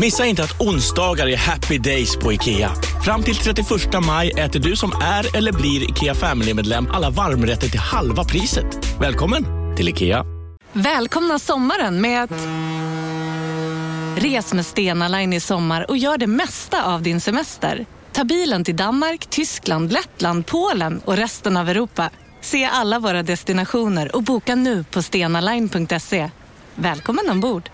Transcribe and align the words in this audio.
Missa 0.00 0.26
inte 0.26 0.42
att 0.42 0.60
onsdagar 0.60 1.26
är 1.28 1.36
happy 1.36 1.78
days 1.78 2.16
på 2.16 2.32
IKEA. 2.32 2.72
Fram 3.04 3.22
till 3.22 3.36
31 3.36 3.66
maj 4.06 4.30
äter 4.30 4.60
du 4.60 4.76
som 4.76 4.92
är 5.02 5.36
eller 5.36 5.52
blir 5.52 5.90
IKEA 5.90 6.14
Family-medlem 6.14 6.88
alla 6.92 7.10
varmrätter 7.10 7.68
till 7.68 7.80
halva 7.80 8.24
priset. 8.24 8.66
Välkommen 9.00 9.44
till 9.76 9.88
IKEA. 9.88 10.24
Välkomna 10.72 11.38
sommaren 11.38 12.00
med 12.00 12.22
att... 12.22 12.30
Res 14.22 14.54
med 14.54 14.66
Stena 14.66 15.08
Line 15.08 15.32
i 15.32 15.40
sommar 15.40 15.90
och 15.90 15.96
gör 15.96 16.18
det 16.18 16.26
mesta 16.26 16.84
av 16.84 17.02
din 17.02 17.20
semester. 17.20 17.86
Ta 18.12 18.24
bilen 18.24 18.64
till 18.64 18.76
Danmark, 18.76 19.26
Tyskland, 19.26 19.92
Lettland, 19.92 20.46
Polen 20.46 21.00
och 21.04 21.16
resten 21.16 21.56
av 21.56 21.68
Europa. 21.68 22.10
Se 22.40 22.64
alla 22.64 22.98
våra 22.98 23.22
destinationer 23.22 24.16
och 24.16 24.22
boka 24.22 24.54
nu 24.54 24.84
på 24.84 25.02
stenaline.se. 25.02 26.30
Välkommen 26.74 27.30
ombord! 27.30 27.70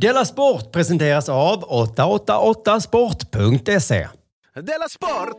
Della 0.00 0.24
Sport 0.24 0.72
presenteras 0.72 1.28
av 1.28 1.64
888sport.se. 1.64 4.08
Della 4.54 4.88
Sport! 4.88 5.36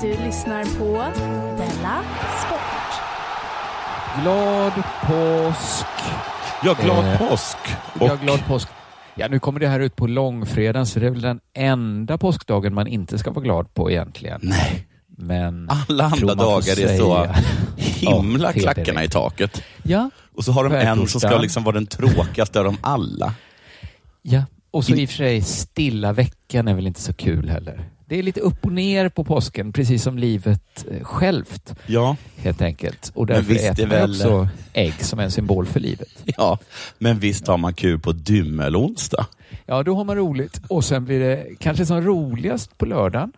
Du 0.00 0.08
lyssnar 0.08 0.64
på 0.78 0.92
Della 1.56 2.02
Sport. 2.46 2.92
Glad 4.22 4.72
påsk! 5.06 5.86
Ja, 6.62 6.74
glad 6.82 7.04
eh, 7.04 7.18
påsk! 7.18 7.58
Och... 8.00 8.08
Ja, 8.08 8.16
glad 8.22 8.46
påsk. 8.46 8.68
Ja, 9.18 9.28
nu 9.28 9.38
kommer 9.38 9.60
det 9.60 9.68
här 9.68 9.80
ut 9.80 9.96
på 9.96 10.06
långfredagen, 10.06 10.86
så 10.86 11.00
det 11.00 11.06
är 11.06 11.10
väl 11.10 11.20
den 11.20 11.40
enda 11.54 12.18
påskdagen 12.18 12.74
man 12.74 12.86
inte 12.86 13.18
ska 13.18 13.30
vara 13.30 13.44
glad 13.44 13.74
på 13.74 13.90
egentligen. 13.90 14.40
Nej. 14.42 14.86
Men 15.06 15.70
Alla 15.70 16.04
andra 16.04 16.34
dagar 16.34 16.80
är 16.80 16.98
så 16.98 17.26
himla 17.76 18.52
ja, 18.54 18.60
klackarna 18.60 19.04
i 19.04 19.08
taket. 19.08 19.62
Ja. 19.82 20.10
Och 20.34 20.44
så 20.44 20.52
har 20.52 20.64
de 20.64 20.74
en 20.74 21.06
som 21.06 21.20
ska 21.20 21.38
liksom 21.38 21.64
vara 21.64 21.74
den 21.74 21.86
tråkigaste 21.86 22.58
av 22.58 22.64
dem 22.64 22.76
alla. 22.80 23.34
Ja, 24.22 24.42
och 24.70 24.84
så 24.84 24.94
i 24.94 25.04
och 25.04 25.08
för 25.08 25.16
sig 25.16 25.42
stilla 25.42 26.12
veckan 26.12 26.68
är 26.68 26.74
väl 26.74 26.86
inte 26.86 27.00
så 27.00 27.12
kul 27.12 27.48
heller. 27.48 27.88
Det 28.08 28.18
är 28.18 28.22
lite 28.22 28.40
upp 28.40 28.64
och 28.64 28.72
ner 28.72 29.08
på 29.08 29.24
påsken, 29.24 29.72
precis 29.72 30.02
som 30.02 30.18
livet 30.18 30.86
eh, 30.90 31.04
självt. 31.04 31.74
Ja. 31.86 32.16
Helt 32.36 32.62
enkelt. 32.62 33.12
Och 33.14 33.26
därför 33.26 33.54
äter 33.54 33.86
man 33.86 33.96
väl... 33.96 34.10
också 34.10 34.48
ägg 34.72 35.04
som 35.04 35.18
en 35.18 35.30
symbol 35.30 35.66
för 35.66 35.80
livet. 35.80 36.08
Ja, 36.36 36.58
men 36.98 37.18
visst 37.18 37.46
har 37.46 37.58
man 37.58 37.74
kul 37.74 37.98
på 37.98 38.12
dymmelonsdag? 38.12 39.26
Ja, 39.66 39.82
då 39.82 39.94
har 39.94 40.04
man 40.04 40.16
roligt. 40.16 40.60
Och 40.68 40.84
sen 40.84 41.04
blir 41.04 41.20
det 41.20 41.46
kanske 41.60 41.86
som 41.86 42.00
roligast 42.00 42.78
på 42.78 42.86
lördagen. 42.86 43.32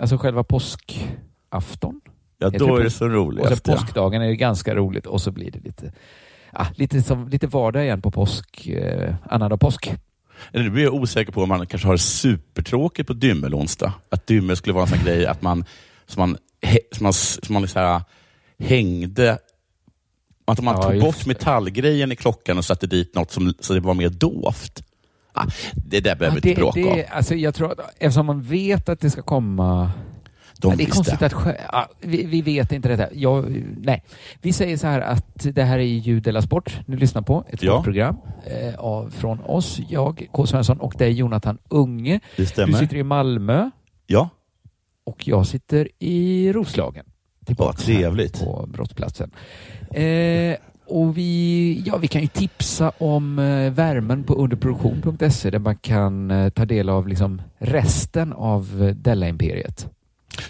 Alltså 0.00 0.18
själva 0.18 0.44
påskafton. 0.44 2.00
Ja, 2.38 2.50
då 2.50 2.76
är 2.76 2.84
det 2.84 2.90
så 2.90 3.08
roligt. 3.08 3.42
Och 3.42 3.48
sen 3.48 3.58
påskdagen 3.58 4.22
är 4.22 4.26
det 4.26 4.36
ganska 4.36 4.74
roligt 4.74 5.06
och 5.06 5.20
så 5.20 5.30
blir 5.30 5.50
det 5.50 5.58
lite, 5.64 5.92
ah, 6.52 6.66
lite, 6.74 7.02
som, 7.02 7.28
lite 7.28 7.46
vardag 7.46 7.84
igen 7.84 8.02
på 8.02 8.10
påsk, 8.10 8.66
eh, 8.66 9.14
annandag 9.24 9.56
påsk. 9.56 9.92
Nu 10.52 10.70
blir 10.70 10.84
jag 10.84 10.94
osäker 10.94 11.32
på 11.32 11.42
om 11.42 11.48
man 11.48 11.66
kanske 11.66 11.88
har 11.88 11.96
supertråkigt 11.96 13.06
på 13.06 13.12
dymmelonsdag. 13.12 13.92
Att 14.10 14.26
dymmel 14.26 14.56
skulle 14.56 14.74
vara 14.74 14.82
en 14.82 14.88
sån 14.88 15.04
grej 15.04 15.26
att 15.26 15.42
man, 15.42 15.64
som 16.06 16.20
man, 16.20 16.36
som 16.92 17.04
man, 17.04 17.12
som 17.12 17.52
man 17.52 17.62
liksom 17.62 17.82
här, 17.82 18.02
hängde 18.58 19.38
att 20.44 20.60
man 20.60 20.74
ja, 20.76 20.82
tog 20.82 21.00
bort 21.00 21.26
metallgrejen 21.26 22.12
i 22.12 22.16
klockan 22.16 22.58
och 22.58 22.64
satte 22.64 22.86
dit 22.86 23.14
något 23.14 23.30
som, 23.30 23.54
så 23.60 23.74
det 23.74 23.80
var 23.80 23.94
mer 23.94 24.08
dovt. 24.08 24.82
Ah, 25.32 25.46
det 25.74 26.00
där 26.00 26.16
behöver 26.16 26.40
vi 26.40 26.48
ja, 26.48 26.50
inte 26.50 26.60
bråka 26.60 26.80
det, 26.80 27.04
om. 27.04 27.16
Alltså 27.16 27.34
jag 27.34 27.54
tror 27.54 27.72
att, 27.72 27.78
eftersom 27.98 28.26
man 28.26 28.42
vet 28.42 28.88
att 28.88 29.00
det 29.00 29.10
ska 29.10 29.22
komma 29.22 29.90
de 30.60 30.76
det 30.76 30.84
är 30.84 30.90
konstigt 30.90 31.22
att 31.22 31.34
ja, 31.72 31.88
vi, 32.00 32.26
vi, 32.26 32.42
vet 32.42 32.72
inte 32.72 32.88
detta. 32.88 33.14
Jag, 33.14 33.64
nej. 33.76 34.04
Vi 34.42 34.52
säger 34.52 34.76
så 34.76 34.86
här 34.86 35.00
att 35.00 35.46
det 35.54 35.62
här 35.62 35.78
är 35.78 35.82
ju 35.82 36.20
Della 36.20 36.42
Sport 36.42 36.80
ni 36.86 36.96
lyssnar 36.96 37.22
på. 37.22 37.44
Ett 37.48 37.62
ja. 37.62 37.82
program 37.82 38.16
eh, 38.46 38.74
av, 38.78 39.10
från 39.10 39.40
oss, 39.40 39.80
jag, 39.88 40.26
K. 40.32 40.46
Svensson 40.46 40.80
och 40.80 40.94
dig 40.98 41.12
Jonathan 41.12 41.58
Unge. 41.68 42.20
Det 42.36 42.46
stämmer. 42.46 42.72
Du 42.72 42.78
sitter 42.78 42.96
i 42.96 43.02
Malmö. 43.02 43.70
Ja. 44.06 44.28
Och 45.04 45.28
jag 45.28 45.46
sitter 45.46 45.88
i 45.98 46.52
Roslagen. 46.52 47.04
Tillbaka 47.46 47.76
ja, 47.78 47.84
trevligt. 47.84 48.44
på 48.44 48.66
brottsplatsen. 48.68 49.30
Eh, 49.90 50.56
och 50.88 51.18
vi, 51.18 51.82
ja, 51.86 51.96
vi 51.96 52.08
kan 52.08 52.22
ju 52.22 52.28
tipsa 52.28 52.92
om 52.98 53.38
eh, 53.38 53.72
värmen 53.72 54.24
på 54.24 54.34
underproduktion.se 54.34 55.50
där 55.50 55.58
man 55.58 55.76
kan 55.76 56.30
eh, 56.30 56.48
ta 56.48 56.64
del 56.64 56.88
av 56.88 57.08
liksom 57.08 57.42
resten 57.58 58.32
av 58.32 58.82
eh, 58.82 58.94
Della-imperiet. 58.94 59.88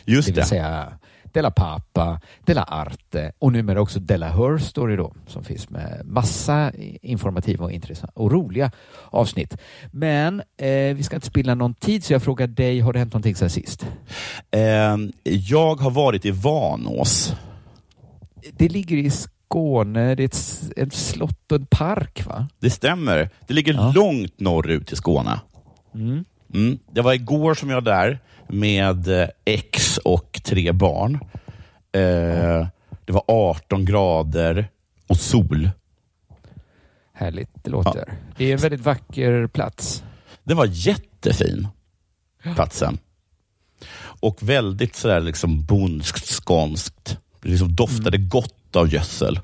Just 0.05 0.29
det. 0.29 0.33
Det 0.33 0.41
vill 0.41 0.49
säga 0.49 0.99
Della 1.33 1.51
Papa, 1.51 2.21
Della 2.45 2.63
Arte 2.63 3.33
och 3.39 3.53
numera 3.53 3.81
också 3.81 4.01
Della 4.01 4.29
Her 4.29 4.59
Story 4.59 4.97
då, 4.97 5.15
som 5.27 5.45
finns 5.45 5.71
med 5.71 6.01
massa 6.05 6.73
informativa 7.03 7.65
och 7.65 7.73
intressanta 7.73 8.21
och 8.21 8.33
roliga 8.33 8.71
avsnitt. 9.05 9.57
Men 9.91 10.43
eh, 10.57 10.97
vi 10.97 11.03
ska 11.03 11.17
inte 11.17 11.27
spilla 11.27 11.55
någon 11.55 11.75
tid 11.75 12.05
så 12.05 12.13
jag 12.13 12.23
frågar 12.23 12.47
dig, 12.47 12.81
har 12.81 12.93
det 12.93 12.99
hänt 12.99 13.13
någonting 13.13 13.35
sen 13.35 13.51
sist? 13.51 13.87
Eh, 14.51 14.97
jag 15.23 15.75
har 15.75 15.91
varit 15.91 16.25
i 16.25 16.31
Vanås. 16.31 17.35
Det 18.53 18.69
ligger 18.69 18.97
i 18.97 19.11
Skåne, 19.11 20.15
det 20.15 20.23
är 20.23 20.27
ett, 20.27 20.73
ett 20.77 20.95
slott 20.95 21.53
och 21.53 21.59
en 21.59 21.67
park 21.67 22.27
va? 22.27 22.49
Det 22.59 22.71
stämmer. 22.71 23.31
Det 23.47 23.55
ligger 23.55 23.75
ja. 23.75 23.93
långt 23.95 24.41
norrut 24.41 24.93
i 24.93 24.97
Skåne. 24.97 25.41
Mm. 25.95 26.25
Mm. 26.55 26.79
Det 26.93 27.01
var 27.01 27.13
igår 27.13 27.55
som 27.55 27.71
jag 27.71 27.77
var 27.77 27.83
där 27.83 28.19
med 28.49 29.09
eh, 29.09 29.29
ex 29.45 29.99
och 29.99 30.41
tre 30.45 30.73
barn. 30.73 31.15
Eh, 31.93 32.67
det 33.05 33.13
var 33.13 33.23
18 33.27 33.85
grader 33.85 34.69
och 35.07 35.17
sol. 35.17 35.71
Härligt 37.13 37.51
det 37.63 37.71
låter. 37.71 38.05
Ja. 38.09 38.15
Det 38.37 38.45
är 38.45 38.53
en 38.53 38.59
väldigt 38.59 38.81
vacker 38.81 39.47
plats. 39.47 40.03
Den 40.45 40.57
var 40.57 40.67
jättefin, 40.71 41.69
platsen. 42.55 42.99
Och 44.21 44.43
väldigt 44.43 44.97
sådär 44.97 45.21
liksom 45.21 45.65
bondskt, 45.65 46.27
skånskt. 46.27 47.19
Det 47.43 47.49
liksom 47.49 47.75
doftade 47.75 48.17
mm. 48.17 48.29
gott 48.29 48.77
av 48.77 48.95
gödsel. 48.95 49.41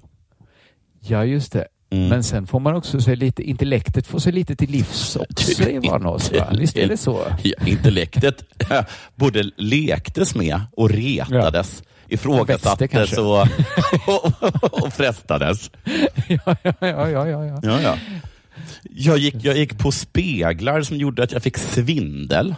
Ja, 1.00 1.24
just 1.24 1.52
det. 1.52 1.66
Mm. 1.90 2.08
Men 2.08 2.24
sen 2.24 2.46
får 2.46 2.60
man 2.60 2.74
också 2.74 3.00
se 3.00 3.16
lite, 3.16 3.42
intellektet 3.42 4.06
får 4.06 4.18
sig 4.18 4.32
lite 4.32 4.56
till 4.56 4.70
livs 4.70 5.16
också 5.30 5.62
i 5.62 5.78
Vanås. 5.78 6.32
Visst 6.58 6.76
är 6.76 6.88
det 6.88 6.96
så? 6.96 7.26
Ja, 7.42 7.66
intellektet 7.66 8.44
både 9.14 9.50
lektes 9.56 10.34
med 10.34 10.60
och 10.72 10.90
retades. 10.90 11.82
Ja. 11.84 11.90
Ifrågasattes 12.08 13.12
och, 13.18 13.48
och, 14.06 14.82
och 14.82 14.92
frestades. 14.92 15.70
Ja, 16.28 16.56
ja, 16.62 16.72
ja. 16.80 17.08
ja, 17.08 17.28
ja. 17.28 17.60
ja, 17.62 17.80
ja. 17.80 17.98
Jag, 18.82 19.18
gick, 19.18 19.34
jag 19.40 19.56
gick 19.56 19.78
på 19.78 19.92
speglar 19.92 20.82
som 20.82 20.96
gjorde 20.96 21.22
att 21.22 21.32
jag 21.32 21.42
fick 21.42 21.58
svindel. 21.58 22.54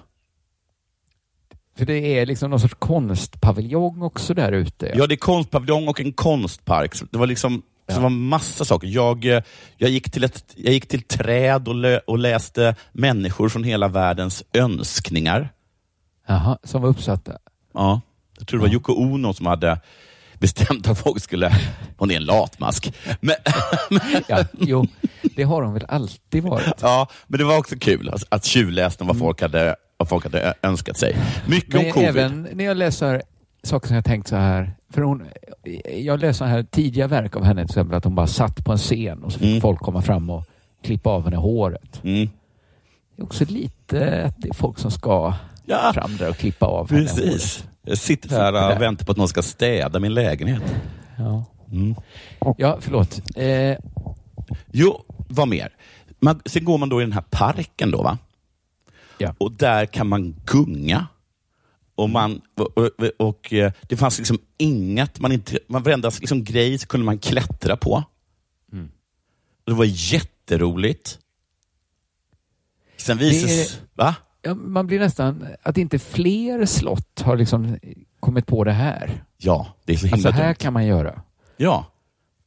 För 1.77 1.87
det 1.87 2.19
är 2.19 2.27
liksom 2.27 2.51
någon 2.51 2.61
sorts 2.61 2.75
konstpaviljong 2.79 4.03
också 4.03 4.35
där 4.35 4.53
ute? 4.53 4.93
Ja, 4.95 5.07
det 5.07 5.15
är 5.15 5.17
konstpaviljong 5.17 5.89
och 5.89 6.01
en 6.01 6.13
konstpark. 6.13 6.95
Det 7.11 7.19
var 7.19 7.27
liksom 7.27 7.63
Ja. 7.87 7.95
Så 7.95 8.01
det 8.01 8.03
var 8.03 8.11
massa 8.11 8.65
saker. 8.65 8.89
Jag, 8.89 9.25
eh, 9.25 9.43
jag, 9.77 9.91
gick, 9.91 10.11
till 10.11 10.25
ett, 10.25 10.45
jag 10.57 10.73
gick 10.73 10.89
till 10.89 11.03
träd 11.03 11.69
och, 11.69 11.75
lö, 11.75 11.99
och 11.99 12.19
läste 12.19 12.75
människor 12.93 13.49
från 13.49 13.65
hela 13.65 13.89
världens 13.89 14.45
önskningar. 14.53 15.53
Jaha, 16.27 16.59
som 16.65 16.83
var 16.83 16.89
uppsatta? 16.89 17.39
Ja. 17.75 18.01
Jag 18.39 18.47
tror 18.47 18.61
det 18.61 18.67
var. 18.67 18.75
Yoko 18.75 18.93
Ono 18.93 19.35
som 19.35 19.47
hade 19.47 19.81
bestämt 20.39 20.89
att 20.89 20.99
folk 20.99 21.23
skulle... 21.23 21.53
Hon 21.97 22.11
är 22.11 22.17
en 22.17 22.25
latmask. 22.25 22.95
Men, 23.21 23.35
ja, 24.29 24.45
jo, 24.61 24.87
det 25.23 25.43
har 25.43 25.63
hon 25.63 25.75
väl 25.75 25.87
alltid 25.89 26.43
varit? 26.43 26.75
Ja, 26.81 27.09
men 27.27 27.39
det 27.39 27.45
var 27.45 27.59
också 27.59 27.77
kul 27.79 28.09
att, 28.09 28.25
att 28.29 28.45
tjuvläsa 28.45 29.05
vad, 29.05 29.19
folk 29.19 29.41
hade, 29.41 29.77
vad 29.97 30.09
folk 30.09 30.25
hade 30.25 30.55
önskat 30.63 30.99
sig. 30.99 31.17
Mycket 31.49 31.75
men 31.75 31.87
om 31.87 31.93
covid. 31.93 32.09
Även 32.09 32.49
när 32.53 32.65
jag 32.65 32.77
läser 32.77 33.23
saker 33.63 33.87
som 33.87 33.95
jag 33.97 34.05
tänkt 34.05 34.29
så 34.29 34.37
här. 34.37 34.73
För 34.91 35.03
hon, 35.03 35.23
jag 35.97 36.21
läste 36.21 36.45
här 36.45 36.63
tidiga 36.63 37.07
verk 37.07 37.37
av 37.37 37.45
henne, 37.45 37.61
till 37.63 37.71
exempel 37.71 37.97
att 37.97 38.05
hon 38.05 38.15
bara 38.15 38.27
satt 38.27 38.65
på 38.65 38.73
en 38.73 38.79
scen 38.79 39.23
och 39.25 39.33
så 39.33 39.39
fick 39.39 39.49
mm. 39.49 39.61
folk 39.61 39.81
komma 39.81 40.03
fram 40.03 40.31
och 40.31 40.45
klippa 40.83 41.11
av 41.11 41.25
henne 41.25 41.37
håret. 41.37 42.01
Mm. 42.05 42.29
Det 43.17 43.23
är 43.23 43.25
också 43.25 43.45
lite 43.49 44.25
att 44.27 44.35
det 44.43 44.49
är 44.49 44.55
folk 44.55 44.79
som 44.79 44.91
ska 44.91 45.35
Ja. 45.65 45.91
fram 45.95 46.17
där 46.17 46.31
och 46.31 46.37
klippa 46.37 46.67
av 46.67 46.91
henne 46.91 47.01
håret. 47.03 47.17
Precis. 47.17 47.65
Jag 47.83 47.99
sitter 47.99 48.29
här 48.29 48.37
Sitter 48.47 48.53
där. 48.53 48.77
och 48.77 48.83
väntar 48.83 49.05
på 49.07 49.13
att 49.13 49.19
någon 49.19 49.29
ska 49.29 49.43
städa 49.43 49.99
min 50.01 50.15
lägenhet. 50.15 50.63
Ja, 51.19 51.45
Mm. 51.73 51.95
ja 52.57 52.77
förlåt. 52.81 53.21
Eh, 53.37 53.77
Jo, 54.73 55.03
vad 55.29 55.49
mer? 55.49 55.69
Man, 56.21 56.41
sen 56.47 56.65
går 56.65 56.79
man 56.79 56.89
då 56.89 57.01
i 57.01 57.05
den 57.05 57.13
här 57.13 57.25
parken 57.31 57.91
då 57.91 58.03
va? 58.03 58.19
Ja. 59.19 59.35
Och 59.39 59.53
där 59.53 59.87
kan 59.87 60.07
man 60.09 60.35
gunga. 60.47 61.07
Och, 61.97 62.11
man, 62.11 62.41
och, 62.55 62.79
och, 62.79 63.11
och 63.19 63.53
eh, 63.53 63.73
det 63.83 63.97
fanns 63.97 64.19
liksom 64.19 64.39
inget, 64.59 65.21
man 65.21 65.33
inte, 65.33 65.59
man, 65.69 65.83
varenda 65.83 66.11
liksom 66.21 66.45
grej 66.45 66.79
så 66.79 66.87
kunde 66.87 67.07
man 67.07 67.19
klättra 67.19 67.77
på. 67.77 68.05
Mm. 68.73 68.91
Och 69.65 69.73
det 69.73 69.75
var 69.75 69.85
jätteroligt. 69.89 71.19
Sen 72.97 73.19
visade 73.19 73.53
Det 73.53 73.81
Va? 73.95 74.15
ja, 74.43 74.55
man 74.55 74.87
blir 74.87 74.99
nästan, 74.99 75.47
att 75.63 75.79
inte 75.79 75.99
fler 75.99 76.67
slott 76.67 77.21
har 77.21 77.37
liksom 77.37 77.79
kommit 78.21 78.47
på 78.47 78.65
det 78.65 78.73
här. 78.73 79.25
Ja, 79.37 79.77
det 79.85 79.93
är 79.93 79.97
så 79.97 80.07
himla 80.07 80.29
Alltså 80.29 80.43
här 80.43 80.55
kan 80.55 80.73
man 80.73 80.87
göra. 80.87 81.23
Ja. 81.57 81.93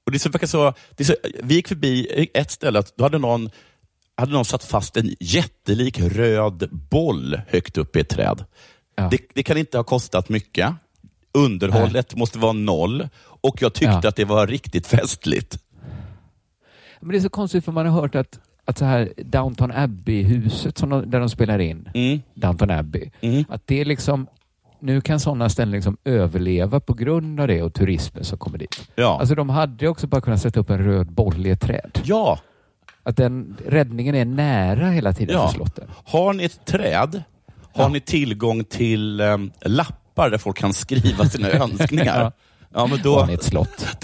Och 0.06 0.12
det 0.12 0.18
är 0.18 0.20
så, 0.20 0.30
verkar 0.30 0.48
så, 0.48 0.74
det 0.96 1.06
så, 1.06 1.16
vi 1.44 1.56
gick 1.56 1.68
förbi 1.68 2.30
ett 2.34 2.52
ställe, 2.52 2.84
då 2.96 3.04
hade 3.04 3.18
någon, 3.18 3.50
hade 4.18 4.32
någon 4.32 4.46
satt 4.46 4.64
fast 4.64 4.98
en 4.98 5.16
jättelik 5.20 6.00
röd 6.00 6.70
boll 6.72 7.42
högt 7.48 7.78
upp 7.78 7.96
i 7.96 8.00
ett 8.00 8.10
träd. 8.10 8.46
Ja. 9.00 9.08
Det, 9.12 9.18
det 9.34 9.44
kan 9.44 9.58
inte 9.58 9.78
ha 9.78 9.84
kostat 9.84 10.30
mycket. 10.30 10.74
Underhållet 11.34 12.16
måste 12.16 12.40
vara 12.40 12.54
noll 12.54 13.08
och 13.22 13.62
jag 13.62 13.74
tyckte 13.74 14.00
Ja. 14.04 14.10
att 14.10 14.16
det 14.16 14.26
var 14.26 14.48
riktigt 14.48 14.88
festligt. 14.88 15.58
Men 17.00 17.12
det 17.12 17.18
är 17.18 17.22
så 17.22 17.30
konstigt 17.30 17.66
för 17.66 17.72
man 17.72 17.86
har 17.86 18.02
hört 18.02 18.16
att, 18.16 18.40
att 18.66 18.78
så 18.78 18.86
här 18.86 19.14
Downton 19.18 19.72
Abbey-huset 19.72 20.78
som 20.78 20.90
de, 20.90 21.12
där 21.12 21.20
de 21.20 21.30
spelar 21.30 21.60
in, 21.60 21.90
Mm. 21.94 22.22
Downton 22.34 22.72
Abbey, 22.72 23.10
Mm. 23.22 23.46
att 23.50 23.68
det 23.68 23.82
är 23.82 23.86
liksom 23.86 24.28
nu 24.82 25.02
kan 25.02 25.20
sådana 25.20 25.50
ställen 25.50 25.72
liksom 25.72 25.98
överleva 26.06 26.80
på 26.80 26.94
grund 26.94 27.40
av 27.40 27.48
det 27.48 27.64
och 27.64 27.74
turismen 27.74 28.24
som 28.24 28.38
kommer 28.38 28.58
dit. 28.58 28.90
Ja. 28.96 29.18
Alltså 29.20 29.36
de 29.36 29.50
hade 29.50 29.88
också 29.88 30.08
bara 30.08 30.22
kunnat 30.22 30.42
sätta 30.42 30.60
upp 30.60 30.70
en 30.70 30.84
röd 30.86 31.12
boll 31.12 31.46
i 31.48 31.50
ett 31.50 31.62
träd. 31.62 32.00
ja. 32.04 32.40
Att 33.04 33.18
den 33.18 33.58
räddningen 33.68 34.16
är 34.16 34.26
nära 34.26 34.90
hela 34.90 35.14
tiden 35.14 35.36
Ja. 35.36 35.48
för 35.48 35.56
slotten. 35.56 35.88
Har 36.06 36.34
ni 36.34 36.44
ett 36.44 36.66
träd, 36.66 37.24
har 37.74 37.84
Ja. 37.84 37.90
ni 37.90 38.00
tillgång 38.02 38.64
till 38.64 39.22
um, 39.22 39.52
lappar 39.66 40.30
där 40.30 40.38
folk 40.38 40.58
kan 40.58 40.74
skriva 40.74 41.26
sina 41.30 41.50
önskningar. 41.64 42.22
Ja. 42.22 42.32
Ja, 42.74 42.88
men 42.88 43.02
då, 43.02 43.20
Har 43.20 43.28
ni 43.28 43.34
ett 43.34 43.44
slott? 43.44 43.86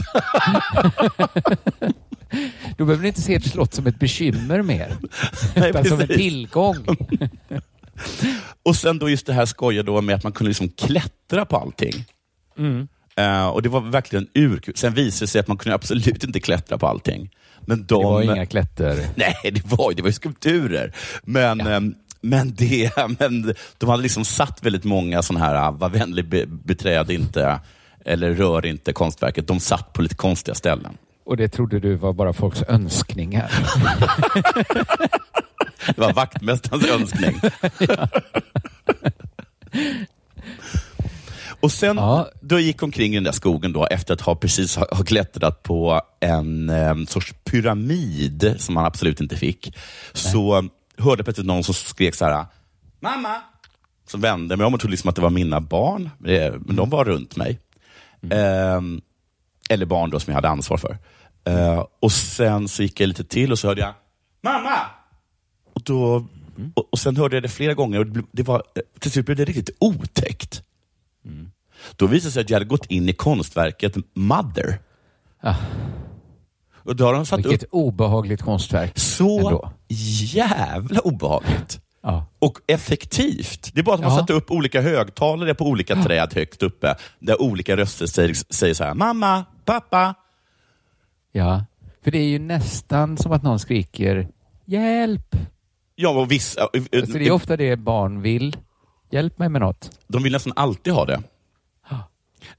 Då 2.78 2.86
behöver 2.86 3.02
ni 3.02 3.08
inte 3.08 3.22
se 3.22 3.36
ett 3.36 3.46
slott 3.52 3.74
som 3.74 3.88
ett 3.88 4.00
bekymmer 4.00 4.62
mer, 4.62 4.96
Nej, 5.56 5.70
utan 5.70 5.86
som 5.86 6.00
en 6.02 6.08
precis. 6.08 6.24
tillgång. 6.24 6.86
Och 8.64 8.76
sen 8.76 9.00
då 9.00 9.10
just 9.10 9.26
det 9.26 9.34
här 9.34 9.46
skoja 9.46 9.84
då 9.84 10.02
med 10.02 10.16
att 10.16 10.24
man 10.24 10.32
kunde 10.32 10.50
liksom 10.50 10.70
klättra 10.70 11.46
på 11.46 11.58
allting. 11.58 12.06
Mm. 12.58 12.88
Eh, 13.18 13.48
och 13.48 13.62
det 13.62 13.70
var 13.70 13.82
verkligen 13.82 14.28
urkul. 14.34 14.76
Sen 14.78 14.94
visade 14.94 15.24
det 15.26 15.28
sig 15.28 15.40
att 15.40 15.48
man 15.48 15.58
kunde 15.58 15.76
absolut 15.76 16.24
inte 16.24 16.40
klättra 16.40 16.78
på 16.78 16.88
allting. 16.88 17.30
Men 17.62 17.86
de... 17.86 18.02
Det 18.02 18.08
var 18.10 18.22
inga 18.22 18.46
klätter. 18.46 19.08
Nej, 19.16 19.36
det 19.44 19.66
var, 19.66 19.94
det 19.94 20.02
var 20.02 20.10
ju 20.10 20.14
skulpturer. 20.14 20.96
Men, 21.24 21.62
ehm, 21.62 21.96
men, 22.30 22.54
det, 22.56 22.92
men 23.20 23.54
de 23.78 23.90
hade 23.90 24.04
liksom 24.04 24.26
satt 24.26 24.64
väldigt 24.64 24.84
många 24.84 25.22
sådana 25.24 25.46
här, 25.46 25.56
ah, 25.56 25.72
var 25.72 25.90
vänlig, 25.90 26.30
be, 26.30 26.46
beträd 26.46 27.12
inte, 27.12 27.60
eller 28.06 28.34
rör 28.34 28.66
inte 28.66 28.94
konstverket. 28.94 29.48
De 29.48 29.60
satt 29.60 29.94
på 29.94 30.02
lite 30.02 30.16
konstiga 30.16 30.56
ställen. 30.56 30.98
Och 31.26 31.38
det 31.38 31.48
trodde 31.48 31.80
du 31.80 31.96
var 31.96 32.14
bara 32.14 32.34
folks 32.34 32.64
önskningar. 32.68 33.52
Det 35.86 35.98
var 36.02 36.14
vaktmästarens 36.14 36.90
önskning. 36.90 37.40
Och 41.60 41.72
sen, 41.72 41.98
Ja. 41.98 42.30
då 42.42 42.60
gick 42.60 42.84
omkring 42.84 43.12
i 43.12 43.16
den 43.16 43.24
där 43.24 43.32
skogen 43.32 43.74
då, 43.74 43.86
efter 43.86 44.14
att 44.14 44.22
ha 44.22 44.36
precis 44.36 44.76
ha, 44.76 44.88
ha 44.92 45.04
klättrat 45.04 45.64
på 45.64 46.02
en 46.20 46.70
em, 46.70 47.08
sorts 47.08 47.34
pyramid 47.44 48.56
som 48.58 48.76
man 48.76 48.86
absolut 48.86 49.22
inte 49.22 49.36
fick, 49.38 49.78
så 50.14 50.58
um, 50.58 50.70
hörde 50.98 51.24
plötsligt 51.24 51.48
någon 51.48 51.64
som 51.64 51.74
skrek 51.74 52.16
så 52.16 52.26
här, 52.26 52.46
Mamma! 53.00 53.42
Så 54.08 54.18
vände 54.18 54.58
mig 54.58 54.66
om 54.66 54.74
och 54.74 54.80
trodde 54.80 54.92
liksom 54.92 55.10
att 55.10 55.16
det 55.16 55.22
var 55.22 55.30
mina 55.30 55.62
barn, 55.62 56.10
Eh, 56.26 56.54
men 56.60 56.76
de 56.76 56.90
var 56.90 57.06
runt 57.06 57.36
mig. 57.36 57.60
Em, 58.32 59.02
eller 59.70 59.86
barn 59.86 60.10
då 60.10 60.20
som 60.20 60.32
jag 60.32 60.36
hade 60.36 60.50
ansvar 60.50 60.78
för. 60.78 60.98
Eh, 61.44 61.86
och 62.00 62.12
sen 62.12 62.68
så 62.68 62.84
gick 62.84 63.00
jag 63.00 63.08
lite 63.08 63.24
till 63.24 63.52
och 63.52 63.60
så 63.60 63.68
hörde 63.68 63.82
jag, 63.82 63.94
Mamma! 64.42 64.80
Och, 65.74 65.82
då, 65.84 66.28
och, 66.74 66.88
och 66.92 67.00
sen 67.00 67.18
hörde 67.18 67.36
jag 67.36 67.44
det 67.44 67.50
flera 67.50 67.74
gånger 67.74 68.00
och 68.00 68.06
det, 68.32 68.44
var, 68.44 68.64
eh, 68.76 68.82
till 69.00 69.12
slut 69.12 69.26
blev 69.26 69.38
det 69.38 69.46
riktigt 69.46 69.70
otäckt. 69.80 70.62
Då 71.96 72.08
visade 72.08 72.28
det 72.28 72.32
sig 72.34 72.42
att 72.42 72.50
jag 72.50 72.56
hade 72.56 72.66
gått 72.66 72.86
in 72.86 73.10
i 73.10 73.14
konstverket 73.14 73.96
Mother. 74.14 74.80
Ah. 75.42 75.56
Och 76.86 76.96
då 76.96 77.06
har 77.06 77.14
de 77.14 77.26
satt 77.26 77.40
Vilket 77.40 77.64
upp 77.64 77.70
obehagligt 77.72 78.42
konstverk. 78.42 79.00
så 79.00 79.38
ändå. 79.40 79.72
jävla 79.88 81.00
obehagligt. 81.00 81.80
Ja. 82.04 82.26
Och 82.40 82.58
effektivt. 82.68 83.72
Det 83.74 83.80
är 83.80 83.84
bara 83.84 83.96
att 83.96 84.02
man 84.02 84.12
Ja. 84.14 84.20
satt 84.20 84.30
upp 84.30 84.52
olika 84.52 84.82
högtalare 84.82 85.54
på 85.56 85.66
olika 85.66 86.04
träd 86.04 86.34
högt 86.36 86.64
uppe, 86.64 86.96
där 87.20 87.42
olika 87.42 87.78
röster 87.78 88.06
säger, 88.06 88.34
säger 88.54 88.74
så 88.74 88.84
här, 88.84 88.94
mamma, 88.94 89.46
pappa. 89.66 90.16
ja. 91.32 91.66
För 92.04 92.12
det 92.12 92.18
är 92.18 92.28
ju 92.28 92.40
nästan 92.40 93.18
som 93.18 93.32
att 93.32 93.44
någon 93.44 93.60
skriker 93.60 94.28
hjälp. 94.66 95.36
Ja, 95.96 96.10
och 96.10 96.32
vissa, 96.32 96.62
eh, 96.62 96.84
eh, 96.92 97.00
Alltså 97.02 97.18
det 97.18 97.28
är 97.28 97.32
ofta 97.32 97.58
det 97.58 97.76
barn 97.76 98.22
vill. 98.22 98.58
Hjälp 99.12 99.40
mig 99.40 99.50
med 99.50 99.62
något. 99.62 100.00
De 100.08 100.24
vill 100.24 100.32
nästan 100.32 100.54
alltid 100.56 100.94
ha 100.94 101.06
det. 101.06 101.22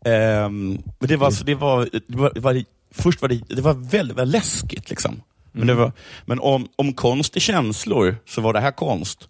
Ehm, 0.04 0.68
men 0.98 1.08
det 1.08 1.16
var, 1.16 1.44
det 1.44 1.54
var, 1.54 1.88
det 2.08 2.16
var, 2.16 2.30
det 2.34 2.40
var, 2.40 2.64
först 2.96 3.22
var 3.22 3.28
det, 3.28 3.40
det 3.48 3.60
var 3.62 3.74
väldigt, 3.74 4.16
väldigt 4.16 4.32
läskigt. 4.42 4.90
Liksom. 4.90 5.22
Men, 5.52 5.66
det 5.66 5.74
var, 5.74 5.92
men 6.26 6.40
om, 6.40 6.68
om 6.76 6.92
konst 6.92 7.36
är 7.36 7.40
känslor, 7.40 8.16
så 8.26 8.40
var 8.40 8.52
det 8.52 8.60
här 8.60 8.70
konst. 8.72 9.28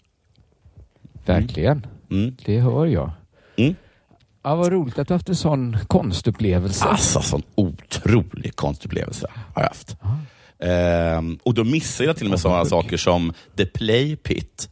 Verkligen. 1.27 1.87
Mm. 2.11 2.37
Det 2.45 2.61
hör 2.61 2.87
jag. 2.87 3.11
Mm. 3.57 3.75
Ja, 4.43 4.55
vad 4.57 4.73
roligt 4.73 4.99
att 4.99 5.09
du 5.09 5.15
haft 5.15 5.29
en 5.29 5.37
sån 5.37 5.77
konstupplevelse. 5.87 6.85
Alltså, 6.85 7.21
sån 7.23 7.43
otrolig 7.55 8.57
konstupplevelse 8.57 9.27
har 9.55 9.63
jag 9.63 9.69
haft. 9.69 9.97
Ehm, 10.59 11.39
och 11.43 11.55
då 11.55 11.65
missade 11.65 12.07
jag 12.09 12.17
till 12.17 12.27
och 12.27 12.31
med 12.31 12.41
sådana 12.41 12.65
saker 12.65 12.97
som 12.97 13.33
The 13.57 13.67
Play 13.67 14.17
Pit. 14.17 14.69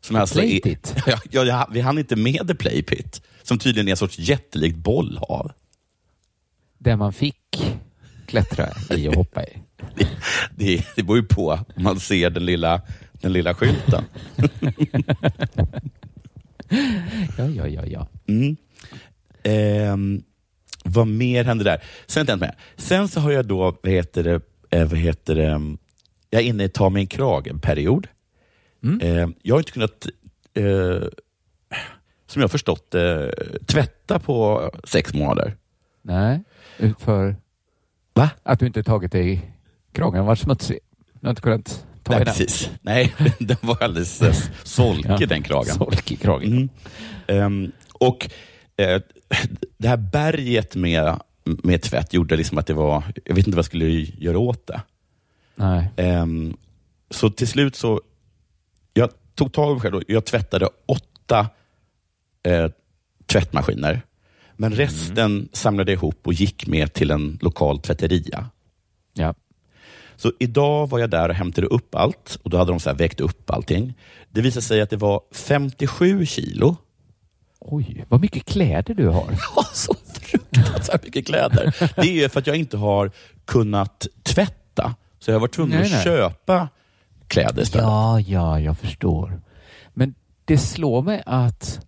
Som 0.00 0.16
alltså 0.16 0.34
Play 0.38 0.56
är- 0.56 0.60
Pit? 0.60 0.94
Ja, 1.06 1.18
ja, 1.30 1.44
jag- 1.44 1.68
vi 1.72 1.80
hann 1.80 1.98
inte 1.98 2.16
med 2.16 2.48
The 2.48 2.54
Play 2.54 2.82
Pit, 2.82 3.22
som 3.42 3.58
tydligen 3.58 3.88
är 3.88 3.90
en 3.90 3.96
sorts 3.96 4.18
jättelikt 4.18 4.76
bollhav. 4.76 5.52
Där 6.78 6.96
man 6.96 7.12
fick 7.12 7.76
klättra 8.34 8.68
i 8.90 9.08
och 9.08 9.14
hoppa 9.14 9.44
i. 9.44 9.58
Det, 9.96 10.08
det, 10.56 10.84
det 10.96 11.02
beror 11.02 11.18
ju 11.18 11.24
på 11.24 11.60
om 11.76 11.82
man 11.82 12.00
ser 12.00 12.30
den 12.30 12.46
lilla, 12.46 12.82
den 13.12 13.32
lilla 13.32 13.54
skylten. 13.54 14.04
Ja, 17.38 17.46
ja, 17.46 17.66
ja, 17.66 17.86
ja. 17.86 18.08
Mm. 18.26 18.56
Ehm, 19.42 20.22
vad 20.84 21.06
mer 21.06 21.44
hände 21.44 21.64
där? 21.64 21.82
Sen, 22.06 22.38
med. 22.38 22.54
Sen 22.76 23.08
så 23.08 23.20
har 23.20 23.30
jag 23.30 23.46
då, 23.46 23.76
vad 23.82 23.92
heter 23.92 24.24
det, 24.24 24.40
eh, 24.70 24.88
vad 24.88 24.98
heter 24.98 25.34
det 25.34 25.76
jag 26.30 26.42
är 26.42 26.46
inne 26.46 26.64
i 26.64 26.68
ta 26.68 26.88
mig 26.88 27.00
en 27.00 27.06
kragen-period. 27.06 28.06
Mm. 28.82 29.00
Ehm, 29.02 29.34
jag 29.42 29.54
har 29.54 29.60
inte 29.60 29.72
kunnat, 29.72 30.06
eh, 30.54 31.08
som 32.26 32.40
jag 32.40 32.42
har 32.42 32.48
förstått 32.48 32.94
eh, 32.94 33.28
tvätta 33.66 34.18
på 34.18 34.70
sex 34.84 35.14
månader. 35.14 35.56
Nej, 36.02 36.42
för 36.98 37.36
Va? 38.14 38.30
att 38.42 38.58
du 38.58 38.66
inte 38.66 38.82
tagit 38.82 39.12
dig 39.12 39.32
i 39.32 39.40
kragen. 39.92 40.20
har 40.20 40.26
varit 40.26 40.38
smutsig. 40.38 40.78
Du 41.20 41.26
har 41.26 41.30
inte 41.30 41.42
kunnat 41.42 41.86
ta 42.02 42.12
Nej, 42.12 42.22
i 42.22 42.24
den. 42.24 42.34
precis. 42.34 42.70
Nej, 42.82 43.14
den 43.38 43.56
var 43.60 43.82
alldeles 43.82 44.22
eh, 44.22 44.34
solkig 44.62 45.10
Ja, 45.10 45.26
den 45.26 45.42
kragen. 45.42 45.74
Solkig 45.74 46.20
kragen. 46.20 46.52
Mm. 46.52 46.68
Ehm, 47.26 47.72
och 47.92 48.30
eh, 48.76 49.02
det 49.78 49.88
här 49.88 49.96
berget 49.96 50.76
med, 50.76 51.20
med 51.44 51.82
tvätt 51.82 52.12
gjorde 52.14 52.36
liksom 52.36 52.58
att 52.58 52.66
det 52.66 52.74
var, 52.74 53.02
jag 53.24 53.34
vet 53.34 53.46
inte 53.46 53.56
vad 53.56 53.58
jag 53.58 53.64
skulle 53.64 53.86
göra 54.18 54.38
åt 54.38 54.66
det. 54.66 54.82
Nej. 55.54 55.88
Ehm, 55.96 56.56
så 57.10 57.30
till 57.30 57.48
slut 57.48 57.76
så, 57.76 58.00
jag 58.92 59.10
tog 59.34 59.52
tag 59.52 59.70
i 59.70 59.72
mig 59.72 59.80
själv 59.80 59.94
och 59.94 60.02
jag 60.06 60.24
tvättade 60.24 60.68
åtta 60.86 61.48
eh, 62.42 62.70
tvättmaskiner. 63.26 64.02
Men 64.56 64.72
resten 64.72 65.48
samlade 65.52 65.92
jag 65.92 65.96
ihop 65.96 66.26
och 66.26 66.32
gick 66.32 66.66
med 66.66 66.92
till 66.92 67.10
en 67.10 67.38
lokal 67.40 67.80
tvätteria. 67.80 68.50
Ja. 69.14 69.34
Så 70.16 70.32
idag 70.38 70.90
var 70.90 70.98
jag 70.98 71.10
där 71.10 71.28
och 71.28 71.34
hämtade 71.34 71.66
upp 71.66 71.94
allt 71.94 72.38
och 72.42 72.50
då 72.50 72.56
hade 72.56 72.72
de 72.72 72.80
så 72.80 72.90
här 72.90 72.96
vägt 72.96 73.20
upp 73.20 73.50
allting. 73.50 73.94
Det 74.30 74.40
visade 74.40 74.62
sig 74.62 74.80
att 74.80 74.90
det 74.90 74.96
var 74.96 75.20
57 75.32 76.26
kilo. 76.26 76.76
Oj, 77.60 78.04
vad 78.08 78.20
mycket 78.20 78.44
kläder 78.44 78.94
du 78.94 79.08
har. 79.08 79.26
Ja, 79.56 79.64
så 79.72 79.94
fruktansvärt 80.14 81.04
mycket 81.04 81.26
kläder. 81.26 81.74
Det 82.02 82.24
är 82.24 82.28
för 82.28 82.40
att 82.40 82.46
jag 82.46 82.56
inte 82.56 82.76
har 82.76 83.10
kunnat 83.44 84.06
tvätta. 84.22 84.94
Så 85.18 85.30
jag 85.30 85.40
var 85.40 85.48
tvungen 85.48 85.78
Nej, 85.78 85.86
att 85.86 85.92
nej. 85.92 86.04
köpa 86.04 86.68
kläder 87.26 87.62
istället. 87.62 87.84
Ja, 87.84 88.20
ja, 88.20 88.60
jag 88.60 88.78
förstår. 88.78 89.40
Men 89.94 90.14
det 90.44 90.58
slår 90.58 91.02
mig 91.02 91.22
att 91.26 91.86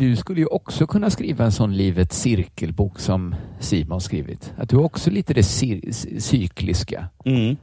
du 0.00 0.16
skulle 0.16 0.40
ju 0.40 0.46
också 0.46 0.86
kunna 0.86 1.10
skriva 1.10 1.44
en 1.44 1.52
sån 1.52 1.76
livets 1.76 2.20
cirkelbok 2.20 2.98
som 2.98 3.34
Simon 3.58 4.00
skrivit. 4.00 4.52
Att 4.56 4.68
du 4.68 4.76
också 4.76 5.10
lite 5.10 5.34
det 5.34 5.42
cykliska. 5.42 7.08
Mm. 7.24 7.56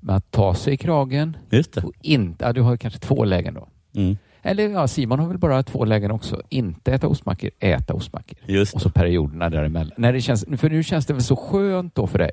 Med 0.00 0.16
att 0.16 0.30
ta 0.30 0.54
sig 0.54 0.74
i 0.74 0.76
kragen. 0.76 1.36
Och 1.82 1.92
inte, 2.02 2.44
ja, 2.44 2.52
du 2.52 2.60
har 2.60 2.76
kanske 2.76 3.00
två 3.00 3.24
lägen 3.24 3.54
då. 3.54 3.68
Mm. 3.94 4.16
Eller 4.42 4.68
ja, 4.68 4.88
Simon 4.88 5.18
har 5.18 5.28
väl 5.28 5.38
bara 5.38 5.62
två 5.62 5.84
lägen 5.84 6.10
också. 6.10 6.42
Inte 6.48 6.92
äta 6.92 7.08
ostmackor, 7.08 7.50
äta 7.58 7.94
ostmackor. 7.94 8.38
Just 8.46 8.74
Och 8.74 8.82
så 8.82 8.90
perioderna 8.90 9.50
däremellan. 9.50 9.92
När 9.96 10.12
det 10.12 10.20
känns, 10.20 10.44
för 10.56 10.70
nu 10.70 10.82
känns 10.82 11.06
det 11.06 11.12
väl 11.12 11.22
så 11.22 11.36
skönt 11.36 11.94
då 11.94 12.06
för 12.06 12.18
dig? 12.18 12.30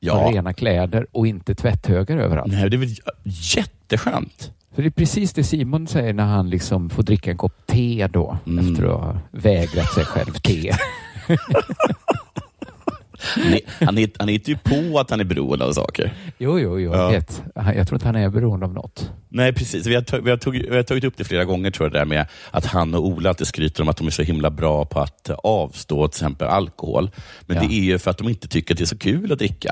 Ja. 0.00 0.14
Ha 0.14 0.32
rena 0.32 0.52
kläder 0.52 1.06
och 1.12 1.26
inte 1.26 1.54
tvätthögar 1.54 2.16
överallt. 2.16 2.52
Nej, 2.52 2.70
det 2.70 2.76
är 2.76 2.78
väl 2.78 2.96
jätteskönt. 3.24 4.52
För 4.76 4.82
det 4.82 4.88
är 4.88 4.90
precis 4.90 5.32
det 5.32 5.44
Simon 5.44 5.86
säger 5.86 6.12
när 6.12 6.24
han 6.24 6.50
liksom 6.50 6.90
får 6.90 7.02
dricka 7.02 7.30
en 7.30 7.36
kopp 7.36 7.66
te 7.66 8.08
då 8.12 8.38
Mm. 8.46 8.72
efter 8.72 8.84
att 8.84 9.00
ha 9.00 9.18
vägrat 9.30 9.92
sig 9.92 10.04
själv 10.04 10.32
te. 10.32 10.72
Han, 13.80 13.98
är- 13.98 14.10
han, 14.18 14.28
hittar 14.28 14.48
ju 14.52 14.56
på 14.56 14.98
att 14.98 15.10
han 15.10 15.20
är 15.20 15.24
beroende 15.24 15.64
av 15.64 15.72
saker. 15.72 16.12
Jo, 16.38 16.58
jo, 16.58 16.80
jo, 16.80 16.92
Ja. 16.94 17.02
jag 17.02 17.10
vet. 17.10 17.42
Jag 17.54 17.88
tror 17.88 17.94
inte 17.96 18.06
han 18.08 18.16
är 18.16 18.28
beroende 18.28 18.66
av 18.66 18.72
något. 18.74 19.10
Nej, 19.28 19.52
precis. 19.52 19.86
Vi 19.86 19.94
har, 19.94 20.20
vi, 20.20 20.30
har 20.30 20.36
tog, 20.36 20.54
vi 20.54 20.76
har 20.76 20.82
tagit 20.82 21.04
upp 21.04 21.14
det 21.16 21.24
flera 21.24 21.44
gånger, 21.44 21.70
tror 21.70 21.84
jag, 21.86 21.92
det 21.92 21.98
där 21.98 22.04
med 22.04 22.26
att 22.50 22.66
han 22.66 22.94
och 22.94 23.06
Ola 23.06 23.28
alltid 23.28 23.46
skryter 23.46 23.82
om 23.82 23.88
att 23.88 23.96
de 23.96 24.06
är 24.06 24.10
så 24.10 24.22
himla 24.22 24.50
bra 24.50 24.84
på 24.84 25.00
att 25.00 25.28
eh, 25.28 25.36
avstå 25.36 26.08
till 26.08 26.18
exempel 26.18 26.48
alkohol. 26.48 27.10
Men 27.46 27.56
Ja. 27.56 27.62
det 27.62 27.74
är 27.74 27.80
ju 27.84 27.98
för 27.98 28.10
att 28.10 28.18
de 28.18 28.28
inte 28.28 28.48
tycker 28.48 28.74
att 28.74 28.78
det 28.78 28.84
är 28.84 28.86
så 28.86 28.98
kul 28.98 29.32
att 29.32 29.38
dricka. 29.38 29.70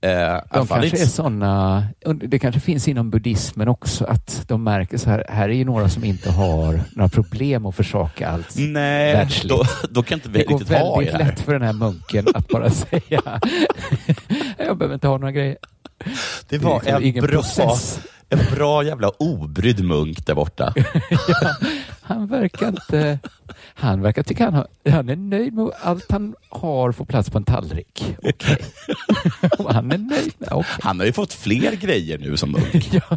Eh, 0.00 0.10
De 0.52 0.66
kanske 0.66 1.02
är 1.02 1.06
sådana, 1.06 1.86
det 2.14 2.38
kanske 2.38 2.60
finns 2.60 2.88
inom 2.88 3.10
buddhismen 3.10 3.68
också, 3.68 4.04
att 4.04 4.42
de 4.48 4.64
märker 4.64 4.98
så 4.98 5.10
här, 5.10 5.24
här 5.28 5.48
är 5.48 5.52
ju 5.52 5.64
några 5.64 5.88
som 5.88 6.04
inte 6.04 6.30
har 6.30 6.80
några 6.96 7.08
problem 7.08 7.66
att 7.66 7.74
försaka 7.76 8.28
allt 8.28 8.54
Nej, 8.58 9.12
världsligt. 9.14 9.48
då, 9.48 9.64
då 9.90 10.02
kan 10.02 10.18
inte 10.18 10.28
vi 10.28 10.38
Det 10.38 10.44
går 10.44 10.58
riktigt 10.58 10.78
ha 10.78 10.96
väldigt 10.96 11.12
det 11.18 11.24
här. 11.24 11.30
lätt 11.30 11.40
för 11.40 11.52
den 11.52 11.62
här 11.62 11.72
munken 11.72 12.26
att 12.34 12.48
bara 12.48 12.70
säga, 12.90 13.40
jag 14.58 14.78
behöver 14.78 14.94
inte 14.94 15.08
ha 15.08 15.18
några 15.18 15.32
grejer. 15.32 15.56
Det 16.48 16.58
var 16.58 16.74
liksom 16.84 17.04
en 17.04 17.12
bra, 17.26 17.30
process. 17.30 18.00
en 18.28 18.38
bra 18.54 18.82
jävla 18.84 19.08
obrydd 19.08 19.84
munk 19.84 20.26
där 20.26 20.34
borta. 20.34 20.74
ja, 21.28 21.54
han 22.08 22.26
verkar 22.26 22.68
inte... 22.68 23.18
Han 23.74 24.02
verkar 24.02 24.22
tycka 24.22 24.44
han, 24.44 24.54
har, 24.54 24.66
han 24.90 25.08
är 25.08 25.16
nöjd 25.16 25.54
med 25.54 25.70
allt 25.82 26.10
han 26.10 26.34
har 26.48 26.92
får 26.92 27.04
plats 27.04 27.30
på 27.30 27.38
en 27.38 27.44
tallrik. 27.44 28.16
Okej. 28.22 28.58
Och 29.58 29.74
han 29.74 29.92
är 29.92 29.98
nöjd 29.98 30.32
med... 30.38 30.48
okej. 30.52 30.78
Han 30.82 30.98
har 30.98 31.06
ju 31.06 31.12
fått 31.12 31.32
fler 31.32 31.72
grejer 31.72 32.18
nu 32.18 32.36
som 32.36 32.52
munk. 32.52 32.88
Ja, 32.92 33.16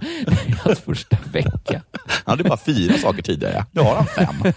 hans 0.63 0.79
första 0.79 1.17
vecka. 1.31 1.81
Han 2.07 2.37
hade 2.37 2.43
bara 2.43 2.57
fyra 2.57 2.97
saker 2.97 3.21
tidigare. 3.21 3.65
Nu 3.71 3.81
har 3.81 3.95
han 3.95 4.05
fem. 4.05 4.53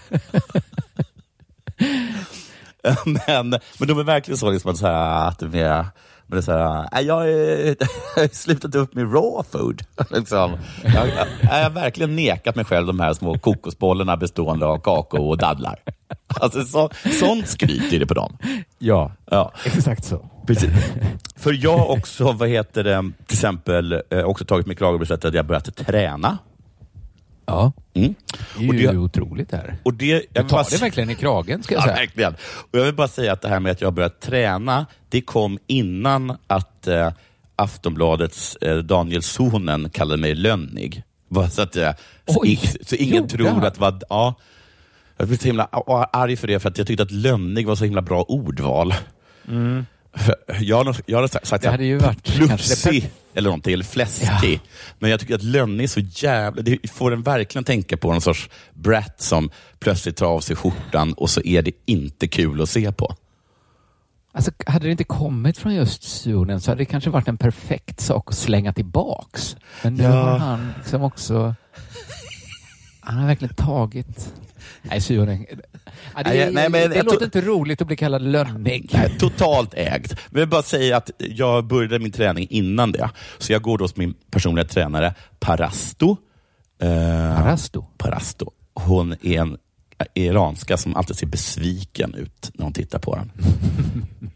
men, 3.05 3.49
men 3.79 3.87
de 3.87 3.99
är 3.99 4.03
verkligen 4.03 4.37
så 4.37 4.51
liksom 4.51 4.71
att, 4.71 4.77
så 4.77 4.87
här, 4.87 5.27
att 5.27 5.39
de 5.39 5.59
är, 5.59 5.85
men 6.27 6.35
det 6.35 6.39
är 6.39 6.41
så 6.41 6.51
här, 6.51 6.89
"Nej, 6.91 7.05
jag, 7.05 7.15
har 7.15 8.33
slutat 8.35 8.75
upp 8.75 8.93
med 8.95 9.13
raw 9.13 9.43
food. 9.51 9.81
liksom. 10.09 10.57
jag, 10.83 10.93
jag, 11.07 11.27
jag 11.41 11.63
har 11.63 11.69
verkligen 11.69 12.15
nekat 12.15 12.55
mig 12.55 12.65
själv 12.65 12.87
de 12.87 12.99
här 12.99 13.13
små 13.13 13.37
kokosbollarna 13.37 14.17
bestående 14.17 14.65
av 14.65 14.77
kakao 14.77 15.29
och 15.29 15.37
dadlar. 15.37 15.79
Alltså, 16.41 16.63
så, 16.65 16.89
sånt 17.19 17.47
skryt 17.47 17.93
är 17.93 17.99
det 17.99 18.05
på 18.05 18.13
dem. 18.13 18.37
Ja, 18.79 19.11
Ja. 19.31 19.51
exakt 19.65 20.05
så. 20.05 20.29
Precis. 20.47 20.69
För 21.35 21.53
jag 21.63 21.77
har 21.77 21.91
också, 21.91 22.31
vad 22.31 22.49
heter 22.49 22.83
det, 22.83 23.11
till 23.27 23.35
exempel, 23.35 24.01
eh, 24.09 24.19
också 24.23 24.45
tagit 24.45 24.67
mig 24.67 24.75
bestämt 24.99 25.25
att 25.25 25.33
jag 25.33 25.45
börjat 25.45 25.75
träna. 25.75 26.37
Ja, 27.45 27.71
Mm. 27.93 28.15
det 28.57 28.65
är 28.65 28.69
Och 28.69 28.75
ju 28.75 28.87
det- 28.87 28.97
otroligt 28.97 29.49
det 29.49 29.57
här. 29.57 29.75
Och 29.83 29.93
det, 29.93 30.05
jag 30.07 30.21
Du 30.45 30.49
tar 30.49 30.57
bara 30.57 30.63
det 30.69 30.81
verkligen 30.81 31.09
i 31.09 31.15
kragen 31.15 31.63
ska 31.63 31.73
jag 31.73 31.81
Ja, 31.81 31.85
säga. 31.85 31.95
verkligen. 31.95 32.33
Och 32.71 32.79
jag 32.79 32.83
vill 32.85 32.93
bara 32.95 33.07
säga 33.07 33.33
att 33.33 33.41
det 33.41 33.49
här 33.49 33.59
med 33.59 33.71
att 33.71 33.81
jag 33.81 33.93
börjat 33.93 34.19
träna, 34.21 34.85
det 35.09 35.21
kom 35.21 35.59
innan 35.67 36.37
att 36.47 36.87
eh, 36.87 37.11
Aftonbladets 37.55 38.55
eh, 38.55 38.77
Daniel 38.77 39.21
Suhonen 39.23 39.89
kallade 39.89 40.21
mig 40.21 40.35
lönnig. 40.35 41.03
Bara 41.29 41.49
så, 41.49 41.61
att, 41.61 41.75
eh, 41.75 41.91
så, 42.27 42.39
Oj, 42.41 42.51
i- 42.63 42.85
så 42.85 42.95
ingen 42.95 43.15
gjorde 43.15 43.29
tror 43.37 43.65
att 43.65 43.79
var... 43.79 44.01
Ja, 44.09 44.35
jag 45.17 45.27
blev 45.27 45.37
så 45.37 45.45
himla 45.47 45.65
arg 46.13 46.35
för 46.35 46.47
det, 46.47 46.59
för 46.59 46.69
att 46.69 46.77
jag 46.77 46.87
tyckte 46.87 47.03
att 47.03 47.11
lönnig 47.11 47.67
var 47.67 47.75
så 47.75 47.83
himla 47.85 48.01
bra 48.01 48.21
ordval. 48.23 48.93
Jag 50.59 50.77
har, 50.77 50.83
nog- 50.83 51.01
jag 51.05 51.17
har 51.21 51.27
sagt. 51.27 51.61
Det 51.63 51.69
hade 51.69 51.85
ju 51.85 51.97
varit 51.97 52.27
perf- 52.29 53.07
eller 53.33 53.49
någonting, 53.49 53.73
eller 53.73 53.85
fläskig. 53.85 54.61
Men 54.99 55.09
jag 55.11 55.19
tycker 55.19 55.35
att 55.35 55.43
lönnig 55.43 55.83
är 55.83 55.87
så 55.87 55.99
jävla... 55.99 56.61
Det 56.61 56.91
får 56.91 57.13
en 57.13 57.21
verkligen 57.23 57.63
tänka 57.65 57.97
på 57.97 58.11
någon 58.11 58.21
sorts 58.21 58.49
brat 58.73 59.21
som 59.21 59.49
plötsligt 59.79 60.17
tar 60.17 60.25
av 60.25 60.39
sig 60.39 60.55
skjortan 60.55 61.13
och 61.13 61.29
så 61.29 61.41
är 61.41 61.61
det 61.61 61.71
inte 61.85 62.27
kul 62.27 62.61
att 62.61 62.69
se 62.69 62.91
på. 62.91 63.15
Alltså, 64.31 64.51
hade 64.65 64.85
det 64.85 64.91
inte 64.91 65.03
kommit 65.03 65.57
från 65.57 65.75
just 65.75 66.03
Sunen 66.03 66.61
så 66.61 66.71
hade 66.71 66.81
det 66.81 66.85
kanske 66.85 67.09
varit 67.09 67.27
en 67.27 67.37
perfekt 67.37 67.99
sak 68.01 68.29
att 68.29 68.37
slänga 68.37 68.73
tillbaks. 68.73 69.55
Men 69.83 69.95
nu 69.95 70.03
Ja. 70.03 70.09
har 70.11 70.37
han 70.37 70.71
liksom 70.77 71.03
också... 71.03 71.55
Han 72.99 73.17
har 73.17 73.27
verkligen 73.27 73.55
tagit... 73.55 74.33
Nej. 74.81 75.01
Ja, 75.07 75.25
det 75.25 75.49
Nej, 76.23 76.51
nej, 76.51 76.69
men 76.69 76.89
det 76.89 77.03
låter 77.03 77.25
inte 77.25 77.41
roligt 77.41 77.81
att 77.81 77.87
bli 77.87 77.95
kallad 77.95 78.21
lönnig. 78.21 78.89
Nej, 78.93 79.17
totalt 79.19 79.73
ägd. 79.73 80.13
Jag 80.31 80.39
vill 80.39 80.49
bara 80.49 80.63
säga 80.63 80.97
att 80.97 81.11
jag 81.17 81.67
började 81.67 81.99
min 81.99 82.11
träning 82.11 82.47
innan 82.49 82.91
det. 82.91 83.09
Så 83.37 83.53
jag 83.53 83.61
går 83.61 83.77
då 83.77 83.83
hos 83.83 83.95
min 83.95 84.13
personliga 84.31 84.65
tränare 84.65 85.13
Parasto. 85.39 86.17
Eh, 86.81 87.37
Parasto? 87.37 87.85
Parasto. 87.97 88.51
Hon 88.73 89.15
är 89.21 89.39
en 89.39 89.57
iranska 90.13 90.77
som 90.77 90.95
alltid 90.95 91.15
ser 91.15 91.27
besviken 91.27 92.13
ut 92.13 92.51
när 92.53 92.63
hon 92.63 92.73
tittar 92.73 92.99
på 92.99 93.15
den. 93.15 93.31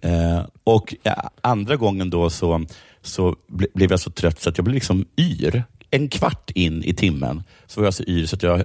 eh, 0.12 0.46
och 0.64 0.96
ja, 1.04 1.30
andra 1.42 1.76
gången 1.76 2.10
då 2.10 2.30
så, 2.30 2.66
så 3.02 3.36
ble, 3.48 3.68
blev 3.74 3.92
jag 3.92 4.00
så 4.00 4.12
trött 4.12 4.42
så 4.42 4.50
att 4.50 4.58
jag 4.58 4.66
blev 4.66 4.74
liksom 4.74 5.06
yr. 5.18 5.64
En 5.92 6.10
kvart 6.10 6.52
in 6.56 6.84
i 6.84 6.94
timmen 6.94 7.44
så 7.68 7.80
var 7.82 7.88
jag 7.88 7.94
så 7.94 8.04
yr 8.04 8.26
så 8.26 8.36
att 8.36 8.44
jag, 8.44 8.64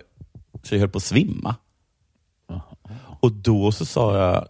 så 0.64 0.74
jag 0.74 0.80
höll 0.80 0.88
på 0.88 0.98
att 0.98 1.04
svimma. 1.04 1.56
Och 3.20 3.32
då 3.32 3.72
så 3.72 3.84
sa 3.84 4.18
jag, 4.18 4.48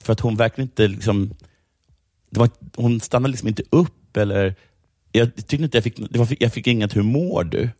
för 0.00 0.12
att 0.12 0.20
hon 0.20 0.36
verkligen 0.36 0.68
inte 0.68 0.88
liksom, 0.88 1.34
det 2.30 2.40
var, 2.40 2.50
hon 2.76 3.00
stannade 3.00 3.30
liksom 3.30 3.48
inte 3.48 3.62
upp 3.70 4.16
eller, 4.16 4.54
jag 5.12 5.36
tyckte 5.36 5.56
inte 5.56 5.76
jag 5.76 5.84
fick, 5.84 5.98
var, 6.18 6.36
jag 6.40 6.52
fick 6.52 6.66
inget 6.66 6.96
hur 6.96 7.02
mår 7.02 7.44
du? 7.44 7.70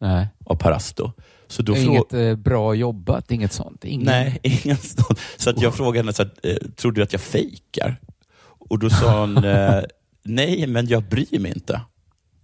Nej. 0.00 0.28
av 0.44 0.54
Parasto. 0.54 1.12
Så 1.46 1.62
då 1.62 1.76
inget 1.76 2.12
eh, 2.12 2.36
bra 2.36 2.74
jobbat, 2.74 3.30
inget 3.30 3.52
sånt. 3.52 3.84
Ingen... 3.84 4.06
Nej, 4.06 4.40
ingen 4.64 4.76
sån. 4.76 5.16
Så 5.36 5.50
att 5.50 5.62
jag 5.62 5.74
frågade 5.74 5.98
henne, 5.98 6.12
så 6.12 6.22
att, 6.22 6.46
eh, 6.46 6.56
tror 6.76 6.92
du 6.92 7.02
att 7.02 7.12
jag 7.12 7.20
fejkar? 7.20 8.00
Och 8.42 8.78
då 8.78 8.90
sa 8.90 9.20
hon, 9.20 9.44
eh, 9.44 9.82
nej, 10.22 10.66
men 10.66 10.86
jag 10.86 11.02
bryr 11.02 11.38
mig 11.38 11.52
inte. 11.52 11.80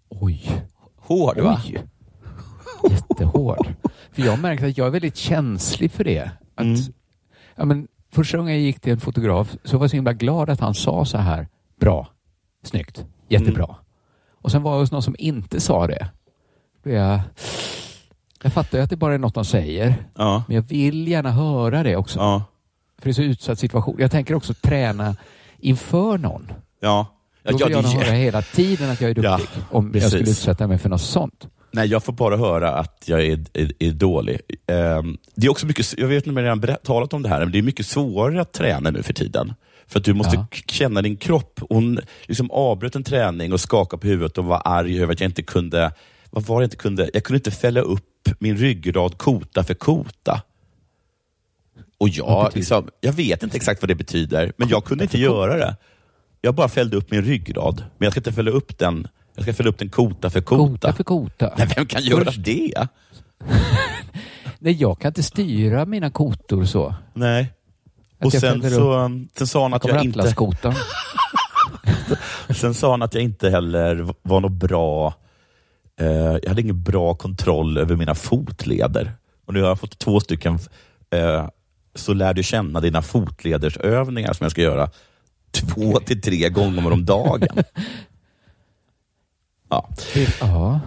Oj. 0.08 0.62
Hård 0.96 1.40
va? 1.40 1.62
Jättehård. 2.90 3.74
För 4.12 4.22
jag 4.22 4.30
har 4.30 4.36
märkt 4.38 4.62
att 4.62 4.78
jag 4.78 4.86
är 4.86 4.90
väldigt 4.90 5.16
känslig 5.16 5.90
för 5.92 6.04
det. 6.04 6.30
Att, 6.54 6.64
Mm. 6.64 6.80
ja, 7.56 7.64
men, 7.64 7.88
första 8.12 8.38
gången 8.38 8.52
jag 8.52 8.62
gick 8.62 8.80
till 8.80 8.92
en 8.92 9.00
fotograf 9.00 9.56
så 9.64 9.78
var 9.78 9.84
jag 9.84 9.90
så 9.90 9.96
himla 9.96 10.12
glad 10.12 10.50
att 10.50 10.60
han 10.60 10.74
sa 10.74 11.04
så 11.04 11.18
här. 11.18 11.48
Bra, 11.80 12.08
snyggt, 12.64 13.04
jättebra. 13.28 13.64
Mm. 13.64 13.76
Och 14.42 14.50
sen 14.50 14.62
var 14.62 14.72
jag 14.72 14.80
hos 14.80 14.92
någon 14.92 15.02
som 15.02 15.16
inte 15.18 15.60
sa 15.60 15.86
det. 15.86 16.10
Då 16.84 16.90
Jag, 16.90 17.20
jag 18.42 18.52
fattar 18.52 18.78
ju 18.78 18.84
att 18.84 18.90
det 18.90 18.96
bara 18.96 19.14
är 19.14 19.18
något 19.18 19.34
de 19.34 19.44
säger. 19.44 19.94
Ja. 20.16 20.42
Men 20.48 20.54
jag 20.54 20.62
vill 20.62 21.08
gärna 21.08 21.30
höra 21.30 21.82
det 21.82 21.96
också. 21.96 22.18
Ja. 22.18 22.42
För 22.98 23.04
det 23.04 23.10
är 23.10 23.14
så 23.14 23.22
utsatt 23.22 23.58
situation. 23.58 23.96
Jag 23.98 24.10
tänker 24.10 24.34
också 24.34 24.54
träna 24.54 25.16
inför 25.58 26.18
någon. 26.18 26.52
Ja. 26.80 27.06
Då 27.42 27.56
vill 27.56 27.60
jag 27.72 27.84
nog 27.84 27.92
höra 27.92 28.14
hela 28.14 28.42
tiden 28.42 28.90
att 28.90 29.00
jag 29.00 29.10
är 29.10 29.14
duktig. 29.14 29.48
Ja, 29.54 29.62
om 29.70 29.92
precis. 29.92 30.02
jag 30.02 30.10
skulle 30.12 30.30
utsätta 30.30 30.66
mig 30.66 30.78
för 30.78 30.88
något 30.88 31.00
sånt. 31.00 31.48
Nej, 31.72 31.88
jag 31.88 32.04
får 32.04 32.12
bara 32.12 32.36
höra 32.36 32.70
att 32.74 33.02
jag 33.06 33.26
är, 33.26 33.44
är, 33.52 33.72
är 33.78 33.90
dålig. 33.90 34.40
Ehm, 34.66 35.18
det 35.34 35.46
är 35.46 35.50
också 35.50 35.66
mycket, 35.66 35.98
jag 35.98 36.08
vet 36.08 36.16
inte 36.26 36.30
om 36.30 36.36
jag 36.44 36.64
redan 36.64 36.76
talat 36.84 37.12
om 37.12 37.22
det 37.22 37.28
här, 37.28 37.40
men 37.40 37.52
det 37.52 37.58
är 37.58 37.62
mycket 37.62 37.86
svårare 37.86 38.40
att 38.40 38.52
träna 38.52 38.90
nu 38.90 39.02
för 39.02 39.12
tiden. 39.12 39.54
För 39.86 39.98
att 39.98 40.04
du 40.04 40.14
måste 40.14 40.36
Ja. 40.36 40.46
känna 40.66 41.02
din 41.02 41.16
kropp. 41.16 41.60
Hon 41.68 41.98
liksom 42.26 42.50
avbröt 42.50 42.96
en 42.96 43.04
träning 43.04 43.52
och 43.52 43.60
skakade 43.60 44.00
på 44.00 44.06
huvudet 44.06 44.38
och 44.38 44.44
var 44.44 44.62
arg 44.64 45.02
över 45.02 45.12
att 45.12 45.20
jag 45.20 45.28
inte 45.28 45.42
kunde, 45.42 45.92
vad 46.30 46.44
var 46.44 46.56
det 46.60 46.62
jag 46.62 46.66
inte 46.66 46.76
kunde? 46.76 47.10
Jag 47.14 47.24
kunde 47.24 47.36
inte 47.36 47.50
fälla 47.50 47.80
upp 47.80 48.28
min 48.38 48.56
ryggrad 48.56 49.18
kota 49.18 49.64
för 49.64 49.74
kota. 49.74 50.42
Och 51.98 52.08
jag, 52.08 52.50
liksom, 52.54 52.88
jag 53.00 53.12
vet 53.12 53.42
inte 53.42 53.56
exakt 53.56 53.82
vad 53.82 53.88
det 53.88 53.94
betyder, 53.94 54.52
men 54.56 54.68
jag 54.68 54.84
kunde 54.84 55.04
inte 55.04 55.18
göra 55.18 55.56
det. 55.56 55.76
Jag 56.40 56.54
bara 56.54 56.68
fällde 56.68 56.96
upp 56.96 57.10
min 57.10 57.22
ryggrad, 57.22 57.84
men 57.98 58.06
jag 58.06 58.12
ska 58.12 58.20
inte 58.20 58.32
fälla 58.32 58.50
upp 58.50 58.78
den 58.78 59.08
jag 59.40 59.44
ska 59.44 59.54
fälla 59.54 59.70
upp 59.70 59.78
den 59.78 59.90
kota 59.90 60.30
för 60.30 60.40
kota. 60.40 60.70
Kota 60.70 60.92
för 60.92 61.04
kota. 61.04 61.54
Nej, 61.58 61.68
vem 61.76 61.86
kan 61.86 62.02
göra 62.02 62.30
det? 62.36 62.88
Nej, 64.58 64.72
jag 64.72 65.00
kan 65.00 65.08
inte 65.08 65.22
styra 65.22 65.84
mina 65.84 66.10
kotor 66.10 66.64
så. 66.64 66.94
Nej. 67.14 67.52
Att 68.18 68.26
Och 68.26 68.32
sen 68.32 68.70
så 68.70 69.10
sen 69.36 69.46
sa 69.46 69.60
Jag 69.60 69.74
att 69.74 69.84
jag 69.84 70.04
inte... 70.04 70.34
Sen 72.54 72.74
sa 72.74 72.90
han 72.90 73.02
att 73.02 73.14
jag 73.14 73.22
inte 73.22 73.50
heller 73.50 74.14
var 74.22 74.40
något 74.40 74.52
bra... 74.52 75.14
Eh, 76.00 76.06
jag 76.42 76.48
hade 76.48 76.60
ingen 76.60 76.82
bra 76.82 77.14
kontroll 77.14 77.78
över 77.78 77.96
mina 77.96 78.14
fotleder. 78.14 79.12
Och 79.46 79.54
nu 79.54 79.60
har 79.60 79.68
jag 79.68 79.80
fått 79.80 79.98
två 79.98 80.20
stycken 80.20 80.58
eh, 81.10 81.48
så 81.94 82.14
lär 82.14 82.34
du 82.34 82.42
känna 82.42 82.80
dina 82.80 83.02
fotledersövningar 83.02 84.32
som 84.32 84.44
jag 84.44 84.50
ska 84.50 84.62
göra 84.62 84.90
två 85.50 86.00
till 86.00 86.20
tre 86.20 86.48
gånger 86.48 86.92
om 86.92 87.04
dagen. 87.04 87.62
Ja. 89.70 89.88
ja. 90.40 90.80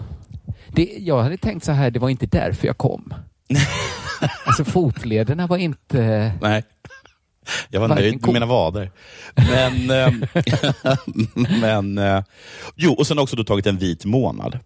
Det, 0.68 0.84
jag 1.00 1.24
hade 1.24 1.38
tänkt 1.38 1.66
så 1.66 1.72
här, 1.72 1.92
det 1.92 2.00
var 2.00 2.10
inte 2.10 2.26
därför 2.26 2.68
jag 2.68 2.78
kom. 2.78 3.14
alltså 4.46 4.66
fotlederna 4.66 5.48
var 5.48 5.58
inte... 5.58 6.32
Nej. 6.42 6.64
Jag 7.70 7.82
var 7.82 7.88
nöjd 7.88 8.22
med 8.22 8.34
mina 8.34 8.46
vader. 8.46 8.92
Men, 9.36 9.90
ehm, 9.90 10.26
men 11.62 11.98
eh, 11.98 12.24
jo, 12.76 12.94
och 12.94 13.08
sen 13.08 13.20
också 13.20 13.36
du 13.36 13.44
tagit 13.44 13.68
en 13.68 13.78
vit 13.78 14.06
månad. 14.06 14.60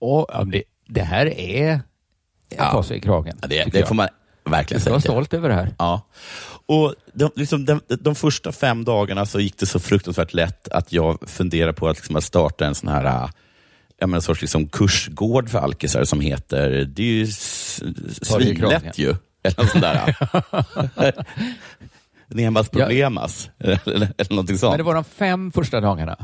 Och, 0.00 0.26
ja, 0.32 0.44
det, 0.44 0.62
det 0.88 1.02
här 1.02 1.26
är 1.26 1.80
att 2.58 2.72
ta 2.72 2.82
sig 2.82 2.96
i 2.96 3.00
kragen. 3.00 3.38
Det, 3.48 3.72
det 3.72 3.86
får 3.86 3.94
man 3.94 4.08
verkligen 4.44 4.80
säga. 4.80 4.92
Jag 4.92 4.96
är 4.96 5.00
stolt 5.00 5.34
över 5.34 5.48
det 5.48 5.54
här. 5.54 5.74
Ja. 5.78 6.00
Och 6.72 6.94
de, 7.12 7.30
liksom, 7.36 7.64
de, 7.64 7.80
de, 7.88 8.14
första 8.14 8.52
fem 8.52 8.84
dagarna 8.84 9.26
så 9.26 9.40
gick 9.40 9.58
det 9.58 9.66
så 9.66 9.80
fruktansvärt 9.80 10.34
lätt 10.34 10.68
att 10.68 10.92
jag 10.92 11.30
funderade 11.30 11.72
på 11.72 11.88
att, 11.88 11.96
liksom, 11.96 12.16
att 12.16 12.24
starta 12.24 12.66
en 12.66 12.74
sån 12.74 12.88
här 12.88 13.04
äh, 13.04 13.30
ja, 13.98 14.06
men 14.06 14.14
en 14.14 14.22
sorts 14.22 14.40
liksom, 14.40 14.68
kursgård 14.68 15.48
för 15.48 15.58
alkisar 15.58 16.04
som 16.04 16.20
heter, 16.20 16.84
det 16.84 17.02
är 17.02 17.06
ju 17.06 17.26
svinlätt 18.22 18.98
ju. 18.98 19.14
Eller 19.42 19.62
något 19.62 19.70
sånt 19.70 19.82
där. 19.82 20.16
Nemas 22.34 22.68
problemas, 22.68 23.50
ja. 23.58 23.66
eller, 23.86 24.12
eller 24.18 24.30
någonting 24.30 24.58
sånt. 24.58 24.72
Men 24.72 24.78
det 24.78 24.84
var 24.84 24.94
de 24.94 25.04
fem 25.04 25.52
första 25.52 25.80
dagarna? 25.80 26.16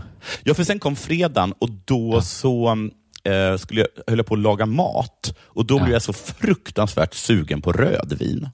Ja, 0.43 0.55
för 0.55 0.65
sen 0.65 0.79
kom 0.79 0.97
fredagen 0.97 1.55
och 1.59 1.71
då 1.71 2.11
ja. 2.15 2.21
så 2.21 2.89
eh, 3.25 3.57
skulle 3.57 3.81
jag, 3.81 3.89
höll 4.07 4.19
jag 4.19 4.27
på 4.27 4.35
att 4.35 4.41
laga 4.41 4.67
mat 4.67 5.37
och 5.41 5.67
då 5.67 5.79
ja. 5.79 5.83
blev 5.83 5.93
jag 5.93 6.03
så 6.03 6.13
fruktansvärt 6.13 7.15
sugen 7.15 7.63
på 7.63 7.73
rödvin. 7.73 8.49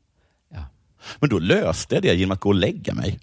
Men 1.21 1.31
då 1.31 1.39
löste 1.39 1.95
jag 1.95 2.03
det 2.03 2.15
genom 2.15 2.33
att 2.33 2.41
gå 2.41 2.49
och 2.49 2.55
lägga 2.55 2.95
mig. 2.95 3.19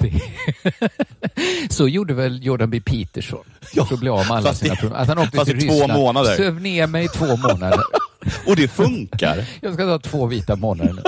så 1.70 1.88
gjorde 1.88 2.14
väl 2.14 2.44
Jordan 2.44 2.70
B. 2.70 2.80
Peterson 2.80 3.44
ja, 3.72 3.84
för 3.84 3.94
att 3.94 4.00
bli 4.00 4.08
av 4.08 4.26
med 4.26 4.36
alla 4.36 4.54
sina 4.54 4.76
problem. 4.76 5.00
Att 5.00 5.08
han 5.08 5.18
åkte 5.18 5.44
till 5.44 5.54
Ryssland, 5.54 5.92
månader. 5.92 6.36
söv 6.36 6.60
ner 6.60 6.86
mig 6.86 7.04
i 7.04 7.08
två 7.08 7.36
månader. 7.36 7.80
och 8.46 8.56
det 8.56 8.68
funkar. 8.68 9.44
Jag 9.60 9.74
ska 9.74 9.84
ta 9.84 9.98
två 9.98 10.26
vita 10.26 10.56
månader 10.56 10.92
nu. 10.92 11.02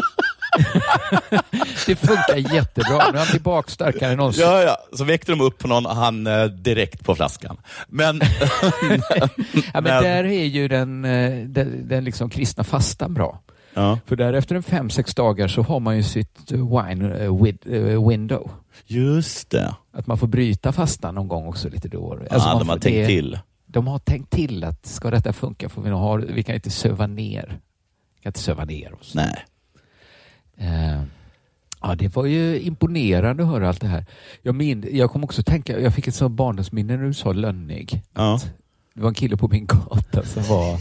det 1.87 1.97
funkar 1.97 2.55
jättebra. 2.55 3.11
Nu 3.13 3.19
är 3.19 3.25
han 3.25 3.27
tillbaka 3.27 3.71
starkare 3.71 4.11
än 4.11 4.17
någonsin. 4.17 4.45
Ja, 4.45 4.63
ja. 4.63 4.77
Så 4.97 5.05
väckte 5.05 5.33
de 5.33 5.41
upp 5.41 5.65
någon 5.65 5.87
han 5.87 6.27
eh, 6.27 6.45
direkt 6.45 7.05
på 7.05 7.15
flaskan. 7.15 7.57
Men, 7.89 8.21
ja, 9.73 9.81
men, 9.81 9.85
där 9.85 10.25
är 10.25 10.45
ju 10.45 10.69
den, 10.69 11.05
eh, 11.05 11.47
den, 11.47 11.89
den 11.89 12.05
liksom 12.05 12.31
kristna 12.31 12.65
fastan 12.65 13.15
bra. 13.15 13.43
Ja. 13.75 13.99
För 14.07 14.17
där 14.17 14.33
efter 14.33 14.55
en 14.55 14.63
fem, 14.63 14.91
sex 14.91 15.15
dagar 15.15 15.49
så 15.49 15.63
har 15.63 15.81
man 15.81 15.97
ju 15.97 16.03
sitt 16.03 16.53
wine 16.53 17.15
uh, 17.15 18.09
window. 18.09 18.51
Just 18.87 19.51
det. 19.51 19.75
Att 19.93 20.07
man 20.07 20.19
får 20.19 20.27
bryta 20.27 20.73
fastan 20.73 21.15
någon 21.15 21.29
gång 21.29 21.47
också 21.47 21.69
lite 21.69 21.89
då. 21.89 22.13
Alltså 22.13 22.49
ja, 22.49 22.59
de 22.59 22.69
har 22.69 22.79
tänkt 22.79 22.97
det, 22.97 23.07
till. 23.07 23.39
De 23.67 23.87
har 23.87 23.99
tänkt 23.99 24.31
till 24.31 24.65
att 24.65 24.87
ska 24.87 25.11
detta 25.11 25.33
funka 25.33 25.69
får 25.69 25.83
vi 25.83 25.91
nog 25.91 26.01
ha, 26.01 26.17
vi 26.17 26.43
kan 26.43 26.55
inte 26.55 26.71
söva 26.71 27.07
ner. 27.07 27.61
Vi 28.17 28.23
kan 28.23 28.31
inte 28.31 28.41
söva 28.41 28.65
ner 28.65 28.95
oss. 28.95 29.15
Nej. 29.15 29.45
Uh, 30.61 31.03
ja, 31.83 31.95
det 31.95 32.17
var 32.17 32.27
ju 32.27 32.61
imponerande 32.61 33.43
att 33.43 33.49
höra 33.49 33.69
allt 33.69 33.81
det 33.81 33.87
här. 33.87 34.07
Jag, 34.43 34.55
min, 34.55 34.89
jag 34.93 35.11
kom 35.11 35.25
också 35.25 35.43
tänka, 35.43 35.81
jag 35.81 35.95
fick 35.95 36.09
ett 36.09 36.15
sånt 36.15 36.37
barndomsminne 36.37 36.97
när 36.97 37.05
du 37.05 37.15
sa 37.15 37.33
lönnig. 37.33 38.03
Ja. 38.15 38.41
Det 38.95 39.01
var 39.01 39.09
en 39.09 39.15
kille 39.15 39.37
på 39.37 39.49
min 39.49 39.67
gata 39.67 40.23
som 40.23 40.43
var 40.43 40.81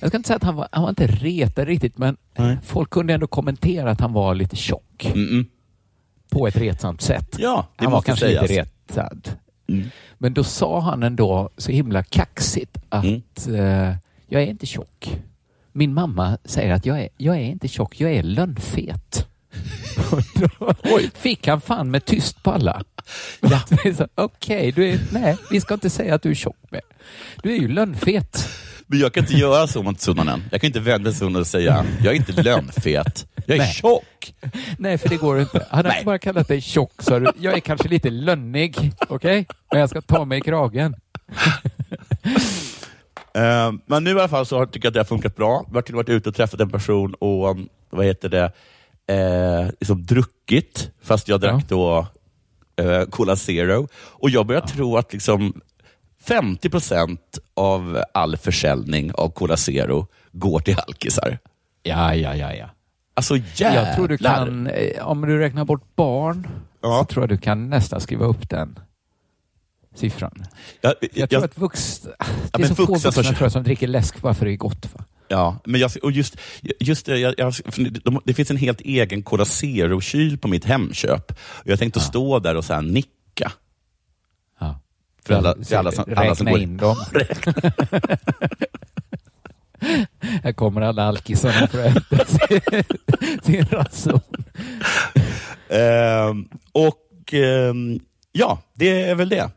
jag 0.00 0.08
ska 0.08 0.16
inte 0.16 0.26
säga 0.26 0.36
att 0.36 0.42
han 0.42 0.56
var, 0.56 0.68
han 0.72 0.82
var 0.82 0.88
inte 0.88 1.06
retad 1.06 1.66
riktigt, 1.66 1.98
men 1.98 2.16
Nej. 2.38 2.58
folk 2.64 2.90
kunde 2.90 3.14
ändå 3.14 3.26
kommentera 3.26 3.90
att 3.90 4.00
han 4.00 4.12
var 4.12 4.34
lite 4.34 4.56
tjock. 4.56 5.04
Mm 5.14 5.28
-mm. 5.28 5.46
På 6.30 6.46
ett 6.46 6.56
retsamt 6.56 7.00
sätt. 7.00 7.36
Ja, 7.38 7.66
det 7.76 7.84
han 7.84 7.92
var 7.92 8.02
kanske 8.02 8.26
sägas. 8.26 8.42
lite 8.42 8.62
retad. 8.62 9.30
Mm. 9.68 9.90
Men 10.18 10.34
då 10.34 10.44
sa 10.44 10.80
han 10.80 11.02
ändå 11.02 11.50
så 11.56 11.72
himla 11.72 12.02
kaxigt 12.02 12.78
att 12.88 13.04
mm. 13.04 13.22
uh, 13.48 13.94
jag 14.26 14.42
är 14.42 14.46
inte 14.46 14.66
tjock. 14.66 15.20
Min 15.72 15.94
mamma 15.94 16.38
säger 16.44 16.72
att 16.72 16.86
jag 16.86 17.00
är, 17.00 17.08
jag 17.16 17.36
är 17.36 17.40
inte 17.40 17.68
tjock, 17.68 18.00
jag 18.00 18.12
är 18.12 18.22
lönnfet. 18.22 19.28
fick 21.14 21.46
han 21.46 21.60
fan 21.60 21.90
med 21.90 22.04
tyst 22.04 22.42
på 22.42 22.52
alla. 22.52 22.84
Ja. 23.40 23.62
Okej, 24.14 24.68
okay, 24.68 24.98
nej, 25.12 25.36
vi 25.50 25.60
ska 25.60 25.74
inte 25.74 25.90
säga 25.90 26.14
att 26.14 26.22
du 26.22 26.30
är 26.30 26.34
tjock 26.34 26.56
mer. 26.70 26.80
Du 27.42 27.52
är 27.52 27.58
ju 27.58 27.68
lönnfet. 27.68 28.48
Men 28.90 28.98
jag 28.98 29.12
kan 29.12 29.24
inte 29.24 29.36
göra 29.36 29.66
så 29.66 29.82
mot 29.82 30.00
Sunnanen. 30.00 30.44
Jag 30.50 30.60
kan 30.60 30.68
inte 30.68 30.80
vända 30.80 31.12
sig 31.12 31.26
och 31.26 31.46
säga, 31.46 31.84
jag 32.04 32.14
är 32.14 32.16
inte 32.16 32.42
lönnfet. 32.42 33.26
Jag 33.46 33.54
är 33.54 33.58
Nej. 33.58 33.72
tjock. 33.72 34.34
Nej, 34.78 34.98
för 34.98 35.08
det 35.08 35.16
går 35.16 35.40
inte. 35.40 35.66
Hade 35.70 35.90
han 35.90 36.04
bara 36.04 36.18
kallat 36.18 36.48
dig 36.48 36.60
tjock 36.60 36.92
så 37.02 37.18
du, 37.18 37.32
jag 37.38 37.54
är 37.54 37.60
kanske 37.60 37.88
lite 37.88 38.10
lönnig, 38.10 38.76
okej? 39.08 39.16
Okay? 39.16 39.44
Men 39.70 39.80
jag 39.80 39.90
ska 39.90 40.00
ta 40.00 40.24
mig 40.24 40.38
i 40.38 40.40
kragen. 40.40 40.96
Uh, 43.38 43.78
men 43.86 44.04
nu 44.04 44.10
i 44.10 44.12
alla 44.12 44.28
fall 44.28 44.46
så 44.46 44.66
tycker 44.66 44.86
jag 44.86 44.90
att 44.90 44.94
det 44.94 45.00
har 45.00 45.04
funkat 45.04 45.36
bra. 45.36 45.64
Vi 45.68 45.74
har 45.74 45.82
till 45.82 45.94
och 45.94 45.96
med 45.96 46.06
varit 46.06 46.16
ute 46.16 46.28
och 46.28 46.34
träffat 46.34 46.60
en 46.60 46.70
person 46.70 47.14
och, 47.14 47.50
um, 47.50 47.68
vad 47.90 48.06
heter 48.06 48.28
det, 48.28 48.52
uh, 49.12 49.70
liksom 49.80 50.06
druckit, 50.06 50.90
fast 51.02 51.28
jag 51.28 51.40
drack 51.40 51.64
ja. 51.68 51.76
då 51.76 52.06
uh, 52.84 53.04
Cola 53.04 53.36
Zero. 53.36 53.88
Och 53.94 54.30
jag 54.30 54.46
börjar 54.46 54.62
ja. 54.62 54.68
tro 54.68 54.96
att 54.96 55.12
liksom 55.12 55.60
50 56.28 56.70
procent 56.70 57.38
av 57.54 58.02
all 58.14 58.36
försäljning 58.36 59.12
av 59.14 59.28
Cola 59.28 59.56
Zero 59.56 60.06
går 60.32 60.60
till 60.60 60.76
alkisar. 60.86 61.38
Ja, 61.82 62.14
ja, 62.14 62.34
ja, 62.34 62.54
ja. 62.54 62.70
Alltså 63.14 63.36
jävlar. 63.54 63.86
Jag 63.86 63.96
tror 63.96 64.08
du 64.08 64.18
kan, 64.18 64.66
eh, 64.66 65.08
om 65.08 65.20
du 65.20 65.38
räknar 65.38 65.64
bort 65.64 65.96
barn, 65.96 66.48
ja. 66.80 66.98
så 67.00 67.12
tror 67.12 67.22
jag 67.22 67.28
du 67.28 67.38
kan 67.38 67.70
nästan 67.70 68.00
skriva 68.00 68.24
upp 68.24 68.48
den 68.48 68.78
siffran. 69.94 70.44
Ja, 70.80 70.94
jag, 71.00 71.10
jag 71.12 71.30
tror 71.30 71.44
att 71.44 71.58
vux, 71.58 72.00
det 72.52 72.62
är 72.62 72.66
så 72.66 72.74
få 72.74 72.84
vuxna 72.84 73.12
tror 73.12 73.36
jag, 73.40 73.52
som 73.52 73.62
dricker 73.62 73.86
läsk 73.86 74.22
bara 74.22 74.34
för 74.34 74.46
det 74.46 74.52
är 74.52 74.56
gott. 74.56 74.94
Va? 74.94 75.04
Ja, 75.28 75.56
men 75.64 75.80
jag, 75.80 75.90
och 76.02 76.12
just, 76.12 76.36
just 76.80 77.06
det, 77.06 77.18
jag, 77.18 77.34
jag, 77.38 77.54
det 78.24 78.34
finns 78.34 78.50
en 78.50 78.56
helt 78.56 78.80
egen 78.80 79.22
Cola 79.22 79.44
Zero-kyl 79.44 80.38
på 80.38 80.48
mitt 80.48 80.64
Hemköp. 80.64 81.38
Jag 81.64 81.78
tänkte 81.78 82.00
ja. 82.00 82.04
stå 82.04 82.38
där 82.38 82.56
och 82.56 82.64
så 82.64 82.80
nicka. 82.80 83.08
För 85.28 85.34
alla, 85.34 85.54
för 85.64 85.76
alla, 85.76 85.92
som, 85.92 86.04
alla 86.16 86.34
som 86.34 86.46
går... 86.46 86.58
in 86.58 86.76
dem. 86.76 86.96
Här 90.42 90.52
kommer 90.52 90.80
alla 90.80 91.04
alkisarna 91.04 91.66
för 91.66 91.86
att 91.86 91.96
äta 91.96 92.24
sin, 92.24 92.60
sin 93.42 93.64
ranson. 93.64 94.20
Um, 95.68 96.48
och 96.72 97.34
um, 97.70 98.00
ja, 98.32 98.58
det 98.74 99.02
är 99.02 99.14
väl 99.14 99.28
det. 99.28 99.50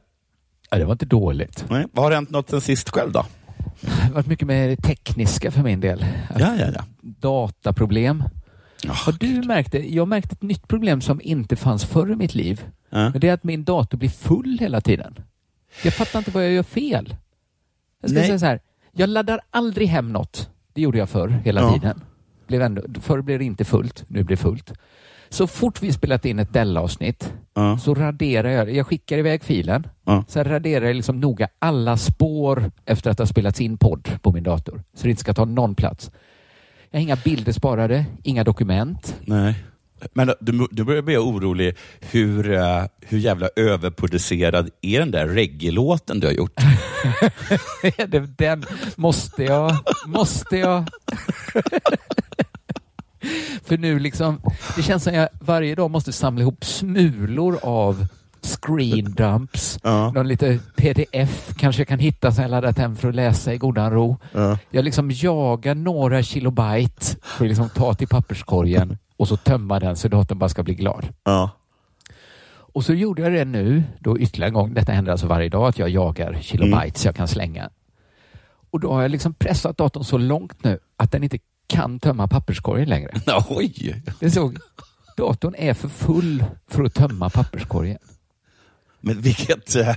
Ja, 0.70 0.78
det 0.78 0.86
var 0.86 0.92
inte 0.92 1.06
dåligt. 1.06 1.66
Nej. 1.70 1.86
Vad 1.92 2.06
har 2.06 2.12
hänt 2.12 2.30
något 2.30 2.50
sen 2.50 2.62
sist 2.62 2.90
själv 2.90 3.12
då? 3.12 3.26
Det 3.82 3.92
har 3.92 4.14
varit 4.14 4.28
mycket 4.28 4.48
mer 4.48 4.76
tekniska 4.76 5.52
för 5.52 5.62
min 5.64 5.80
del. 5.80 6.06
Ja, 6.40 6.56
ja, 6.60 6.66
ja. 6.76 6.84
Dataproblem. 7.02 8.24
Oh, 8.84 8.92
har 8.92 9.12
du 9.12 9.48
märkt 9.48 9.72
det? 9.72 9.80
Jag 9.80 10.08
märkte 10.08 10.34
ett 10.34 10.42
nytt 10.42 10.68
problem 10.68 11.02
som 11.02 11.22
inte 11.24 11.56
fanns 11.56 11.86
förr 11.86 12.12
i 12.12 12.16
mitt 12.16 12.36
liv. 12.36 12.66
Ja. 12.90 13.10
Men 13.10 13.20
det 13.20 13.30
är 13.30 13.34
att 13.34 13.44
min 13.44 13.64
dator 13.64 13.98
blir 13.98 14.10
full 14.10 14.58
hela 14.60 14.82
tiden. 14.82 15.16
Jag 15.84 15.94
fattar 15.94 16.20
inte 16.20 16.32
vad 16.32 16.44
jag 16.44 16.52
gör 16.52 16.64
fel. 16.64 17.16
Jag 18.02 18.10
ska 18.10 18.20
Nej. 18.20 18.28
säga 18.28 18.40
så 18.40 18.46
här, 18.46 18.60
jag 18.92 19.10
laddar 19.10 19.42
aldrig 19.50 19.88
hem 19.88 20.12
något. 20.12 20.50
Det 20.74 20.82
gjorde 20.82 20.98
jag 20.98 21.10
förr, 21.10 21.28
hela 21.46 21.62
ja. 21.62 21.74
tiden. 21.74 22.04
Blev 22.48 22.62
ändå, 22.62 22.82
förr 23.02 23.22
blev 23.22 23.40
det 23.40 23.46
inte 23.46 23.66
fullt, 23.66 24.04
nu 24.08 24.24
blir 24.24 24.38
det 24.38 24.42
fullt. 24.42 24.74
Så 25.30 25.48
fort 25.48 25.84
vi 25.84 25.94
spelat 25.94 26.26
in 26.26 26.40
ett 26.40 26.54
Della-avsnitt 26.54 27.34
ja. 27.54 27.78
så 27.78 27.94
raderar 27.94 28.50
jag 28.50 28.76
Jag 28.76 28.88
skickar 28.88 29.18
iväg 29.18 29.44
filen. 29.44 29.88
Ja. 30.04 30.24
Sen 30.28 30.44
raderar 30.44 30.86
jag 30.86 30.96
liksom 30.96 31.20
noga 31.20 31.48
alla 31.60 31.98
spår 31.98 32.72
efter 32.86 33.12
att 33.12 33.18
det 33.18 33.22
har 33.22 33.28
spelats 33.28 33.62
in 33.62 33.78
podd 33.78 34.10
på 34.22 34.32
min 34.32 34.44
dator. 34.44 34.84
Så 34.94 35.04
det 35.04 35.10
inte 35.10 35.22
ska 35.22 35.34
ta 35.34 35.46
någon 35.46 35.76
plats. 35.76 36.12
Jag 36.90 37.00
har 37.00 37.04
inga 37.04 37.16
bilder 37.16 37.52
sparade, 37.52 38.06
inga 38.24 38.44
dokument. 38.44 39.16
Nej. 39.22 39.56
Men 40.14 40.34
du, 40.40 40.68
du 40.72 40.84
börjar 40.84 41.02
bli 41.02 41.18
orolig. 41.18 41.78
Hur, 42.00 42.52
uh, 42.52 42.86
hur 43.02 43.18
jävla 43.18 43.50
överproducerad 43.56 44.70
är 44.82 45.00
den 45.00 45.12
där 45.12 45.28
reggae-låten 45.28 46.20
du 46.20 46.28
har 46.28 46.34
gjort? 46.34 46.60
den 48.38 48.66
måste 48.96 49.44
jag. 49.44 49.78
Måste 50.06 50.58
jag? 50.58 50.88
För 53.64 53.78
nu 53.78 54.00
liksom, 54.00 54.42
det 54.76 54.82
känns 54.82 55.04
som 55.04 55.14
jag 55.14 55.30
varje 55.40 55.76
dag 55.76 55.92
måste 55.92 56.14
samla 56.14 56.42
ihop 56.42 56.66
smulor 56.66 57.60
av 57.62 58.08
screen 58.44 59.12
dumps, 59.12 59.80
ja. 59.84 60.12
någon 60.12 60.28
lite 60.28 60.60
pdf 60.76 61.54
kanske 61.58 61.80
jag 61.80 61.88
kan 61.88 62.00
hitta 62.00 62.32
som 62.32 62.42
jag 62.42 62.52
laddat 62.52 62.78
hem 62.78 62.96
för 62.96 63.10
att 63.10 63.16
läsa 63.16 63.54
i 63.54 63.58
godan 63.58 63.92
ro. 63.92 64.18
Ja. 64.32 64.58
Jag 64.70 64.86
liksom 64.86 65.12
jagar 65.12 65.76
några 65.76 66.24
kilobyte 66.24 67.06
för 67.24 67.46
att 67.46 67.50
liksom 67.50 67.70
ta 67.70 67.94
till 67.94 68.08
papperskorgen 68.08 68.98
och 69.22 69.28
så 69.28 69.38
tömma 69.38 69.80
den 69.80 69.96
så 69.96 70.08
datorn 70.08 70.40
bara 70.40 70.50
ska 70.50 70.64
bli 70.64 70.74
glad. 70.76 71.08
Ja. 71.24 71.50
Och 72.52 72.86
så 72.86 72.94
gjorde 72.94 73.22
jag 73.22 73.32
det 73.32 73.46
nu, 73.46 73.84
då 74.00 74.20
ytterligare 74.20 74.50
en 74.50 74.54
gång. 74.54 74.74
Detta 74.74 74.92
händer 74.92 75.12
alltså 75.12 75.28
varje 75.28 75.50
dag, 75.50 75.68
att 75.68 75.80
jag 75.80 75.90
jagar 75.90 76.38
kilobytes 76.42 77.06
jag 77.06 77.16
kan 77.16 77.28
slänga. 77.28 77.70
Och 78.72 78.80
då 78.80 78.94
har 78.94 79.02
jag 79.02 79.12
liksom 79.12 79.34
pressat 79.34 79.78
datorn 79.78 80.04
så 80.04 80.18
långt 80.18 80.64
nu 80.64 80.80
att 80.98 81.12
den 81.12 81.24
inte 81.24 81.40
kan 81.68 82.00
tömma 82.00 82.28
papperskorgen 82.28 82.90
längre. 82.90 83.12
Oj! 83.50 84.04
Det 84.20 84.32
såg, 84.32 84.58
datorn 85.18 85.56
är 85.58 85.74
för 85.74 85.90
full 85.90 86.46
för 86.68 86.84
att 86.84 86.94
tömma 86.94 87.30
papperskorgen. 87.30 87.98
Men 89.02 89.22
vilket... 89.22 89.76
eh, 89.76 89.96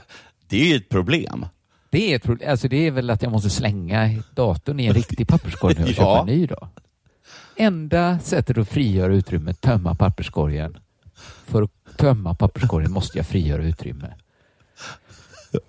Det 0.49 0.63
är 0.63 0.67
ju 0.71 0.77
ett 0.77 0.89
problem. 0.89 1.47
Det 1.91 2.13
är, 2.13 2.17
ett, 2.17 2.23
problem. 2.23 2.51
alltså 2.51 2.69
det 2.69 2.87
är 2.87 2.91
väl 2.91 3.11
att 3.11 3.23
jag 3.23 3.33
måste 3.33 3.51
slänga 3.51 4.23
datorn 4.35 4.81
i 4.81 4.87
en 4.87 4.95
riktig 5.03 5.29
papperskorg 5.29 5.75
nu 5.79 5.83
och 5.83 5.89
Ja. 5.89 5.95
köpa 5.95 6.21
en 6.21 6.27
ny 6.27 6.47
då. 6.47 6.69
Enda 7.57 8.19
sättet 8.19 8.59
att 8.59 8.69
frigöra 8.69 9.15
utrymme, 9.15 9.55
tömma 9.55 9.95
papperskorgen. 9.95 10.77
För 11.47 11.63
att 11.63 11.71
tömma 11.99 12.35
papperskorgen 12.35 12.91
måste 12.93 13.19
jag 13.19 13.27
frigöra 13.27 13.63
utrymme. 13.65 14.13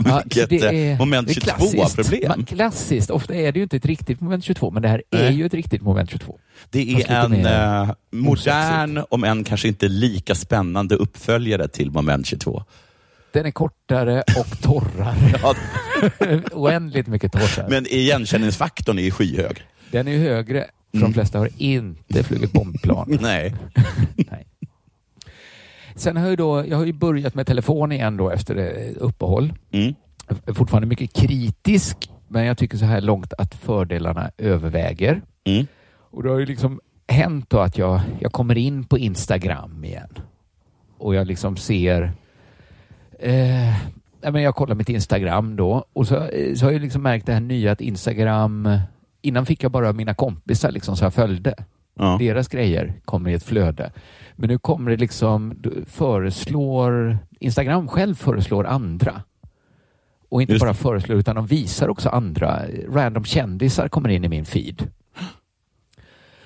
Ja, 0.06 0.22
Vilket, 0.26 0.64
eh, 0.64 0.98
moment 0.98 1.28
det 1.28 1.34
är 1.38 1.42
klassiskt. 1.42 1.76
22-problem. 1.98 2.28
Man- 2.28 2.46
Klassiskt. 2.46 3.10
Ofta 3.10 3.36
är 3.36 3.52
det 3.52 3.60
ju 3.60 3.64
inte 3.64 3.78
ett 3.78 3.86
riktigt 3.86 4.22
moment 4.22 4.44
22, 4.44 4.72
men 4.72 4.82
det 4.82 4.88
här 4.90 5.04
är 5.12 5.24
Nej. 5.24 5.34
ju 5.36 5.46
ett 5.46 5.54
riktigt 5.54 5.82
moment 5.82 6.10
22. 6.10 6.40
Det 6.70 6.80
är 6.94 7.12
en 7.12 7.32
mer 7.32 7.82
eh, 7.82 7.92
modern, 8.12 9.04
om 9.10 9.24
än 9.24 9.44
kanske 9.44 9.68
inte 9.68 9.88
lika 9.88 10.36
spännande 10.36 10.96
uppföljare 10.96 11.68
till 11.68 11.92
moment 11.92 12.26
22. 12.26 12.64
Den 13.32 13.46
är 13.46 13.52
kortare 13.52 14.24
och 14.40 14.62
torrare. 14.62 15.16
Ja, 15.42 15.56
Oändligt 16.52 17.08
mycket 17.08 17.32
torrare. 17.32 17.68
men 17.70 17.88
igenkänningsfaktorn 17.88 19.00
är 19.00 19.04
ju 19.04 19.12
skyhög. 19.12 19.62
Den 19.92 20.08
är 20.08 20.18
högre. 20.18 20.66
För 21.00 21.02
de 21.02 21.14
flesta 21.14 21.40
har 21.40 21.50
inte 21.58 22.24
flugit 22.24 22.52
bombplan. 22.52 23.08
Nej. 23.22 23.56
Nej. 24.16 24.48
Sen 25.96 26.18
har 26.18 26.28
jag, 26.28 26.38
då, 26.38 26.66
jag 26.68 26.78
har 26.78 26.86
ju 26.86 26.94
börjat 26.94 27.36
med 27.36 27.48
telefon 27.48 27.92
igen 27.92 28.18
då 28.18 28.30
efter 28.30 28.56
eh, 28.56 28.94
uppehåll. 28.98 29.54
Mm. 29.72 29.94
Fortfarande 30.56 30.88
mycket 30.88 31.14
kritisk, 31.14 32.10
men 32.28 32.46
jag 32.46 32.58
tycker 32.58 32.78
så 32.78 32.86
här 32.86 33.02
långt 33.02 33.34
att 33.38 33.56
fördelarna 33.56 34.32
överväger. 34.38 35.22
Mm. 35.44 35.68
Och 35.98 36.24
det 36.24 36.30
har 36.30 36.40
ju 36.40 36.46
liksom 36.46 36.80
hänt 37.08 37.50
då 37.50 37.60
att 37.60 37.78
jag, 37.78 38.02
jag 38.20 38.32
kommer 38.32 38.58
in 38.58 38.84
på 38.84 38.98
Instagram 38.98 39.84
igen. 39.84 40.10
Och 40.98 41.16
jag 41.16 41.28
liksom 41.28 41.58
ser... 41.58 42.12
Eh, 43.20 43.76
jag 44.22 44.56
kollar 44.56 44.76
mitt 44.76 44.90
Instagram 44.90 45.56
då 45.56 45.86
och 45.94 46.08
så, 46.08 46.16
eh, 46.16 46.56
så 46.56 46.66
har 46.66 46.72
jag 46.72 46.82
liksom 46.82 47.04
märkt 47.04 47.26
det 47.26 47.34
här 47.34 47.40
nya 47.40 47.72
att 47.72 47.82
Instagram... 47.82 48.80
Innan 49.26 49.46
fick 49.46 49.64
jag 49.64 49.72
bara 49.72 49.94
mina 49.94 50.14
kompisar 50.14 50.72
liksom 50.72 50.98
så 50.98 51.06
jag 51.06 51.14
följde. 51.14 51.56
Ja. 51.96 52.18
Deras 52.20 52.48
grejer 52.48 52.94
kommer 53.06 53.30
i 53.30 53.34
ett 53.34 53.44
flöde. 53.44 53.92
Men 54.36 54.50
nu 54.50 54.58
kommer 54.58 54.92
det 54.92 54.98
liksom, 54.98 55.54
föreslår, 55.88 57.18
Instagram 57.40 57.88
själv 57.88 58.16
föreslår 58.16 58.66
andra. 58.66 59.22
Och 60.30 60.42
inte 60.42 60.54
Just 60.54 60.66
bara 60.66 60.74
föreslår 60.74 61.18
utan 61.18 61.36
de 61.36 61.48
visar 61.48 61.90
också 61.90 62.10
andra. 62.10 62.62
Random 62.90 63.24
kändisar 63.24 63.88
kommer 63.88 64.10
in 64.10 64.24
i 64.26 64.30
min 64.30 64.46
feed. 64.46 64.88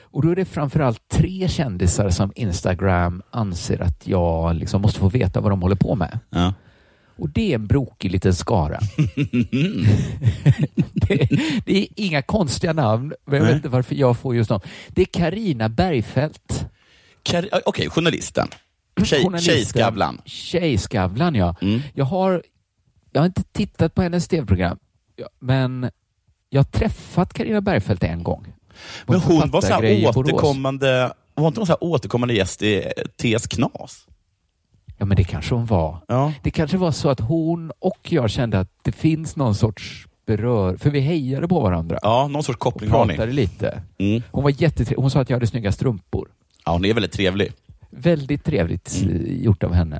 Och 0.01 0.21
då 0.21 0.31
är 0.31 0.35
det 0.35 0.45
framförallt 0.45 1.07
tre 1.07 1.47
kändisar 1.47 2.09
som 2.09 2.31
Instagram 2.35 3.21
anser 3.31 3.81
att 3.81 4.07
jag 4.07 4.55
liksom 4.55 4.81
måste 4.81 4.99
få 4.99 5.09
veta 5.09 5.41
vad 5.41 5.51
de 5.51 5.61
håller 5.61 5.75
på 5.75 5.95
med. 5.95 6.19
Ja. 6.29 6.53
Och 7.19 7.29
det 7.29 7.51
är 7.51 7.55
en 7.55 7.67
brokig 7.67 8.11
liten 8.11 8.35
skara. 8.35 8.79
det, 10.93 11.29
det 11.65 11.77
är 11.77 11.87
inga 11.95 12.21
konstiga 12.21 12.73
namn, 12.73 13.13
men 13.25 13.35
jag 13.37 13.43
Nej. 13.43 13.53
vet 13.53 13.55
inte 13.55 13.69
varför 13.69 13.95
jag 13.95 14.17
får 14.17 14.35
just 14.35 14.49
dem. 14.49 14.59
Det 14.87 15.01
är 15.01 15.05
Karina 15.05 15.69
Bergfeldt. 15.69 16.65
Kar- 17.23 17.61
Okej, 17.65 17.89
journalisten. 17.89 18.47
Tjej, 19.03 19.23
Journalisten. 19.23 19.55
Tjejskavlan. 19.55 20.21
Tjejskavlan, 20.25 21.35
ja. 21.35 21.55
Mm. 21.61 21.81
Jag, 21.93 22.05
har, 22.05 22.43
jag 23.11 23.21
har 23.21 23.25
inte 23.25 23.43
tittat 23.43 23.95
på 23.95 24.01
hennes 24.01 24.27
tv-program, 24.27 24.77
men 25.39 25.89
jag 26.49 26.59
har 26.59 26.65
träffat 26.71 27.33
Karina 27.33 27.61
Bergfeldt 27.61 28.03
en 28.03 28.23
gång. 28.23 28.53
Men 29.05 29.15
en 29.15 29.21
hon 29.21 29.51
var 29.51 29.61
så 29.61 30.19
återkommande, 30.19 31.13
var 31.35 31.47
inte 31.47 31.59
hon 31.59 31.67
så 31.67 31.75
återkommande 31.75 32.33
gäst 32.33 32.61
i 32.61 32.75
eh, 32.77 32.83
TS 33.37 33.47
Knas? 33.47 34.05
Ja, 34.99 35.05
men 35.05 35.17
det 35.17 35.23
kanske 35.23 35.55
hon 35.55 35.65
var. 35.65 35.97
Ja. 36.07 36.33
Det 36.43 36.51
kanske 36.51 36.77
var 36.77 36.91
så 36.91 37.09
att 37.09 37.19
hon 37.19 37.71
och 37.79 37.97
jag 38.11 38.29
kände 38.29 38.59
att 38.59 38.71
det 38.83 38.91
finns 38.91 39.35
någon 39.35 39.55
sorts 39.55 40.05
berör... 40.25 40.77
För 40.77 40.89
vi 40.89 40.99
hejade 40.99 41.47
på 41.47 41.59
varandra. 41.59 41.99
Ja, 42.01 42.27
någon 42.27 42.43
sorts 42.43 42.59
koppling 42.59 42.89
har 42.89 43.05
pratade 43.05 43.25
ni. 43.27 43.33
lite. 43.33 43.81
Mm. 43.97 44.23
Hon 44.31 44.43
var 44.43 44.61
jättetrevlig. 44.61 45.01
Hon 45.01 45.11
sa 45.11 45.21
att 45.21 45.29
jag 45.29 45.35
hade 45.35 45.47
snygga 45.47 45.71
strumpor. 45.71 46.29
Ja, 46.65 46.71
hon 46.71 46.85
är 46.85 46.93
väldigt 46.93 47.11
trevlig. 47.11 47.51
Väldigt 47.89 48.43
trevligt 48.43 49.01
Mm. 49.01 49.25
eh, 49.25 49.43
gjort 49.43 49.63
av 49.63 49.73
henne. 49.73 49.95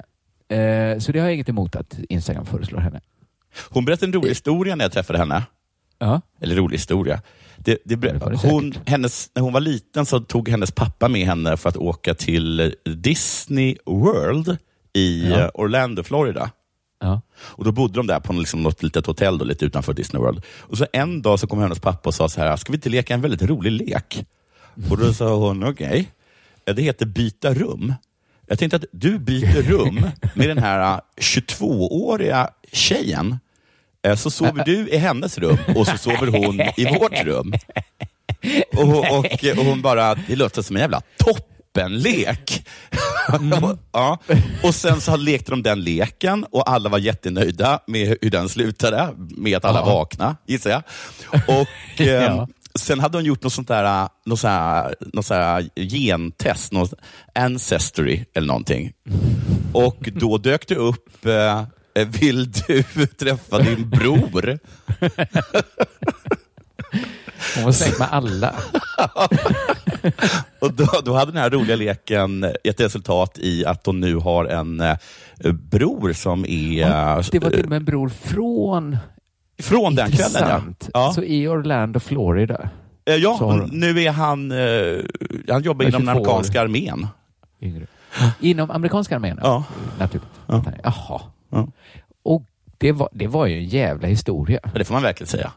Eh, 0.49 0.99
så 0.99 1.11
det 1.11 1.19
har 1.19 1.25
jag 1.27 1.33
inget 1.33 1.49
emot 1.49 1.75
att 1.75 1.99
Instagram 2.09 2.45
föreslår 2.45 2.79
henne. 2.79 3.01
Hon 3.69 3.85
berättade 3.85 4.09
en 4.09 4.13
rolig 4.13 4.29
historia 4.29 4.75
när 4.75 4.85
jag 4.85 4.91
träffade 4.91 5.19
henne. 5.19 5.43
Ja. 5.99 6.21
Eller 6.41 6.55
rolig 6.55 6.77
historia. 6.77 7.21
Det, 7.57 7.77
det, 7.85 7.95
det 7.95 8.25
hon, 8.43 8.73
hennes, 8.85 9.31
när 9.35 9.41
hon 9.41 9.53
var 9.53 9.61
liten 9.61 10.05
så 10.05 10.19
tog 10.19 10.49
hennes 10.49 10.71
pappa 10.71 11.07
med 11.07 11.25
henne 11.25 11.57
för 11.57 11.69
att 11.69 11.77
åka 11.77 12.13
till 12.13 12.75
Disney 12.97 13.75
World 13.85 14.57
i 14.93 15.29
Ja. 15.29 15.39
eh, 15.39 15.49
Orlando, 15.53 16.03
Florida. 16.03 16.51
Ja. 17.01 17.21
Och 17.39 17.63
Då 17.63 17.71
bodde 17.71 17.93
de 17.93 18.07
där 18.07 18.19
på 18.19 18.33
liksom 18.33 18.63
något 18.63 18.83
litet 18.83 19.05
hotell 19.05 19.37
då, 19.37 19.45
lite 19.45 19.65
utanför 19.65 19.93
Disney 19.93 20.21
World. 20.23 20.41
Och 20.59 20.77
så 20.77 20.85
En 20.93 21.21
dag 21.21 21.39
så 21.39 21.47
kom 21.47 21.59
hennes 21.59 21.79
pappa 21.79 22.09
och 22.09 22.15
sa 22.15 22.29
så 22.29 22.41
här, 22.41 22.55
ska 22.57 22.71
vi 22.71 22.75
inte 22.77 22.89
leka 22.89 23.13
en 23.13 23.21
väldigt 23.21 23.41
rolig 23.41 23.71
lek? 23.71 24.25
Och 24.89 24.97
Då 24.97 25.13
sa 25.13 25.35
hon, 25.35 25.63
okej. 25.63 26.07
Ja, 26.65 26.73
Det 26.73 26.81
heter 26.81 27.05
byta 27.05 27.53
rum. 27.53 27.93
Jag 28.47 28.59
tänkte 28.59 28.75
att 28.75 28.85
du 28.91 29.19
byter 29.19 29.61
rum 29.61 30.07
med 30.33 30.49
den 30.49 30.57
här 30.57 30.93
eh, 30.93 30.99
22-åriga 31.21 32.49
tjejen. 32.71 33.39
Eh, 34.07 34.15
Så 34.15 34.31
sover 34.31 34.63
du 34.65 34.89
i 34.89 34.97
hennes 34.97 35.37
rum 35.37 35.57
och 35.75 35.87
så 35.87 35.97
sover 35.97 36.27
hon 36.27 36.61
i 36.77 36.85
vårt 36.99 37.23
rum. 37.25 37.53
Och, 38.77 39.17
och, 39.17 39.25
och 39.57 39.65
hon 39.65 39.81
bara, 39.81 40.15
det 40.15 40.35
låter 40.35 40.61
som 40.61 40.75
en 40.75 40.81
jävla 40.81 41.01
toppenlek. 41.73 42.67
ja. 43.91 44.17
Och 44.63 44.75
sen 44.75 45.01
så 45.01 45.15
lekte 45.17 45.51
de 45.51 45.63
den 45.63 45.81
leken 45.81 46.43
och 46.51 46.69
alla 46.69 46.89
var 46.89 46.97
jättenöjda 46.99 47.79
med 47.87 48.17
hur 48.21 48.29
den 48.29 48.49
slutade, 48.49 49.09
med 49.17 49.57
att 49.57 49.65
alla 49.65 49.79
Ja. 49.79 49.85
vaknade, 49.85 50.35
gissar 50.47 50.69
jag. 50.69 50.81
Och, 51.47 51.67
eh, 52.01 52.07
Ja. 52.07 52.47
Sen 52.79 52.99
hade 52.99 53.17
hon 53.17 53.25
gjort 53.25 53.43
något 53.43 53.53
sånt 53.53 53.67
där, 53.67 54.09
något 54.25 54.39
så 54.39 54.47
här, 54.47 54.95
något 55.13 55.25
så 55.25 55.33
här 55.33 55.69
gentest, 55.89 56.71
något 56.71 56.93
ancestry 57.35 58.25
eller 58.33 58.47
någonting. 58.47 58.91
Och 59.73 60.09
då 60.13 60.37
dök 60.37 60.67
det 60.67 60.75
upp, 60.75 61.25
eh, 61.25 61.63
vill 62.19 62.51
du 62.51 62.83
träffa 63.19 63.59
din 63.59 63.89
bror? 63.89 64.59
Hon 67.55 67.63
var 67.65 67.71
släkt 67.71 67.99
med 67.99 68.07
alla. 68.11 68.53
Och 70.59 70.73
då, 70.73 70.87
då 71.05 71.13
hade 71.13 71.31
den 71.31 71.41
här 71.41 71.49
roliga 71.49 71.75
leken 71.75 72.45
gett 72.63 72.79
resultat 72.81 73.37
i 73.39 73.65
att 73.65 73.85
hon 73.85 73.99
nu 73.99 74.15
har 74.15 74.45
en 74.45 74.79
eh, 74.79 74.97
bror 75.53 76.13
som 76.13 76.45
är... 76.45 76.81
eh, 76.81 77.23
Det 77.31 77.39
var 77.39 77.49
till 77.49 77.63
och 77.63 77.69
med 77.69 77.77
en 77.77 77.85
bror 77.85 78.09
från... 78.09 78.97
Från 79.61 79.95
den 79.95 80.11
kvällen, 80.11 80.49
ja. 80.49 80.61
Ja. 80.93 81.11
Så 81.15 81.23
i 81.23 81.47
Orlando, 81.47 81.99
Florida. 81.99 82.69
Eh, 83.05 83.15
Ja, 83.15 83.37
har 83.39 83.69
nu 83.71 84.01
är 84.03 84.11
han... 84.11 84.51
eh, 84.51 85.03
Han 85.53 85.63
jobbar 85.63 85.85
inom 85.85 86.05
den 86.05 86.15
22 86.15 86.21
år. 86.21 86.21
amerikanska 86.29 86.61
armén. 86.61 87.07
Yngre. 87.61 87.85
Inom 88.39 88.71
amerikanska 88.71 89.15
armén? 89.15 89.39
Ja. 89.43 89.63
Naturligt. 89.99 90.27
Ja. 90.47 90.63
Jaha. 90.83 91.21
Ja. 91.49 91.67
Och 92.23 92.43
det 92.77 92.91
var, 92.91 93.09
det 93.11 93.27
var 93.27 93.45
ju 93.45 93.57
en 93.57 93.65
jävla 93.65 94.07
historia. 94.07 94.59
Det 94.75 94.85
får 94.85 94.93
man 94.93 95.03
verkligen 95.03 95.27
säga. 95.27 95.51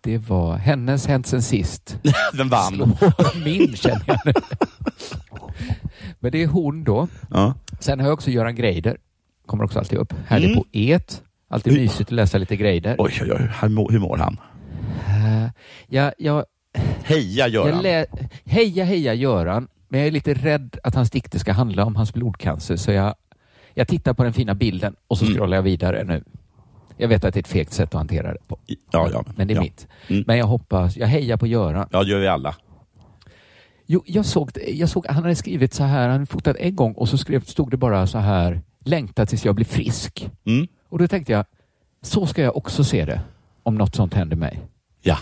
Det 0.00 0.18
var 0.18 0.56
hennes 0.56 1.06
hänt 1.06 1.26
sen 1.26 1.42
sist. 1.42 1.98
Den 2.32 2.48
vann. 2.48 2.74
Slår 2.74 3.44
min 3.44 3.76
känner 3.76 4.02
jag 4.06 4.18
nu. 4.24 4.32
Men 6.20 6.32
det 6.32 6.42
är 6.42 6.46
hon 6.46 6.84
då. 6.84 7.08
Ja. 7.30 7.54
Sen 7.80 8.00
har 8.00 8.06
jag 8.06 8.14
också 8.14 8.30
Göran 8.30 8.54
Greider. 8.54 8.96
Kommer 9.46 9.64
också 9.64 9.78
alltid 9.78 9.98
upp. 9.98 10.14
Härlig 10.26 10.50
Mm. 10.50 10.62
poet. 10.72 11.22
Alltid 11.50 11.72
Oj. 11.72 11.78
mysigt 11.80 12.00
att 12.08 12.10
läsa 12.12 12.38
lite 12.38 12.56
Greider. 12.56 12.94
Oj, 12.98 13.18
oj, 13.22 13.32
oj. 13.32 13.48
Hur 13.62 13.68
mår, 13.68 13.90
hur 13.90 14.16
han? 14.16 14.40
Eh, 15.06 15.50
jag, 15.88 16.12
jag, 16.18 16.44
Heja 17.04 17.48
Göran. 17.48 17.84
jag 17.84 18.06
heja, 18.44 18.84
heja 18.84 19.14
Göran. 19.14 19.68
Men 19.88 20.00
jag 20.00 20.06
är 20.06 20.10
lite 20.12 20.34
rädd 20.34 20.78
att 20.82 20.94
hans 20.94 21.10
dikter 21.10 21.38
ska 21.38 21.52
handla 21.52 21.84
om 21.84 21.96
hans 21.96 22.12
blodcancer. 22.14 22.76
Så 22.76 22.92
jag, 22.92 23.14
jag 23.74 23.88
tittar 23.88 24.14
på 24.14 24.24
den 24.24 24.32
fina 24.32 24.54
bilden 24.54 24.94
och 25.08 25.18
så 25.18 25.24
Mm. 25.24 25.36
scrollar 25.36 25.56
jag 25.56 25.62
vidare 25.62 26.04
nu. 26.04 26.24
Jag 26.98 27.08
vet 27.08 27.24
att 27.24 27.34
det 27.34 27.38
är 27.38 27.42
ett 27.42 27.48
fegt 27.48 27.72
sätt 27.72 27.88
att 27.88 27.98
hantera 27.98 28.32
det 28.32 28.38
på. 28.48 28.58
Ja, 28.66 29.08
ja. 29.12 29.24
Men 29.36 29.48
det 29.48 29.54
är 29.54 29.56
ja. 29.56 29.62
mitt. 29.62 29.88
Mm. 30.08 30.24
Men 30.26 30.38
jag 30.38 30.46
hoppas, 30.46 30.96
jag 30.96 31.06
hejar 31.06 31.36
på 31.36 31.46
Göran. 31.46 31.88
Ja, 31.92 32.04
det 32.04 32.10
gör 32.10 32.20
vi 32.20 32.28
alla. 32.28 32.54
Jo, 33.86 34.02
jag 34.06 34.26
såg, 34.26 34.50
jag 34.68 34.88
såg, 34.88 35.06
han 35.06 35.22
hade 35.22 35.34
skrivit 35.34 35.74
så 35.74 35.84
här, 35.84 36.02
han 36.02 36.10
hade 36.10 36.26
fotat 36.26 36.56
en 36.56 36.76
gång 36.76 36.92
och 36.92 37.08
så 37.08 37.18
skrev, 37.18 37.44
stod 37.44 37.70
det 37.70 37.76
bara 37.76 38.06
så 38.06 38.18
här, 38.18 38.62
längta 38.84 39.26
tills 39.26 39.44
jag 39.44 39.54
blir 39.54 39.64
frisk. 39.64 40.30
Mm. 40.46 40.66
Och 40.88 40.98
då 40.98 41.08
tänkte 41.08 41.32
jag, 41.32 41.44
så 42.02 42.26
ska 42.26 42.42
jag 42.42 42.56
också 42.56 42.84
se 42.84 43.04
det 43.04 43.20
om 43.62 43.74
något 43.74 43.94
sånt 43.94 44.14
händer 44.14 44.36
mig. 44.36 44.60
Ja. 45.02 45.18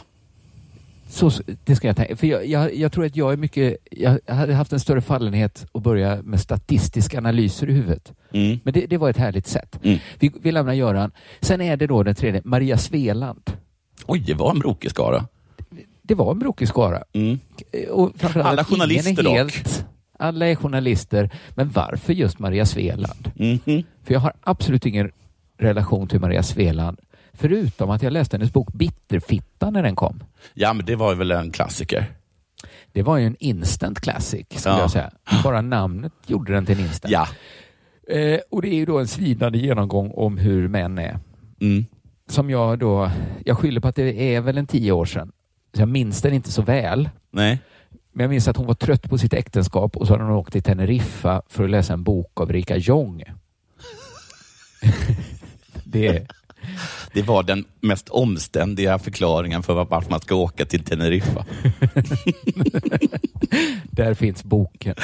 Så, 1.09 1.31
det 1.65 1.77
ska 1.77 1.87
jag 1.87 1.97
tänka. 1.97 2.17
För 2.17 2.27
jag, 2.27 2.47
jag, 2.47 2.75
jag 2.75 2.93
tror 2.93 3.05
att 3.05 3.17
jag 3.17 3.33
är 3.33 3.37
mycket... 3.37 3.77
Jag 3.91 4.19
hade 4.27 4.55
haft 4.55 4.73
en 4.73 4.81
större 4.81 5.01
fallenhet 5.01 5.67
att 5.75 5.83
börja 5.83 6.23
med 6.23 6.41
statistiska 6.41 7.19
analyser 7.19 7.71
i 7.71 7.73
huvudet. 7.73 8.13
Mm. 8.33 8.59
Men 8.65 8.73
det, 8.75 8.87
det 8.87 8.97
var 8.99 9.11
ett 9.11 9.17
härligt 9.17 9.47
sätt. 9.47 9.79
Mm. 9.83 9.99
Vi, 10.19 10.33
vi 10.43 10.53
lämnar 10.53 10.73
Göran. 10.73 11.11
Sen 11.41 11.61
är 11.61 11.77
det 11.77 11.87
då 11.87 12.03
den 12.03 12.15
tredje, 12.15 12.41
Maria 12.45 12.79
Sveland. 12.79 13.51
Oj, 14.07 14.19
det 14.27 14.35
var 14.35 14.51
en 14.51 14.59
brokig 14.59 14.91
skara. 14.91 15.27
Det 16.03 16.15
var 16.15 16.31
en 16.33 16.39
brokig 16.39 16.69
skara. 16.69 17.05
Mm. 17.13 17.39
Framförallt 18.17 18.49
Alla 18.49 18.65
journalister 18.65 19.23
dock. 19.23 19.33
helt, 19.35 19.87
Alla 20.19 20.47
är 20.47 20.55
journalister. 20.55 21.31
Men 21.55 21.71
varför 21.71 22.13
just 22.13 22.39
Maria 22.39 22.67
Sveland? 22.67 23.31
Mhm. 23.35 23.83
För 24.05 24.13
jag 24.15 24.21
har 24.21 24.33
absolut 24.43 24.87
ingen 24.87 25.11
relation 25.59 26.09
till 26.09 26.21
Maria 26.21 26.43
Sveland. 26.43 26.99
Förutom 27.39 27.91
att 27.91 28.03
jag 28.03 28.13
läste 28.13 28.37
hennes 28.37 28.53
bok 28.53 28.73
Bitterfitta 28.73 29.71
när 29.71 29.83
den 29.83 29.97
kom. 29.97 30.23
Ja, 30.55 30.73
men 30.73 30.87
det 30.87 30.97
var 30.97 31.15
väl 31.15 31.31
en 31.31 31.51
klassiker. 31.51 32.07
Det 32.93 33.03
var 33.03 33.19
ju 33.19 33.27
en 33.27 33.37
instant 33.41 34.01
classic, 34.01 34.47
skulle 34.51 34.75
Ja. 34.75 34.81
jag 34.81 34.91
säga. 34.91 35.11
Bara 35.45 35.61
namnet 35.61 36.13
gjorde 36.27 36.53
den 36.53 36.67
till 36.67 36.79
en 36.81 36.87
instant. 36.87 37.13
Ja. 37.13 37.29
Eh, 38.15 38.41
och 38.51 38.63
det 38.63 38.69
är 38.69 38.75
ju 38.75 38.87
då 38.87 38.99
en 38.99 39.09
svidande 39.09 39.59
genomgång 39.59 40.11
om 40.11 40.39
hur 40.39 40.69
män 40.69 40.99
är. 40.99 41.19
Mm. 41.61 41.85
Som 42.29 42.51
jag 42.51 42.79
då, 42.79 43.11
jag 43.45 43.59
skyller 43.59 43.81
på 43.81 43.89
att 43.89 43.97
det 43.97 44.35
är 44.35 44.41
väl 44.41 44.59
en 44.59 44.67
tio 44.67 44.93
år 44.93 45.05
sedan. 45.07 45.33
Så 45.75 45.83
jag 45.83 45.89
minns 45.89 46.23
den 46.23 46.33
inte 46.35 46.53
så 46.53 46.63
väl. 46.63 47.09
Nej. 47.31 47.59
Men 48.13 48.25
jag 48.25 48.31
minns 48.31 48.49
att 48.49 48.57
hon 48.57 48.67
var 48.67 48.75
trött 48.75 49.11
på 49.11 49.19
sitt 49.19 49.35
äktenskap 49.35 49.97
och 49.97 50.07
så 50.07 50.13
hade 50.13 50.25
hon 50.25 50.33
åkt 50.33 50.53
till 50.53 50.63
Teneriffa 50.63 51.43
för 51.49 51.65
att 51.65 51.71
läsa 51.71 51.93
en 51.93 52.03
bok 52.03 52.41
av 52.41 52.53
Rika 52.53 52.77
Jong. 52.77 53.23
det, 55.85 56.27
Det 57.13 57.23
var 57.23 57.43
den 57.43 57.65
mest 57.81 58.09
omständiga 58.09 58.99
förklaringen 58.99 59.63
för 59.63 59.85
varför 59.85 60.11
man 60.11 60.21
ska 60.21 60.35
åka 60.35 60.65
till 60.65 60.85
Teneriffa. 60.85 61.47
där 63.91 64.15
finns 64.15 64.45
boken. 64.45 64.95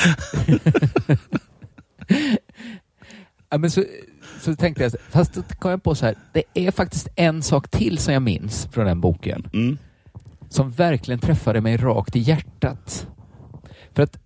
ja, 3.50 3.58
men 3.58 3.70
så, 3.70 3.84
så 4.40 4.56
tänkte 4.56 4.82
jag, 4.82 4.92
fast 5.10 5.34
då 5.34 5.42
kom 5.42 5.70
jag 5.70 5.82
på 5.82 5.94
så 5.94 6.06
här, 6.06 6.14
det 6.32 6.42
är 6.54 6.70
faktiskt 6.70 7.08
en 7.16 7.42
sak 7.42 7.68
till 7.68 7.98
som 7.98 8.14
jag 8.14 8.22
minns 8.22 8.68
från 8.72 8.86
den 8.86 9.00
boken. 9.00 9.48
Mm. 9.52 9.78
Som 10.48 10.70
verkligen 10.70 11.20
träffade 11.20 11.60
mig 11.60 11.76
rakt 11.76 12.16
i 12.16 12.18
hjärtat. 12.18 13.06
För 13.94 14.02
att, 14.02 14.18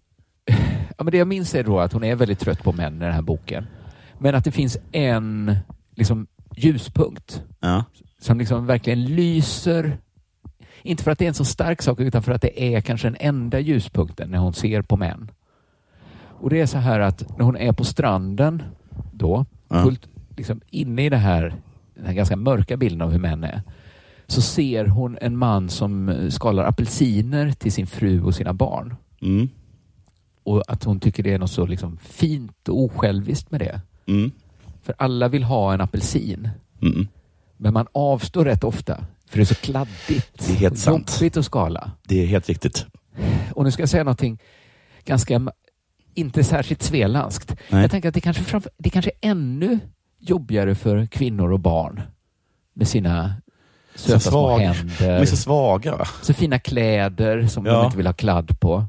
ja, 0.99 1.05
men 1.05 1.11
det 1.11 1.19
jag 1.19 1.29
minns 1.29 1.55
är 1.55 1.65
då 1.65 1.81
att 1.81 1.93
hon 1.93 2.05
är 2.05 2.15
väldigt 2.15 2.39
trött 2.39 2.63
på 2.63 2.73
män 2.73 2.97
i 2.97 3.05
den 3.05 3.13
här 3.13 3.23
boken. 3.23 3.67
Men 4.19 4.35
att 4.35 4.45
det 4.45 4.53
finns 4.53 4.79
en 4.93 5.57
liksom, 5.97 6.27
ljuspunkt 6.57 7.43
Ja. 7.61 7.85
som 8.19 8.39
liksom 8.39 8.67
verkligen 8.67 9.05
lyser. 9.05 9.99
Inte 10.83 11.03
för 11.03 11.11
att 11.11 11.19
det 11.19 11.25
är 11.25 11.29
en 11.29 11.35
så 11.35 11.45
stark 11.45 11.83
sak 11.83 12.01
utan 12.01 12.23
för 12.23 12.33
att 12.33 12.43
det 12.43 12.75
är 12.75 12.81
kanske 12.81 13.07
den 13.09 13.17
enda 13.21 13.61
ljuspunkten 13.61 14.31
när 14.31 14.39
hon 14.39 14.55
ser 14.55 14.83
på 14.83 14.97
män. 14.97 15.31
Och 16.41 16.51
det 16.51 16.61
är 16.61 16.67
så 16.67 16.79
här 16.79 17.01
att 17.01 17.39
när 17.39 17.45
hon 17.45 17.57
är 17.57 17.73
på 17.73 17.85
stranden 17.85 18.63
då, 19.13 19.47
Ja. 19.69 19.83
fullt 19.83 20.09
liksom 20.37 20.61
inne 20.71 21.05
i 21.05 21.09
det 21.09 21.17
här, 21.17 21.55
den 21.95 22.07
här 22.07 22.13
ganska 22.13 22.37
mörka 22.37 22.77
bilden 22.77 23.03
av 23.03 23.11
hur 23.11 23.19
män 23.19 23.45
är, 23.45 23.63
så 24.27 24.41
ser 24.43 24.87
hon 24.87 25.19
en 25.21 25.37
man 25.37 25.69
som 25.69 26.09
eh, 26.09 26.29
skalar 26.29 26.65
apelsiner 26.65 27.53
till 27.53 27.73
sin 27.73 27.87
fru 27.87 28.23
och 28.23 28.35
sina 28.35 28.53
barn. 28.53 28.95
Mm. 29.23 29.49
Och 30.43 30.63
att 30.69 30.85
hon 30.85 31.01
tycker 31.01 31.23
det 31.23 31.33
är 31.33 31.39
något 31.39 31.51
så 31.51 31.67
liksom 31.67 31.97
fint 31.97 32.69
och 32.69 32.85
osjälviskt 32.85 33.51
med 33.51 33.61
det. 33.61 33.81
Mm. 34.07 34.31
För 34.87 34.95
alla 34.99 35.29
vill 35.29 35.43
ha 35.45 35.75
en 35.75 35.81
apelsin. 35.81 36.49
Mm. 36.83 37.09
Men 37.57 37.73
man 37.73 37.87
avstår 37.93 38.45
rätt 38.45 38.65
ofta 38.65 39.05
för 39.29 39.39
det 39.39 39.43
är 39.43 39.45
så 39.45 39.55
kladdigt. 39.55 40.47
Det 40.47 40.53
är 40.53 40.57
helt 40.57 40.79
sant. 40.79 41.17
Jobbigt 41.21 41.37
att 41.37 41.45
skala. 41.45 41.91
Det 42.09 42.23
är 42.23 42.27
helt 42.27 42.49
riktigt. 42.49 42.87
Och 43.55 43.65
nu 43.65 43.71
ska 43.71 43.83
jag 43.83 43.89
säga 43.89 44.05
någonting 44.05 44.39
ganska, 45.05 45.49
inte 46.15 46.45
särskilt 46.45 46.83
svelanskt. 46.83 47.57
Nej. 47.71 47.83
Jag 47.83 47.91
tänker 47.91 48.09
att 48.09 48.15
det 48.15 48.21
kanske, 48.21 48.43
framför, 48.43 48.71
det 48.79 48.91
kanske 48.91 49.11
är 49.21 49.31
ännu 49.31 49.79
jobbigare 50.19 50.75
för 50.75 51.07
kvinnor 51.07 51.53
och 51.53 51.61
barn 51.61 52.03
med 52.75 52.89
sina 52.89 53.35
söta 53.95 54.21
Så 54.21 54.31
små 54.31 54.59
händer. 54.59 54.95
De 54.99 55.07
är 55.07 55.25
så 55.25 55.37
svaga. 55.37 55.97
Va? 55.97 56.07
Så 56.23 56.35
fina 56.35 56.59
kläder 56.59 57.47
som 57.47 57.67
Ja. 57.67 57.73
de 57.73 57.85
inte 57.85 57.97
vill 57.97 58.07
ha 58.07 58.15
kladd 58.15 58.61
på. 58.61 58.85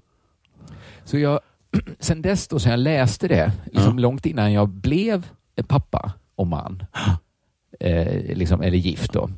Så 1.05 1.17
jag, 1.17 1.39
sen 1.99 2.21
dess 2.21 2.47
då, 2.47 2.59
sen 2.59 2.71
jag 2.71 2.79
läste 2.79 3.27
det, 3.27 3.51
liksom 3.65 3.97
Ja. 3.97 4.01
långt 4.01 4.25
innan 4.25 4.53
jag 4.53 4.69
blev 4.69 5.27
pappa 5.63 6.13
och 6.35 6.47
man, 6.47 6.83
eh, 7.79 8.35
liksom, 8.37 8.61
eller 8.61 8.77
gift 8.77 9.13
då, 9.13 9.29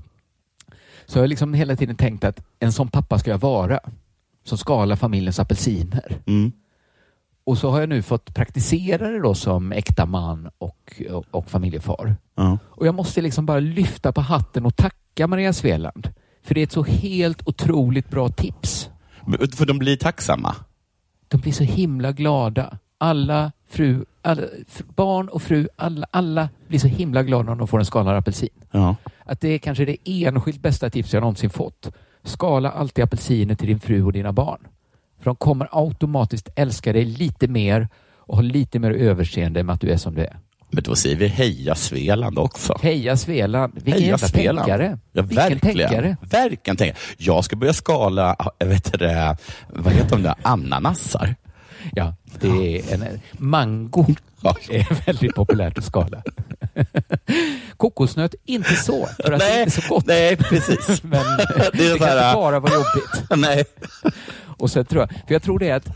så 1.06 1.20
har 1.20 1.24
jag 1.24 1.30
liksom 1.30 1.54
hela 1.54 1.76
tiden 1.76 1.96
tänkt 1.96 2.24
att 2.24 2.44
en 2.60 2.72
sån 2.72 2.88
pappa 2.88 3.20
ska 3.20 3.32
jag 3.32 3.42
vara, 3.42 3.80
som 4.44 4.58
skalar 4.58 4.96
familjens 4.96 5.40
apelsiner. 5.40 6.22
Mm. 6.26 6.52
Och 7.44 7.58
så 7.58 7.70
har 7.70 7.80
jag 7.80 7.90
nu 7.90 8.02
fått 8.02 8.34
praktisera 8.34 9.10
det 9.10 9.20
då 9.20 9.36
som 9.36 9.72
äkta 9.72 10.06
man 10.06 10.50
och, 10.58 11.02
och, 11.10 11.26
och 11.32 11.50
familjefar. 11.50 12.16
Ja. 12.36 12.58
Och 12.66 12.88
jag 12.88 12.96
måste 12.96 13.22
liksom 13.22 13.46
bara 13.46 13.60
lyfta 13.60 14.12
på 14.12 14.22
hatten 14.22 14.66
och 14.66 14.76
tacka 14.76 15.28
Maria 15.28 15.54
Sveland. 15.54 16.10
För 16.44 16.56
det 16.56 16.62
är 16.62 16.64
ett 16.64 16.72
så 16.72 16.84
helt 16.84 17.48
otroligt 17.48 18.10
bra 18.10 18.30
tips. 18.30 18.90
För 19.56 19.66
de 19.66 19.80
blir 19.80 19.98
tacksamma. 19.98 20.56
De 21.28 21.42
blir 21.42 21.54
så 21.54 21.64
himla 21.64 22.12
glada. 22.12 22.78
Alla, 22.98 23.52
fru, 23.70 24.06
alla 24.30 24.42
barn 24.96 25.28
och 25.30 25.42
fru, 25.42 25.68
alla, 25.76 26.08
alla 26.12 26.50
blir 26.68 26.80
så 26.80 26.88
himla 26.88 27.24
glada 27.24 27.50
när 27.50 27.56
de 27.56 27.68
får 27.68 27.80
en 27.80 27.86
skalad 27.86 28.16
apelsin. 28.18 28.50
Ja. 28.72 28.96
Att 29.26 29.42
det 29.42 29.48
är 29.48 29.58
kanske 29.58 29.86
det 29.86 29.98
enskilt 30.06 30.62
bästa 30.62 30.90
tips 30.90 31.14
jag 31.14 31.22
någonsin 31.22 31.50
fått. 31.50 31.92
Skala 32.24 32.72
alltid 32.72 33.04
apelsiner 33.04 33.56
till 33.56 33.68
din 33.68 33.80
fru 33.80 34.04
och 34.04 34.14
dina 34.14 34.32
barn. 34.34 34.60
För 35.20 35.26
de 35.26 35.36
kommer 35.36 35.68
automatiskt 35.72 36.50
älska 36.56 36.94
dig 36.94 37.06
lite 37.06 37.48
mer 37.48 37.88
och 38.18 38.36
ha 38.36 38.42
lite 38.42 38.80
mer 38.80 38.92
överseende 38.92 39.64
med 39.64 39.74
att 39.74 39.82
du 39.82 39.90
är 39.92 39.98
som 39.98 40.16
du 40.16 40.22
är. 40.22 40.38
Men 40.72 40.84
då 40.84 40.96
säger 40.96 41.16
vi 41.16 41.28
heja 41.28 41.76
Svealand 41.76 42.40
också. 42.40 42.76
Heja 42.82 43.18
Svealand! 43.18 43.74
Vilken 43.76 43.94
Heja 43.94 44.06
jävla 44.06 44.28
Svealand. 44.28 44.68
tänkare! 44.68 45.00
Ja, 45.12 45.22
Vilken 45.22 45.36
verkligen. 45.50 45.78
tänkare! 45.90 46.18
Verkligen 46.22 46.78
tänkare. 46.78 46.98
Jag 47.18 47.46
ska 47.46 47.56
börja 47.56 47.74
skala, 47.74 48.36
vet 48.60 49.00
det, 49.00 49.38
vad 49.70 49.94
heter 49.94 50.10
de 50.16 50.24
där, 50.24 50.36
ananasar. 50.42 51.36
Ja, 51.92 52.16
det 52.40 52.80
är 52.80 52.94
en 52.94 53.20
mango 53.32 54.06
Ja. 54.42 54.56
är 54.70 55.06
väldigt 55.06 55.36
populärt 55.36 55.78
att 55.78 55.84
skala. 55.84 56.24
Kokosnöt, 57.78 58.36
inte 58.46 58.76
så, 58.76 59.08
för 59.24 59.32
att 59.32 59.40
det 59.40 59.46
är 59.46 59.50
Nej, 59.54 59.60
inte 59.64 59.82
så 59.82 59.94
gott. 59.96 60.06
nej, 60.08 60.36
precis. 60.38 61.04
Men 61.04 61.12
det, 61.38 61.70
Det 61.74 61.86
är 61.88 61.92
så 61.92 61.98
kan 61.98 62.08
inte 62.18 62.32
bara 62.34 62.60
vara 62.60 62.74
jobbigt. 62.74 63.24
Nej. 63.38 63.64
Och 64.58 64.72
sen 64.72 64.86
tror 64.86 65.02
jag, 65.02 65.10
för 65.28 65.36
jag 65.36 65.44
tror 65.44 65.60
det 65.60 65.70
är 65.70 65.76
att 65.76 65.90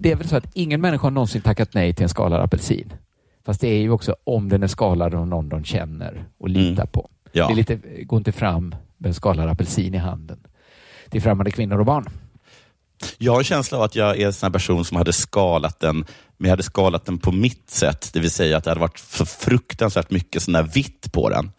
det 0.00 0.12
är 0.12 0.16
väl 0.16 0.28
så 0.28 0.36
att 0.36 0.46
ingen 0.54 0.80
människa 0.80 1.02
har 1.06 1.10
någonsin 1.10 1.40
tackat 1.42 1.74
nej 1.74 1.94
till 1.94 2.02
en 2.02 2.08
skalad 2.08 2.40
apelsin. 2.40 2.92
Fast 3.46 3.60
det 3.60 3.68
är 3.68 3.78
ju 3.80 3.90
också 3.90 4.16
om 4.24 4.48
den 4.48 4.62
är 4.62 4.66
skalad 4.66 5.14
av 5.14 5.26
någon 5.26 5.48
de 5.48 5.64
känner 5.64 6.24
och 6.40 6.48
litar 6.48 6.86
på. 6.86 7.00
Mm. 7.00 7.10
Ja. 7.32 7.46
Det 7.46 7.52
är 7.52 7.56
lite, 7.56 7.78
gå 8.04 8.16
inte 8.16 8.32
fram 8.32 8.74
med 8.98 9.08
en 9.08 9.14
skalad 9.14 9.48
apelsin 9.48 9.94
i 9.94 9.98
handen 9.98 10.38
till 11.10 11.22
främmande 11.22 11.50
kvinnor 11.50 11.78
och 11.78 11.86
barn. 11.86 12.08
Jag 13.18 13.32
har 13.32 13.38
en 13.38 13.44
känsla 13.44 13.78
av 13.78 13.84
att 13.84 13.94
jag 13.94 14.20
är 14.20 14.26
en 14.26 14.32
sån 14.32 14.46
här 14.46 14.52
person 14.52 14.84
som 14.84 14.96
hade 14.96 15.12
skalat 15.12 15.80
den, 15.80 15.96
men 16.36 16.48
jag 16.48 16.50
hade 16.50 16.62
skalat 16.62 17.06
den 17.06 17.18
på 17.18 17.32
mitt 17.32 17.70
sätt. 17.70 18.10
Det 18.12 18.20
vill 18.20 18.30
säga 18.30 18.56
att 18.56 18.64
det 18.64 18.70
hade 18.70 18.80
varit 18.80 18.98
så 18.98 19.26
fruktansvärt 19.26 20.10
mycket 20.10 20.42
sån 20.42 20.54
där 20.54 20.62
vitt 20.62 21.12
på 21.12 21.28
den. 21.30 21.50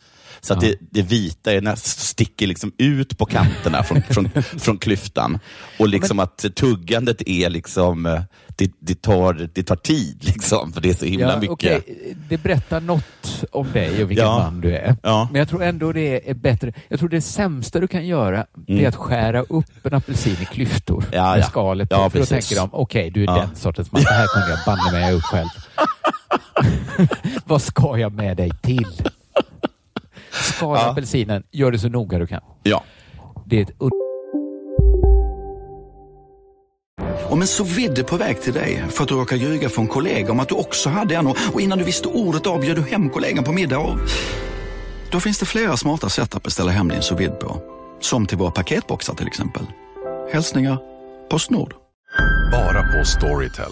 Så 0.41 0.54
att 0.54 0.63
Ja. 0.63 0.69
det, 0.69 0.75
det 0.91 1.02
vita 1.02 1.54
är 1.54 1.62
näst, 1.62 1.99
sticker 1.99 2.47
liksom 2.47 2.71
ut 2.78 3.17
på 3.17 3.25
kanterna 3.25 3.84
från, 3.84 4.02
från, 4.10 4.30
från 4.60 4.78
klyftan. 4.78 5.39
Och 5.80 5.88
liksom 5.89 6.19
att 6.19 6.45
tuggandet 6.56 7.21
är 7.25 7.49
liksom, 7.49 8.06
eh, 8.06 8.21
det, 8.56 8.71
det, 8.80 9.02
tar, 9.02 9.49
det 9.54 9.63
tar 9.63 9.75
tid 9.75 10.17
liksom, 10.23 10.73
för 10.73 10.82
det 10.82 10.89
är 10.89 10.93
så 10.93 11.06
himla 11.06 11.36
mycket. 11.39 11.52
okej, 11.52 11.82
Det 12.30 12.38
berättar 12.38 12.80
något 12.82 13.43
om 13.52 13.71
dig 13.71 14.04
och 14.04 14.12
vilken 14.12 14.25
Ja. 14.25 14.38
man 14.38 14.62
du 14.62 14.75
är. 14.75 14.95
Ja. 15.04 15.28
Men 15.32 15.39
jag 15.39 15.49
tror 15.49 15.63
ändå 15.63 15.91
det 15.93 16.30
är 16.30 16.34
bättre. 16.34 16.73
Jag 16.88 16.99
tror 16.99 17.10
det 17.10 17.21
sämsta 17.21 17.80
du 17.80 17.88
kan 17.88 18.08
göra 18.08 18.45
Mm. 18.67 18.84
är 18.84 18.88
att 18.88 18.95
skära 18.95 19.41
upp 19.41 19.86
en 19.86 19.93
apelsin 19.93 20.36
i 20.41 20.45
klyftor 20.45 21.06
Ja, 21.12 21.32
med 21.32 21.39
ja. 21.39 21.43
skalet 21.47 21.88
Ja. 21.91 22.10
För 22.10 22.19
då 22.19 22.25
tänker 22.25 22.56
de, 22.56 22.69
okej 22.71 23.10
du 23.10 23.21
är 23.23 23.25
Ja. 23.25 23.36
den 23.38 23.56
sortens 23.56 23.91
man. 23.91 24.02
Det 24.02 24.10
här 24.13 24.28
kunde 24.28 24.49
jag 24.49 24.60
banne 24.65 24.91
mig 24.99 25.13
upp 25.13 25.23
själv. 25.23 25.47
Vad 27.45 27.62
ska 27.62 27.97
jag 27.97 28.13
med 28.13 28.38
dig 28.38 28.52
till? 28.62 28.86
Skala 30.32 30.80
Ja. 30.80 30.92
apelsinen, 30.92 31.44
gör 31.52 31.72
det 31.72 31.80
så 31.80 31.89
noga 31.89 32.20
du 32.20 32.28
kan. 32.28 32.42
Ja. 32.63 32.84
Det 33.46 33.58
är 33.58 33.62
ett 33.62 33.72
Om 37.30 37.42
en 37.42 37.48
så 37.48 37.63
vidde 37.63 38.04
på 38.04 38.18
väg 38.18 38.42
till 38.42 38.54
dig 38.54 38.84
för 38.89 39.04
att 39.04 39.10
du 39.10 39.15
råkar 39.15 39.36
ljuga 39.36 39.70
från 39.70 39.88
kollega 39.88 40.32
om 40.32 40.39
att 40.39 40.50
du 40.50 40.56
också 40.56 40.89
hade 40.89 41.15
en 41.15 41.28
och 41.28 41.38
och 41.54 41.62
innan 41.62 41.78
du 41.78 41.84
visste 41.84 42.08
ordet 42.08 42.48
av 42.48 42.62
du 42.62 42.82
hem 42.82 43.10
kollegan 43.10 43.44
på 43.44 43.52
middag 43.52 43.80
och... 43.80 43.98
Då 45.12 45.20
finns 45.20 45.39
det 45.39 45.46
flera 45.46 45.78
smarta 45.78 46.10
sätt 46.10 46.36
att 46.36 46.44
beställa 46.44 46.72
hem 46.72 46.88
din 46.88 47.02
sous 47.02 47.30
på. 47.39 47.62
Som 48.00 48.26
till 48.26 48.38
våra 48.38 48.52
paketboxar 48.52 49.13
till 49.13 49.28
exempel. 49.28 49.63
Hälsningar 50.34 50.78
Postnord. 51.30 51.74
Bara 52.52 52.84
på 52.84 53.06
Storytel. 53.06 53.72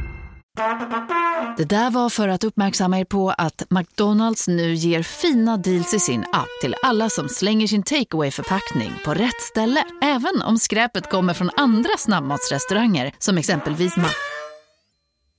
Det 1.57 1.65
där 1.65 1.91
var 1.91 2.09
för 2.09 2.27
att 2.27 2.43
uppmärksamma 2.43 2.99
er 2.99 3.05
på 3.05 3.29
att 3.29 3.63
McDonalds 3.69 4.47
nu 4.47 4.73
ger 4.73 5.03
fina 5.03 5.57
deals 5.57 5.93
i 5.93 5.99
sin 5.99 6.21
app 6.33 6.47
till 6.61 6.75
alla 6.83 7.09
som 7.09 7.29
slänger 7.29 7.67
sin 7.67 7.83
takeaway 7.83 8.31
förpackning 8.31 8.91
på 9.05 9.13
rätt 9.13 9.41
ställe. 9.41 9.83
Även 10.01 10.41
om 10.41 10.57
skräpet 10.57 11.09
kommer 11.09 11.33
från 11.33 11.49
andra 11.57 11.89
snabbmatsrestauranger 11.97 13.13
som 13.19 13.37
exempelvis 13.37 13.97
Ma... 13.97 14.07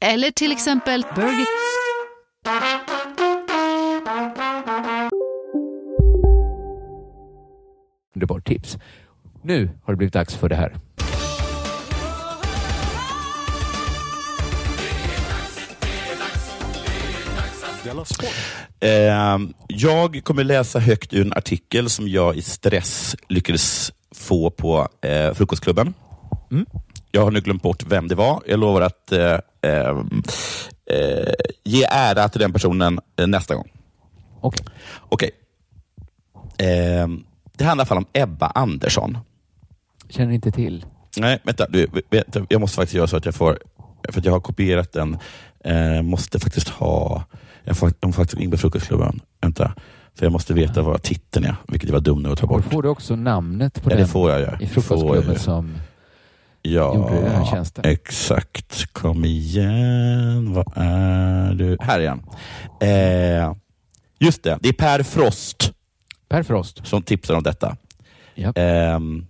Eller 0.01 0.31
till 0.31 0.53
exempel 0.53 1.05
Burger... 1.15 1.47
Underbart 8.15 8.47
tips. 8.47 8.77
Nu 9.43 9.71
har 9.85 9.93
det 9.93 9.97
blivit 9.97 10.15
dags 10.15 10.35
för 10.35 10.49
det 10.49 10.57
här. 10.57 10.77
Eh, 18.81 19.39
jag 19.69 20.25
kommer 20.25 20.45
läsa 20.45 20.79
högt 20.79 21.13
ur 21.13 21.27
en 21.27 21.33
artikel 21.33 21.91
som 21.91 22.09
jag 22.09 22.37
i 22.37 22.43
stress 22.43 23.17
lyckades 23.29 23.93
få 24.15 24.51
på 24.51 24.89
eh, 25.03 25.35
Frukostklubben. 25.35 25.95
Mm. 26.51 26.67
Jag 27.11 27.25
har 27.25 27.31
nu 27.31 27.41
glömt 27.41 27.63
bort 27.63 27.83
vem 27.87 28.09
det 28.09 28.15
var. 28.15 28.43
Jag 28.47 28.61
lovar 28.61 28.81
att 28.81 29.13
eh, 29.13 29.39
eh, 29.63 29.97
eh, 30.87 31.33
ge 31.65 31.85
ära 31.85 32.29
till 32.29 32.41
den 32.41 32.53
personen 32.53 33.01
eh, 33.17 33.27
nästa 33.27 33.55
gång. 33.55 33.71
Okej. 34.41 34.67
Okej. 35.09 35.31
Eh, 36.59 37.09
det 37.57 37.65
handlar 37.65 37.67
i 37.67 37.71
alla 37.71 37.87
fall 37.87 37.99
om 37.99 38.07
Ebba 38.13 38.47
Andersson. 38.47 39.19
Känner 40.09 40.33
inte 40.33 40.51
till. 40.53 40.85
Nej, 41.17 41.39
vänta. 41.43 41.67
Du, 41.69 41.87
vänta. 42.11 42.47
Jag 42.49 42.61
måste 42.61 42.77
faktiskt 42.77 42.95
göra 42.95 43.07
så 43.07 43.17
att 43.17 43.25
jag 43.25 43.35
får, 43.35 43.59
för 44.09 44.21
att 44.21 44.25
jag 44.25 44.33
har 44.33 44.41
kopierat 44.41 44.93
den, 44.93 45.19
eh, 45.65 46.03
måste 46.03 46.41
faktiskt 46.41 46.69
ha, 46.69 47.25
jag 47.65 47.77
faktiskt 47.77 48.35
in 48.41 48.51
på 48.51 48.57
Frukostklubben. 48.57 49.21
Vänta, 49.41 49.75
för 50.15 50.27
jag 50.27 50.33
måste 50.33 50.55
veta 50.55 50.83
vad 50.83 51.03
titeln 51.03 51.45
är, 51.47 51.57
vilket 51.69 51.91
var 51.91 52.01
dum 52.01 52.23
nu 52.23 52.33
att 52.33 52.39
ta 52.39 52.47
bort. 52.47 52.65
då 52.65 52.71
får 52.71 52.83
du 52.83 52.89
också 52.89 53.17
namnet 53.17 53.83
på 53.83 53.91
Ja, 53.91 53.95
den 53.97 54.05
det 54.07 54.11
får 54.13 54.31
jag 54.31 54.41
ja. 54.41 54.61
i 54.61 54.67
frukostklubben 54.67 55.39
som 55.39 55.75
Ja, 56.63 56.95
gjorde 56.95 57.15
den 57.21 57.31
här 57.33 57.45
tjänsten. 57.45 57.85
exakt. 57.85 58.93
Kom 58.93 59.25
igen. 59.25 60.53
Vad 60.55 60.73
är 60.77 61.55
du? 61.55 61.77
Här 61.81 62.01
är 62.01 62.09
han. 62.09 62.23
Eh, 62.81 63.55
just 64.19 64.43
det, 64.43 64.59
det 64.61 64.69
är 64.69 64.73
Per 64.73 65.03
Frost. 65.03 65.73
Per 66.29 66.43
Frost. 66.43 66.87
Som 66.87 67.03
tipsar 67.03 67.35
om 67.35 67.43
detta. 67.43 67.77
Ja. 68.35 68.53
Ehm, 68.55 69.27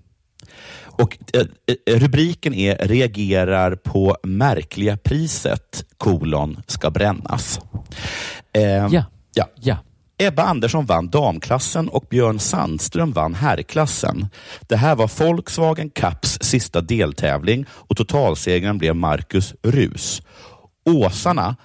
och 0.99 1.19
eh, 1.35 1.41
eh, 1.87 1.99
Rubriken 1.99 2.55
är 2.55 2.77
Reagerar 2.89 3.75
på 3.75 4.17
märkliga 4.23 4.97
priset, 4.97 5.85
kolon, 5.99 6.63
ska 6.67 6.91
brännas. 6.91 7.61
Ehm, 8.53 8.93
Ja. 8.93 9.05
ja. 9.35 9.49
Ja. 9.61 9.77
Ebba 10.19 10.43
Andersson 10.43 10.87
vann 10.87 11.11
damklassen 11.11 11.89
och 11.89 12.05
Björn 12.11 12.39
Sandström 12.39 13.13
vann 13.13 13.35
herrklassen. 13.35 14.27
Det 14.61 14.77
här 14.77 14.97
var 14.97 15.11
Volkswagen 15.25 15.91
Cups 15.91 16.39
sista 16.41 16.81
deltävling 16.81 17.67
och 17.71 17.97
totalsegern 17.97 18.79
blev 18.79 18.97
Marcus 18.97 19.55
Rus. 19.63 20.23
Åsarna 20.85 21.57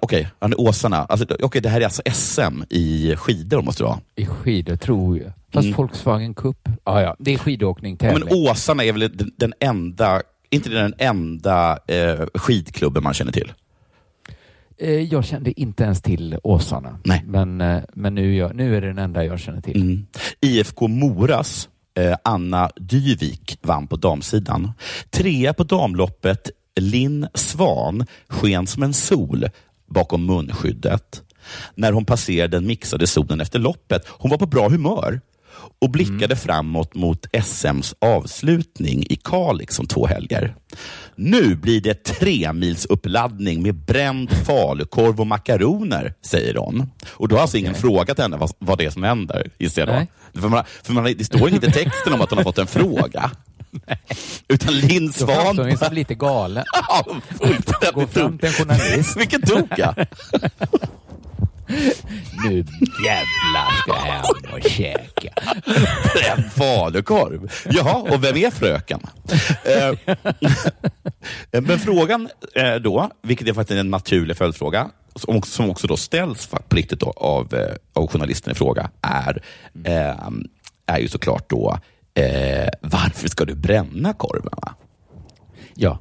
Okej, 0.00 0.28
han 0.38 0.52
är 0.52 0.60
Åsarna. 0.60 0.96
Alltså, 1.04 1.26
okej, 1.42 1.60
det 1.60 1.68
här 1.68 1.80
är 1.80 1.84
alltså 1.84 2.02
SM 2.12 2.62
i 2.70 3.16
skidor 3.16 3.62
måste 3.62 3.82
det 3.82 3.86
vara. 3.86 4.00
I 4.16 4.26
skidor 4.26 4.76
tror 4.76 5.18
jag. 5.18 5.32
Fast 5.52 5.64
Mm. 5.66 5.76
Volkswagen 5.76 6.34
Cup. 6.34 6.56
Ja, 6.84 7.02
ja. 7.02 7.16
Det 7.18 7.34
är 7.34 7.38
skidåkning, 7.38 7.96
tävling. 7.96 8.28
men 8.28 8.38
Åsarna 8.48 8.84
är 8.84 8.92
väl 8.92 9.16
den, 9.16 9.30
den 9.36 9.54
enda, 9.60 10.22
inte 10.50 10.68
den 10.70 10.94
enda 10.98 11.78
eh, 11.88 12.26
skidklubben 12.34 13.02
man 13.02 13.14
känner 13.14 13.32
till? 13.32 13.52
Eh, 14.78 14.90
Jag 14.90 15.24
kände 15.24 15.60
inte 15.60 15.84
ens 15.84 16.02
till 16.02 16.38
Åsarna. 16.42 16.98
Nej. 17.04 17.22
Men, 17.26 17.60
eh, 17.60 17.82
men 17.94 18.14
nu, 18.14 18.34
är 18.34 18.38
jag, 18.38 18.54
nu 18.56 18.76
är 18.76 18.80
det 18.80 18.86
den 18.86 18.98
enda 18.98 19.24
jag 19.24 19.40
känner 19.40 19.60
till. 19.60 19.80
Mm. 19.82 20.06
IFK 20.40 20.88
Moras 20.88 21.68
eh, 21.98 22.16
Anna 22.24 22.70
Dyvik 22.76 23.58
vann 23.62 23.86
på 23.86 23.96
damsidan. 23.96 24.72
Trea 25.10 25.54
på 25.54 25.64
damloppet 25.64 26.50
Linn 26.80 27.26
Svan 27.34 28.06
sken 28.28 28.66
som 28.66 28.82
en 28.82 28.92
sol 28.94 29.46
bakom 29.86 30.26
munskyddet 30.26 31.22
när 31.74 31.92
hon 31.92 32.04
passerade 32.04 32.56
den 32.56 32.66
mixade 32.66 33.06
zonen 33.06 33.40
efter 33.40 33.58
loppet. 33.58 34.02
Hon 34.08 34.30
var 34.30 34.38
på 34.38 34.46
bra 34.46 34.68
humör 34.68 35.20
och 35.78 35.90
blickade 35.90 36.36
framåt 36.36 36.94
mot 36.94 37.26
SMs 37.44 37.94
avslutning 37.98 39.06
i 39.10 39.16
Kalix 39.16 39.78
om 39.78 39.86
två 39.86 40.06
helger. 40.06 40.54
Nu 41.14 41.54
blir 41.54 41.80
det 41.80 42.04
tre 42.04 42.52
mils 42.52 42.86
uppladdning 42.86 43.62
med 43.62 43.74
bränd 43.74 44.30
falukorv 44.46 45.20
och 45.20 45.26
makaroner, 45.26 46.14
säger 46.22 46.54
hon. 46.54 46.90
Och 47.08 47.28
då 47.28 47.36
har 47.36 47.42
alltså 47.42 47.56
ingen 47.56 47.74
frågat 47.74 48.18
henne 48.18 48.36
vad, 48.36 48.52
vad 48.58 48.78
det 48.78 48.84
är 48.84 48.90
som 48.90 49.02
händer, 49.02 49.50
gissar 49.58 49.82
jag 49.82 50.06
då. 50.34 50.40
För 50.40 50.48
man, 50.48 50.64
för 50.82 50.92
man, 50.92 51.04
det 51.04 51.24
står 51.24 51.48
inte 51.48 51.66
i 51.66 51.72
texten 51.72 52.12
om 52.12 52.20
att 52.20 52.30
hon 52.30 52.36
har 52.36 52.44
fått 52.44 52.58
en 52.58 52.66
fråga. 52.66 53.30
Utan 54.48 54.74
Linn 54.74 55.06
Då 55.06 55.12
Svan... 55.12 55.56
framstår 55.56 55.90
lite 55.90 56.14
galen. 56.14 56.64
Gå 57.94 58.06
fram 58.06 58.38
till 58.38 58.48
en 58.48 58.54
journalist. 58.54 59.16
Vilken 59.16 59.42
toka! 59.42 59.94
Nu 62.44 62.64
jävlar 63.06 63.72
ska 63.82 63.90
jag 63.90 63.96
hem 63.96 64.24
och 64.52 64.62
käka. 64.70 65.32
Bränd 66.14 66.52
falukorv. 66.52 67.50
Jaha, 67.70 67.94
och 67.94 68.24
vem 68.24 68.36
är 68.36 68.50
fröken? 68.50 69.00
Eh, 69.64 70.16
Men 71.60 71.78
frågan 71.78 72.28
eh, 72.54 72.74
då, 72.74 73.10
vilket 73.22 73.48
är 73.48 73.52
faktiskt 73.52 73.78
en 73.78 73.90
naturlig 73.90 74.36
följdfråga, 74.36 74.90
som 75.14 75.36
också, 75.36 75.52
som 75.52 75.70
också 75.70 75.86
då 75.86 75.96
ställs 75.96 76.46
på 76.46 76.58
riktigt 76.70 77.00
då 77.00 77.10
av, 77.16 77.54
eh, 77.54 77.74
av 77.92 78.06
journalisten 78.06 78.52
i 78.52 78.54
fråga, 78.54 78.90
är, 79.02 79.42
är 80.86 80.98
ju 80.98 81.08
såklart 81.08 81.50
då, 81.50 81.78
eh, 82.16 82.68
varför 82.82 83.28
ska 83.28 83.44
du 83.44 83.54
bränna 83.54 84.12
korven? 84.12 84.52
va? 84.62 84.74
Ja. 85.74 85.98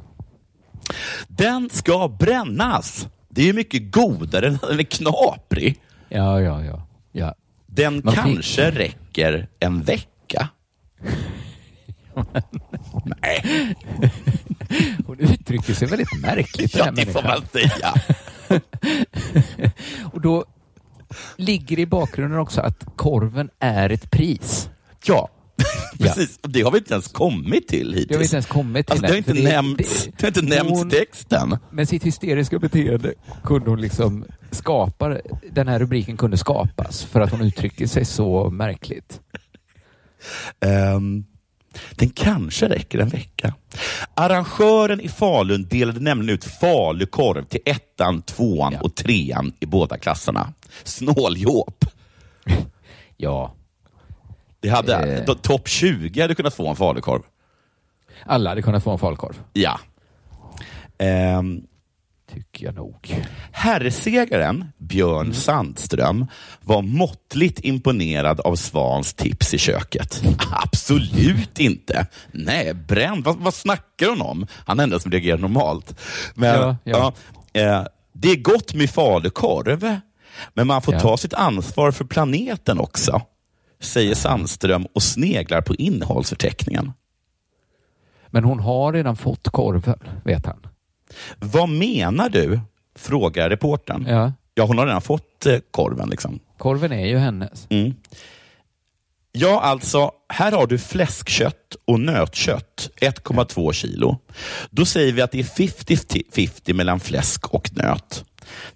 Den 1.28 1.70
ska 1.70 2.08
brännas! 2.20 3.08
Det 3.30 3.42
är 3.42 3.46
ju 3.46 3.54
mycket 3.54 3.92
godare 3.92 4.48
än 4.48 4.58
den 4.62 4.80
är 4.80 4.84
knaprig. 4.84 5.82
Ja, 6.10 6.42
ja, 6.42 6.64
ja. 6.64 6.88
ja. 7.12 7.36
Den 7.66 8.02
Man 8.04 8.14
fick- 8.14 8.24
kanske 8.24 8.72
räcker 8.72 9.48
en 9.60 9.82
vecka. 9.82 10.50
Nej, 13.22 13.76
Hon 15.08 15.20
uttrycker 15.20 15.74
sig 15.74 15.88
väldigt 15.88 16.22
märkligt. 16.22 16.76
ja, 16.76 16.92
det 16.92 17.06
får 17.06 17.24
man 17.24 17.42
säga. 17.52 17.94
Och 20.14 20.22
då 20.22 20.46
ligger 21.38 21.80
i 21.80 21.86
bakgrunden 21.86 22.40
också 22.40 22.62
att 22.62 22.86
korven 22.96 23.50
är 23.60 23.90
ett 23.90 24.12
pris. 24.12 24.70
Ja, 25.06 25.30
Ja. 25.98 26.06
precis. 26.14 26.40
Det 26.42 26.62
har 26.62 26.72
vi 26.72 26.78
inte 26.78 26.94
ens 26.94 27.08
kommit 27.08 27.68
till 27.68 27.94
hittills. 27.94 28.08
Det 28.08 28.14
har 28.16 28.20
vi 28.20 28.26
inte 28.26 28.36
ens 28.36 28.46
kommit 28.46 28.88
till. 28.88 28.92
Alltså, 28.92 29.06
det 29.08 29.12
har 29.12 29.18
inte 29.18 29.34
för 29.36 29.44
nämnts, 29.44 30.06
det, 30.06 30.22
har 30.22 30.28
inte 30.28 30.42
nämnts 30.42 30.80
hon- 30.80 30.90
texten. 30.90 31.58
Med 31.72 31.90
sitt 31.90 32.04
hysteriska 32.04 32.60
beteende 32.60 33.14
kunde 33.44 33.70
hon 33.70 33.82
liksom 33.82 34.26
skapa, 34.52 35.18
den 35.52 35.68
här 35.68 35.80
rubriken 35.80 36.18
kunde 36.18 36.38
skapas 36.38 37.04
för 37.04 37.20
att 37.22 37.32
hon 37.32 37.42
uttryckte 37.42 37.88
sig 37.88 38.06
så 38.06 38.50
märkligt. 38.50 39.20
Ehm, 40.60 41.26
den 41.96 42.10
kanske 42.10 42.70
räcker 42.70 43.00
en 43.00 43.10
vecka. 43.10 43.54
Arrangören 44.14 45.02
i 45.02 45.10
Falun 45.10 45.68
delade 45.68 46.00
nämligen 46.00 46.36
ut 46.36 46.44
falukorv 46.44 47.44
till 47.46 47.60
ettan, 47.66 48.22
tvåan 48.22 48.74
Ja. 48.74 48.80
och 48.82 48.96
trean 48.96 49.54
i 49.60 49.66
båda 49.66 49.98
klasserna. 49.98 50.54
Snåljåp. 50.84 51.86
Ja, 53.18 53.56
Det 54.66 54.72
hade, 54.72 55.24
Eh. 55.28 55.34
Topp 55.36 55.68
20 55.68 56.22
hade 56.22 56.36
kunnat 56.36 56.54
få 56.54 56.68
en 56.68 56.76
falukorv. 56.76 57.22
alla 58.26 58.50
hade 58.50 58.62
kunnat 58.62 58.84
få 58.84 58.92
en 58.92 59.00
falukorv. 59.00 59.42
Ja. 59.54 59.80
Ehm, 60.98 61.62
Tycker 62.34 62.66
jag 62.66 62.76
nog. 62.76 63.24
Herrsegaren 63.52 64.66
Björn 64.78 65.34
Sandström 65.34 66.26
var 66.62 66.82
måttligt 66.82 67.60
imponerad 67.60 68.40
av 68.40 68.56
Svans 68.56 69.14
tips 69.14 69.54
i 69.54 69.58
köket. 69.58 70.22
Absolut 70.52 71.60
inte. 71.60 72.08
Nej, 72.32 72.74
bränd. 72.74 73.24
Vad, 73.26 73.38
vad 73.38 73.54
snackar 73.54 74.10
hon 74.10 74.22
om? 74.22 74.48
Han 74.66 74.80
är 74.80 74.88
den 74.88 75.00
som 75.00 75.12
reagerar 75.12 75.38
normalt. 75.38 76.00
Men, 76.36 76.50
Ja, 76.60 76.76
ja. 76.84 77.14
ja, 77.54 77.62
eh, 77.62 77.86
det 78.14 78.32
är 78.32 78.36
gott 78.36 78.74
med 78.74 78.90
falukorv, 78.90 80.00
men 80.54 80.68
man 80.68 80.82
får 80.82 80.94
Ja. 80.94 81.00
ta 81.00 81.18
sitt 81.18 81.34
ansvar 81.34 81.92
för 81.92 82.06
planeten 82.06 82.80
också, 82.80 83.22
säger 83.86 84.16
Sandström 84.16 84.86
och 84.94 85.04
sneglar 85.04 85.62
på 85.62 85.76
innehållsförteckningen. 85.76 86.94
Men 88.28 88.44
hon 88.44 88.60
har 88.60 88.94
redan 88.94 89.16
fått 89.16 89.50
korven, 89.50 90.00
vet 90.24 90.46
han. 90.46 90.68
Vad 91.40 91.70
menar 91.70 92.30
du? 92.30 92.60
frågar 92.96 93.50
reportern. 93.50 94.06
Ja. 94.08 94.34
Ja, 94.54 94.66
hon 94.66 94.78
har 94.78 94.86
redan 94.86 95.02
fått 95.02 95.46
eh, 95.46 95.58
korven. 95.72 96.10
Liksom. 96.10 96.40
Korven 96.58 96.92
är 96.92 97.06
ju 97.06 97.18
hennes. 97.18 97.68
Mm. 97.70 97.94
Ja, 99.32 99.62
alltså, 99.62 100.12
här 100.30 100.52
har 100.52 100.68
du 100.68 100.78
fläskkött 100.78 101.76
och 101.86 102.00
nötkött, 102.00 102.90
1,2 103.02 103.72
kilo. 103.72 104.18
Då 104.70 104.86
säger 104.86 105.14
vi 105.14 105.22
att 105.22 105.32
det 105.32 105.40
är 105.40 105.44
50-50 105.44 106.74
mellan 106.74 107.00
fläsk 107.00 107.54
och 107.54 107.70
nöt. 107.74 108.26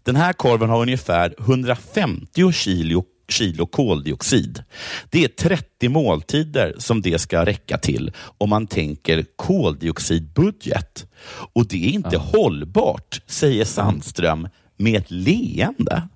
Den 0.04 0.16
här 0.16 0.34
korven 0.34 0.70
har 0.70 0.82
ungefär 0.82 1.36
150 1.40 2.52
kilo, 2.52 3.04
kilo 3.32 3.66
koldioxid. 3.66 4.64
Det 5.10 5.24
är 5.24 5.28
30 5.28 5.90
måltider 5.90 6.76
som 6.78 7.02
det 7.02 7.20
ska 7.22 7.46
räcka 7.46 7.78
till 7.78 8.12
om 8.38 8.50
man 8.50 8.68
tänker 8.68 9.26
koldioxidbudget. 9.36 11.06
Och 11.54 11.68
det 11.68 11.86
är 11.86 11.90
inte 11.90 12.18
hållbart, 12.18 13.22
säger 13.28 13.66
Sandström 13.66 14.48
med 14.78 15.02
ett 15.02 15.12
leende. 15.12 16.08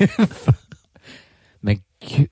Men 1.60 1.82
gud, 2.16 2.28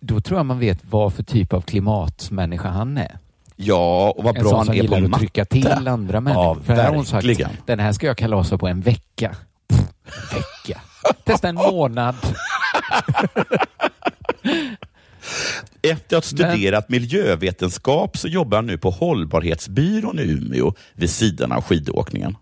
då 0.00 0.20
tror 0.20 0.38
jag 0.38 0.46
man 0.46 0.58
vet 0.58 0.78
vad 0.90 1.14
för 1.14 1.22
typ 1.22 1.52
av 1.52 1.60
klimatmänniska 1.60 2.68
han 2.68 2.96
är. 2.98 3.18
Ja, 3.56 4.14
och 4.16 4.24
vad 4.24 4.36
En 4.36 4.42
bra 4.42 4.50
sån 4.50 4.58
han 4.58 4.68
är 4.68 4.72
på 4.78 4.84
gillar 4.84 5.02
att 5.02 5.10
matte. 5.10 5.20
trycka 5.20 5.44
till 5.44 5.88
andra 5.88 6.20
människor. 6.20 6.44
Ja, 6.58 6.62
För 6.64 6.74
här 6.74 6.84
har 6.88 6.94
hon 6.94 7.04
sagt, 7.04 7.26
verkligen. 7.26 7.50
den 7.66 7.78
här 7.80 7.92
ska 7.92 8.06
jag 8.06 8.16
kalasa 8.18 8.58
på 8.58 8.68
en 8.68 8.80
vecka. 8.80 9.36
Pff, 9.68 9.80
en 9.80 10.36
vecka. 10.38 10.80
Testa 11.24 11.48
en 11.48 11.54
månad. 11.72 12.14
Efter 15.82 16.16
att 16.16 16.24
ha 16.24 16.28
studerat 16.28 16.88
miljövetenskap 16.88 18.16
så 18.16 18.28
jobbar 18.28 18.58
han 18.58 18.66
nu 18.66 18.78
på 18.78 18.90
Hållbarhetsbyrån 18.90 20.18
i 20.18 20.22
Umeå 20.22 20.72
vid 20.94 21.10
sidan 21.10 21.52
av 21.52 21.62
skidåkningen. 21.62 22.36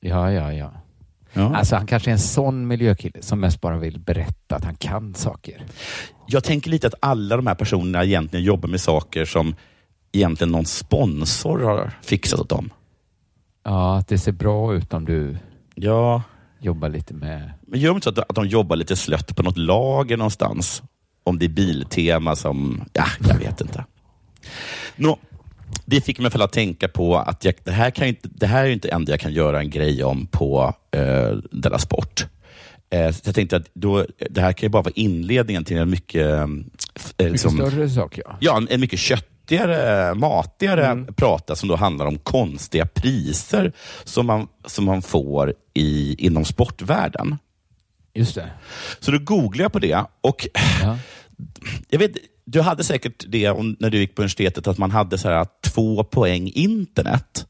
Ja, 0.00 0.32
ja, 0.32 0.52
ja. 0.52 0.72
Ja. 1.32 1.56
Alltså 1.56 1.76
han 1.76 1.86
kanske 1.86 2.10
är 2.10 2.12
en 2.12 2.18
sån 2.18 2.66
miljökille 2.66 3.22
som 3.22 3.40
mest 3.40 3.60
bara 3.60 3.78
vill 3.78 4.00
berätta 4.00 4.56
att 4.56 4.64
han 4.64 4.76
kan 4.76 5.14
saker. 5.14 5.64
Jag 6.26 6.44
tänker 6.44 6.70
lite 6.70 6.86
att 6.86 6.94
alla 7.00 7.36
de 7.36 7.46
här 7.46 7.54
personerna 7.54 8.04
egentligen 8.04 8.44
jobbar 8.44 8.68
med 8.68 8.80
saker 8.80 9.24
som 9.24 9.54
egentligen 10.12 10.52
någon 10.52 10.66
sponsor 10.66 11.58
har 11.58 11.92
fixat 12.02 12.40
åt 12.40 12.48
dem. 12.48 12.70
Ja, 13.64 13.98
att 13.98 14.08
det 14.08 14.18
ser 14.18 14.32
bra 14.32 14.74
ut 14.74 14.94
om 14.94 15.04
du 15.04 15.36
Ja, 15.74 16.22
jobbar 16.64 16.88
lite 16.88 17.14
med... 17.14 17.52
men 17.66 17.80
gör 17.80 17.88
de 17.88 17.96
inte 17.96 18.04
så 18.04 18.10
att, 18.10 18.18
att 18.18 18.34
de 18.34 18.46
jobbar 18.48 18.76
lite 18.76 18.96
slött 18.96 19.36
på 19.36 19.42
något 19.42 19.56
lager 19.58 20.16
någonstans? 20.16 20.82
Om 21.24 21.38
det 21.38 21.44
är 21.44 21.48
Biltema 21.48 22.36
som... 22.36 22.84
Ja, 22.92 23.06
jag 23.28 23.38
vet 23.38 23.60
inte. 23.60 23.84
Nå, 24.96 25.18
det 25.84 26.00
fick 26.00 26.18
mig 26.18 26.30
att 26.34 26.52
tänka 26.52 26.88
på 26.88 27.16
att 27.16 27.44
jag, 27.44 27.54
det, 27.64 27.70
här 27.70 27.90
kan 27.90 28.06
inte, 28.08 28.28
det 28.32 28.46
här 28.46 28.64
är 28.64 28.68
inte 28.70 28.88
det 28.88 28.94
enda 28.94 29.12
jag 29.12 29.20
kan 29.20 29.32
göra 29.32 29.60
en 29.60 29.70
grej 29.70 30.04
om 30.04 30.26
på 30.26 30.74
eh, 30.90 31.36
Della 31.50 31.78
Sport. 31.78 32.26
Eh, 32.90 33.10
så 33.10 33.20
jag 33.24 33.34
tänkte 33.34 33.56
att 33.56 33.70
då, 33.74 34.06
det 34.30 34.40
här 34.40 34.52
kan 34.52 34.66
ju 34.66 34.70
bara 34.70 34.82
vara 34.82 34.92
inledningen 34.96 35.64
till 35.64 35.76
en 35.76 35.90
mycket... 35.90 36.26
Eh, 36.26 36.46
Mycket 36.46 37.32
liksom- 37.32 37.56
större 37.56 37.90
sak, 37.90 38.18
ja. 38.24 38.36
Ja, 38.40 38.56
en, 38.56 38.68
en 38.70 38.80
mycket 38.80 38.98
köttigare, 39.48 40.14
matigare 40.14 40.86
Mm. 40.86 41.14
prata 41.14 41.56
som 41.56 41.68
då 41.68 41.76
handlar 41.76 42.06
om 42.06 42.18
konstiga 42.18 42.86
priser 42.86 43.72
som 44.04 44.26
man, 44.26 44.48
som 44.66 44.84
man 44.84 45.02
får 45.02 45.54
i, 45.74 46.14
inom 46.26 46.44
sportvärlden. 46.44 47.38
Just 48.14 48.34
det. 48.34 48.50
Så 49.00 49.10
då 49.10 49.18
googlade 49.18 49.62
jag 49.62 49.72
på 49.72 49.78
det 49.78 50.04
och 50.20 50.46
jag 51.88 51.98
vet, 51.98 52.12
du 52.44 52.60
hade 52.60 52.84
säkert 52.84 53.24
det 53.28 53.50
om, 53.50 53.76
när 53.80 53.90
du 53.90 53.98
gick 53.98 54.14
på 54.14 54.22
universitetet, 54.22 54.66
att 54.66 54.78
man 54.78 54.90
hade 54.90 55.18
så 55.18 55.28
här 55.28 55.46
två 55.64 56.04
poäng 56.04 56.50
internet. 56.54 57.46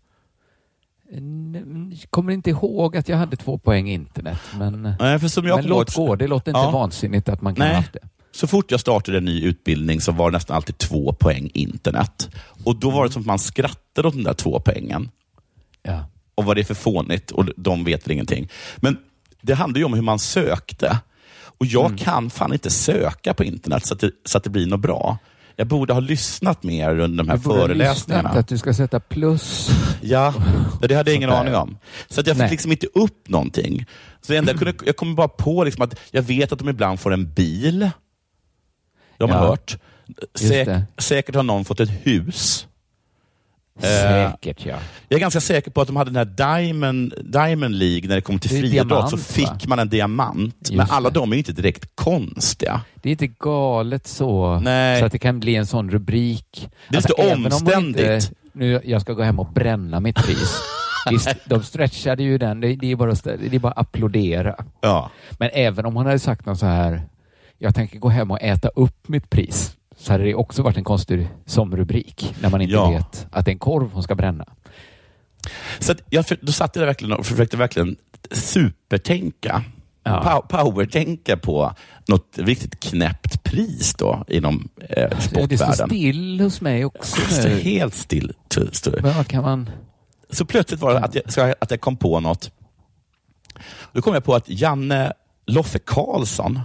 N- 1.13 1.97
kommer 2.11 2.33
inte 2.33 2.51
ihåg 2.51 2.97
att 2.97 3.09
jag 3.09 3.17
hade 3.17 3.37
två 3.37 3.59
poäng 3.59 3.89
internet, 3.91 4.39
men, 4.59 4.97
Nej, 5.01 5.19
för 5.19 5.29
som 5.29 5.47
jag 5.47 5.57
men 5.57 5.67
låt 5.67 5.95
gå. 5.95 6.17
Det 6.17 6.27
låter 6.27 6.51
inte 6.51 6.61
Ja. 6.61 6.71
vansinnigt 6.71 7.29
att 7.29 7.43
man 7.43 7.55
kan 7.55 7.65
Nej. 7.67 7.75
ha 7.75 7.81
haft 7.81 7.93
det. 7.93 8.09
Så 8.35 8.47
fort 8.47 8.71
jag 8.71 8.81
startade 8.81 9.19
en 9.19 9.25
ny 9.25 9.43
utbildning 9.45 10.01
så 10.01 10.13
var 10.13 10.31
det 10.31 10.37
nästan 10.37 10.57
alltid 10.57 10.79
två 10.79 11.13
poäng 11.13 11.51
internet. 11.55 12.29
Och 12.65 12.77
då 12.77 12.91
var 12.91 13.07
det 13.07 13.13
som 13.13 13.23
att 13.23 13.27
man 13.27 13.39
skrattade 13.39 14.09
åt 14.09 14.15
den 14.15 14.25
där 14.25 14.35
två 14.35 14.61
poängen. 14.65 15.11
Ja. 15.83 16.07
Och 16.35 16.45
vad 16.45 16.57
det 16.57 16.61
är 16.61 16.65
för 16.65 16.75
fånigt 16.75 17.31
och 17.31 17.47
de 17.57 17.85
vet 17.85 18.09
ingenting. 18.11 18.49
Men 18.77 18.97
det 19.41 19.55
handlar 19.55 19.79
ju 19.79 19.85
om 19.85 19.95
hur 19.95 20.03
man 20.03 20.19
sökte. 20.19 20.99
Och 21.59 21.67
jag 21.67 21.85
Mm. 21.87 21.99
kan 21.99 22.31
fan 22.31 22.53
inte 22.53 22.71
söka 22.71 23.35
på 23.35 23.45
internet 23.45 23.87
så 23.87 23.95
att, 23.95 24.01
det, 24.01 24.11
så 24.25 24.39
att 24.39 24.45
det 24.45 24.51
blir 24.51 24.67
något 24.67 24.81
bra. 24.81 25.19
Jag 25.57 25.67
borde 25.67 25.93
ha 25.93 26.01
lyssnat 26.01 26.63
mer 26.63 26.99
under 26.99 27.25
de 27.25 27.29
här 27.31 27.37
Du 27.37 27.43
borde 27.43 27.61
föreläsningarna. 27.61 28.29
lyssnat 28.29 28.37
Att 28.41 28.49
du 28.49 28.59
ska 28.59 28.75
sätta 28.75 29.01
plus. 29.01 29.69
Ja, 30.03 30.35
det 30.83 30.95
hade 30.95 31.11
jag 31.11 31.17
ingen 31.17 31.31
aning 31.31 31.55
om. 31.55 31.79
Så 32.09 32.21
att 32.21 32.27
jag 32.27 32.37
fick 32.37 32.43
Nej. 32.43 32.51
liksom 32.51 32.73
inte 32.73 32.87
upp 32.95 33.29
någonting. 33.29 33.87
Så 34.21 34.33
det 34.33 34.39
enda 34.39 34.53
jag, 34.53 34.59
kunde, 34.59 34.75
jag 34.87 34.97
kom 34.97 35.15
bara 35.15 35.29
på 35.29 35.65
liksom 35.65 35.83
att 35.85 35.99
jag 36.11 36.23
vet 36.23 36.53
att 36.53 36.59
de 36.59 36.69
ibland 36.69 37.01
får 37.01 37.13
en 37.13 37.33
bil. 37.33 37.91
Det 39.19 39.25
har 39.25 39.29
man 39.29 39.43
Ja. 39.43 39.47
hört. 39.49 39.79
Säk, 40.35 40.69
säkert 40.99 41.35
har 41.35 41.43
någon 41.43 41.65
fått 41.65 41.81
ett 41.81 41.91
hus. 42.03 42.67
Eh, 43.83 43.83
Säkert, 43.83 44.67
ja. 44.67 44.77
Jag 45.09 45.17
är 45.17 45.21
ganska 45.21 45.41
säker 45.41 45.71
på 45.71 45.81
att 45.81 45.87
de 45.87 45.97
hade 45.97 46.11
den 46.11 46.17
här 46.17 46.57
Diamond, 46.63 47.15
Diamond 47.25 47.75
League, 47.75 48.09
när 48.09 48.15
det 48.15 48.21
kom 48.21 48.39
till 48.39 48.51
Det 48.51 48.61
friidrott, 48.69 49.11
så 49.11 49.17
fick 49.17 49.47
va? 49.49 49.59
man 49.67 49.79
en 49.79 49.89
diamant. 49.89 50.57
Just 50.61 50.73
Men 50.75 50.87
alla 50.91 51.11
det. 51.11 51.15
de 51.15 51.33
är 51.33 51.37
inte 51.37 51.53
direkt 51.53 51.89
konstiga. 51.95 52.81
Det 52.95 53.09
är 53.09 53.11
inte 53.11 53.27
galet 53.27 54.07
så, 54.07 54.59
Nej. 54.61 55.01
så 55.01 55.07
att 55.07 55.13
det 55.13 55.19
kan 55.19 55.41
bli 55.41 55.55
en 55.57 55.67
sån 55.67 55.91
rubrik. 55.91 56.69
Det 56.89 56.97
är 56.97 57.01
lite 57.01 57.13
om 57.13 57.43
man 57.43 57.53
omständigt. 57.53 58.01
Inte, 58.25 58.29
nu, 58.53 58.81
jag 58.85 59.01
ska 59.03 59.13
gå 59.13 59.23
hem 59.23 59.39
och 59.41 59.53
bränna 59.53 60.01
mitt 60.01 60.17
pris. 60.17 60.59
De 61.45 61.63
stretchade 61.63 62.23
ju 62.23 62.39
den. 62.39 62.61
Det, 62.61 62.69
är 62.69 62.97
bara, 62.97 63.13
det 63.25 63.55
är 63.57 63.59
bara 63.59 63.73
att 63.73 63.79
applådera. 63.79 64.55
Ja. 64.81 65.11
Men 65.39 65.51
även 65.53 65.87
om 65.87 65.97
hon 65.97 66.07
hade 66.07 66.19
sagt 66.19 66.47
något 66.47 66.59
så 66.59 66.67
här, 66.67 67.03
jag 67.59 67.75
tänker 67.75 67.99
gå 67.99 68.09
hem 68.09 68.31
och 68.31 68.43
äta 68.43 68.69
upp 68.69 69.09
mitt 69.09 69.31
pris, 69.31 69.77
så 69.97 70.13
hade 70.13 70.25
det 70.25 70.35
också 70.35 70.63
varit 70.63 70.77
en 70.77 70.85
konstig 70.85 71.29
som 71.47 71.77
rubrik, 71.77 72.35
när 72.43 72.51
man 72.51 72.61
inte 72.63 72.75
Ja. 72.75 72.91
vet 72.91 73.27
att 73.31 73.45
det 73.45 73.51
är 73.51 73.53
en 73.53 73.59
korv 73.59 73.91
hon 73.93 74.03
ska 74.03 74.15
bränna. 74.15 74.45
Så 75.79 75.93
att 75.93 75.99
jag, 76.11 76.25
då 76.41 76.53
satt 76.53 76.77
jag 76.77 76.83
där 76.83 76.87
verkligen 76.87 77.13
och 77.19 77.27
försökte 77.27 77.57
verkligen 77.57 77.97
supertänka. 78.33 79.63
Ja. 80.07 80.23
Pow- 80.49 80.65
Powertänka 80.65 81.37
på 81.37 81.73
något 82.09 82.39
riktigt 82.39 82.81
knäppt 82.81 83.43
pris 83.43 83.95
då 83.99 84.25
inom 84.29 84.69
eh, 84.81 85.03
Ja, 85.03 85.09
Det 85.09 85.21
står 85.21 85.41
sportvärlden. 85.47 85.89
still 85.89 86.41
hos 86.41 86.61
mig 86.61 86.85
också 86.85 87.17
Det 87.29 87.35
står 87.35 87.49
helt 87.49 87.95
still. 87.95 88.33
står 88.73 89.01
vad 89.03 89.27
kan 89.29 89.43
man... 89.43 89.71
Så 90.31 90.45
plötsligt 90.45 90.81
var 90.81 90.95
det 90.95 91.01
att 91.01 91.37
jag, 91.37 91.55
att 91.61 91.71
jag 91.71 91.81
kom 91.81 91.97
på 91.97 92.21
något. 92.21 92.51
Då 93.93 94.03
kom 94.03 94.15
jag 94.15 94.25
på 94.25 94.35
att 94.35 94.49
Janne 94.49 95.13
Loffe 95.47 95.79
Karlsson, 95.79 96.61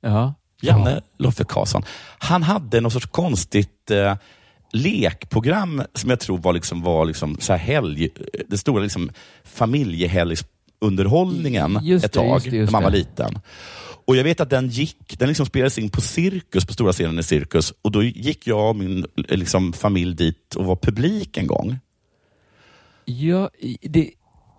Ja. 0.00 0.34
Janne 0.62 1.00
Loffe 1.18 1.44
Karlsson, 1.44 1.82
han 2.18 2.42
hade 2.42 2.80
något 2.80 2.92
sorts 2.92 3.06
konstigt 3.06 3.90
eh, 3.90 4.14
lekprogram 4.72 5.82
som 5.94 6.10
jag 6.10 6.20
tror 6.20 6.38
var, 6.38 6.52
liksom, 6.52 6.82
var 6.82 7.04
liksom 7.04 7.36
så 7.40 7.52
här 7.52 7.58
helg, 7.58 8.08
det 8.48 8.58
stora 8.58 8.82
liksom 8.82 9.10
familjehelgsunderhållningen 9.44 11.78
Just 11.82 12.04
ett 12.04 12.12
det, 12.12 12.18
tag 12.18 12.34
just 12.34 12.50
det, 12.50 12.56
just 12.56 12.72
när 12.72 12.80
man 12.80 12.82
var 12.82 12.90
liten. 12.90 13.38
Och 14.04 14.16
Jag 14.16 14.24
vet 14.24 14.40
att 14.40 14.50
den 14.50 14.68
gick, 14.68 15.18
den 15.18 15.28
liksom 15.28 15.46
spelades 15.46 15.78
in 15.78 15.90
på 15.90 16.00
Cirkus, 16.00 16.66
på 16.66 16.72
stora 16.72 16.92
scenen 16.92 17.18
i 17.18 17.22
Cirkus. 17.22 17.72
Och 17.82 17.92
Då 17.92 18.02
gick 18.02 18.46
jag 18.46 18.70
och 18.70 18.76
min 18.76 19.06
liksom, 19.16 19.72
familj 19.72 20.14
dit 20.14 20.54
och 20.54 20.64
var 20.64 20.76
publik 20.76 21.36
en 21.36 21.46
gång. 21.46 21.78
Ja, 23.04 23.50
det, 23.82 24.10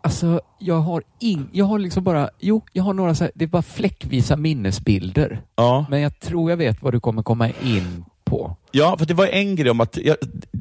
alltså, 0.03 0.41
jag 0.59 0.79
har 0.79 1.03
in, 1.19 1.49
jag 1.51 1.65
har 1.65 1.79
liksom 1.79 2.03
bara, 2.03 2.29
jo, 2.39 2.61
jag 2.73 2.83
har 2.83 2.93
några 2.93 3.15
så 3.15 3.23
här, 3.23 3.31
det 3.35 3.43
är 3.45 3.47
bara 3.49 3.61
fläckvisa 3.61 4.35
minnesbilder. 4.37 5.41
Ja. 5.55 5.85
Men 5.89 6.01
jag 6.01 6.19
tror 6.19 6.49
jag 6.49 6.57
vet 6.57 6.81
vad 6.81 6.93
du 6.93 6.99
kommer 6.99 7.23
komma 7.23 7.49
in 7.49 8.05
på. 8.23 8.55
Ja, 8.71 8.97
för 8.97 9.05
det 9.05 9.13
var 9.13 9.27
en 9.27 9.55
grej 9.55 9.71
om 9.71 9.81
att 9.81 9.97
jag, 9.97 10.15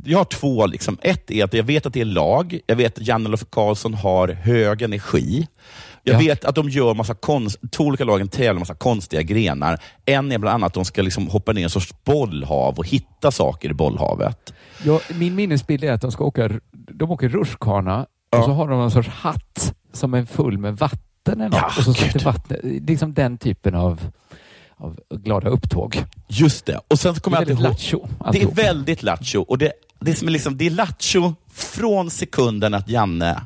jag 0.04 0.18
har 0.18 0.24
två. 0.24 0.66
Liksom. 0.66 0.98
Ett 1.02 1.30
är 1.30 1.44
att 1.44 1.54
jag 1.54 1.64
vet 1.64 1.86
att 1.86 1.92
det 1.94 2.00
är 2.00 2.04
lag. 2.04 2.60
Jag 2.66 2.76
vet 2.76 2.98
att 2.98 3.06
Janne 3.06 3.28
Loffe 3.28 3.46
Karlsson 3.50 3.94
har 3.94 4.28
hög 4.28 4.82
energi. 4.82 5.46
Jag 6.02 6.14
Ja. 6.14 6.18
vet 6.18 6.44
att 6.44 6.54
de 6.54 6.68
gör 6.68 6.94
massa 6.94 7.14
konst, 7.14 7.58
två 7.72 7.84
olika 7.84 8.04
lagen 8.04 8.28
tävlar 8.28 8.58
massa 8.58 8.74
konstiga 8.74 9.22
grenar. 9.22 9.78
En 10.04 10.32
är 10.32 10.38
bland 10.38 10.54
annat 10.54 10.66
att 10.66 10.74
de 10.74 10.84
ska 10.84 11.02
liksom 11.02 11.28
hoppa 11.28 11.52
ner 11.52 11.60
i 11.60 11.64
en 11.64 11.70
sorts 11.70 11.94
bollhav 12.04 12.78
och 12.78 12.86
hitta 12.86 13.30
saker 13.30 13.70
i 13.70 13.74
bollhavet. 13.74 14.54
Ja, 14.84 15.00
min 15.14 15.34
minnesbild 15.34 15.84
är 15.84 15.92
att 15.92 16.00
de 16.00 16.12
ska 16.12 16.24
åka, 16.24 16.50
de 16.72 17.10
åker 17.10 17.28
rutschkana 17.28 18.06
Ja. 18.30 18.38
och 18.38 18.44
så 18.44 18.50
har 18.52 18.68
de 18.68 18.78
någon 18.78 18.90
sorts 18.90 19.08
hatt 19.08 19.74
som 19.92 20.14
är 20.14 20.24
full 20.24 20.58
med 20.58 20.76
vatten 20.76 21.00
eller 21.40 21.44
något. 21.48 21.58
Ja, 21.60 21.66
och 21.78 21.84
så 21.84 21.94
sätter 21.94 22.12
gud. 22.12 22.22
vattnet, 22.22 22.60
liksom 22.62 23.14
den 23.14 23.38
typen 23.38 23.74
av, 23.74 24.00
av 24.76 25.00
glada 25.10 25.48
upptåg. 25.48 26.04
Just 26.28 26.66
det. 26.66 26.80
Och 26.88 26.98
sen 27.00 27.14
kommer 27.14 27.44
Det 27.44 27.52
är 27.52 27.56
jag 27.56 27.66
alltid 27.66 27.66
väldigt 27.66 27.92
ihåg- 27.92 28.32
Det 28.32 28.42
är 28.42 28.66
väldigt 28.66 29.02
lattjo. 29.02 29.40
Och 29.42 29.58
det, 29.58 29.72
det, 30.00 30.14
som 30.14 30.28
är 30.28 30.32
liksom, 30.32 30.56
det 30.56 30.66
är 30.66 30.70
lattjo 30.70 31.34
från 31.52 32.10
sekunden 32.10 32.74
att 32.74 32.88
Janne 32.88 33.40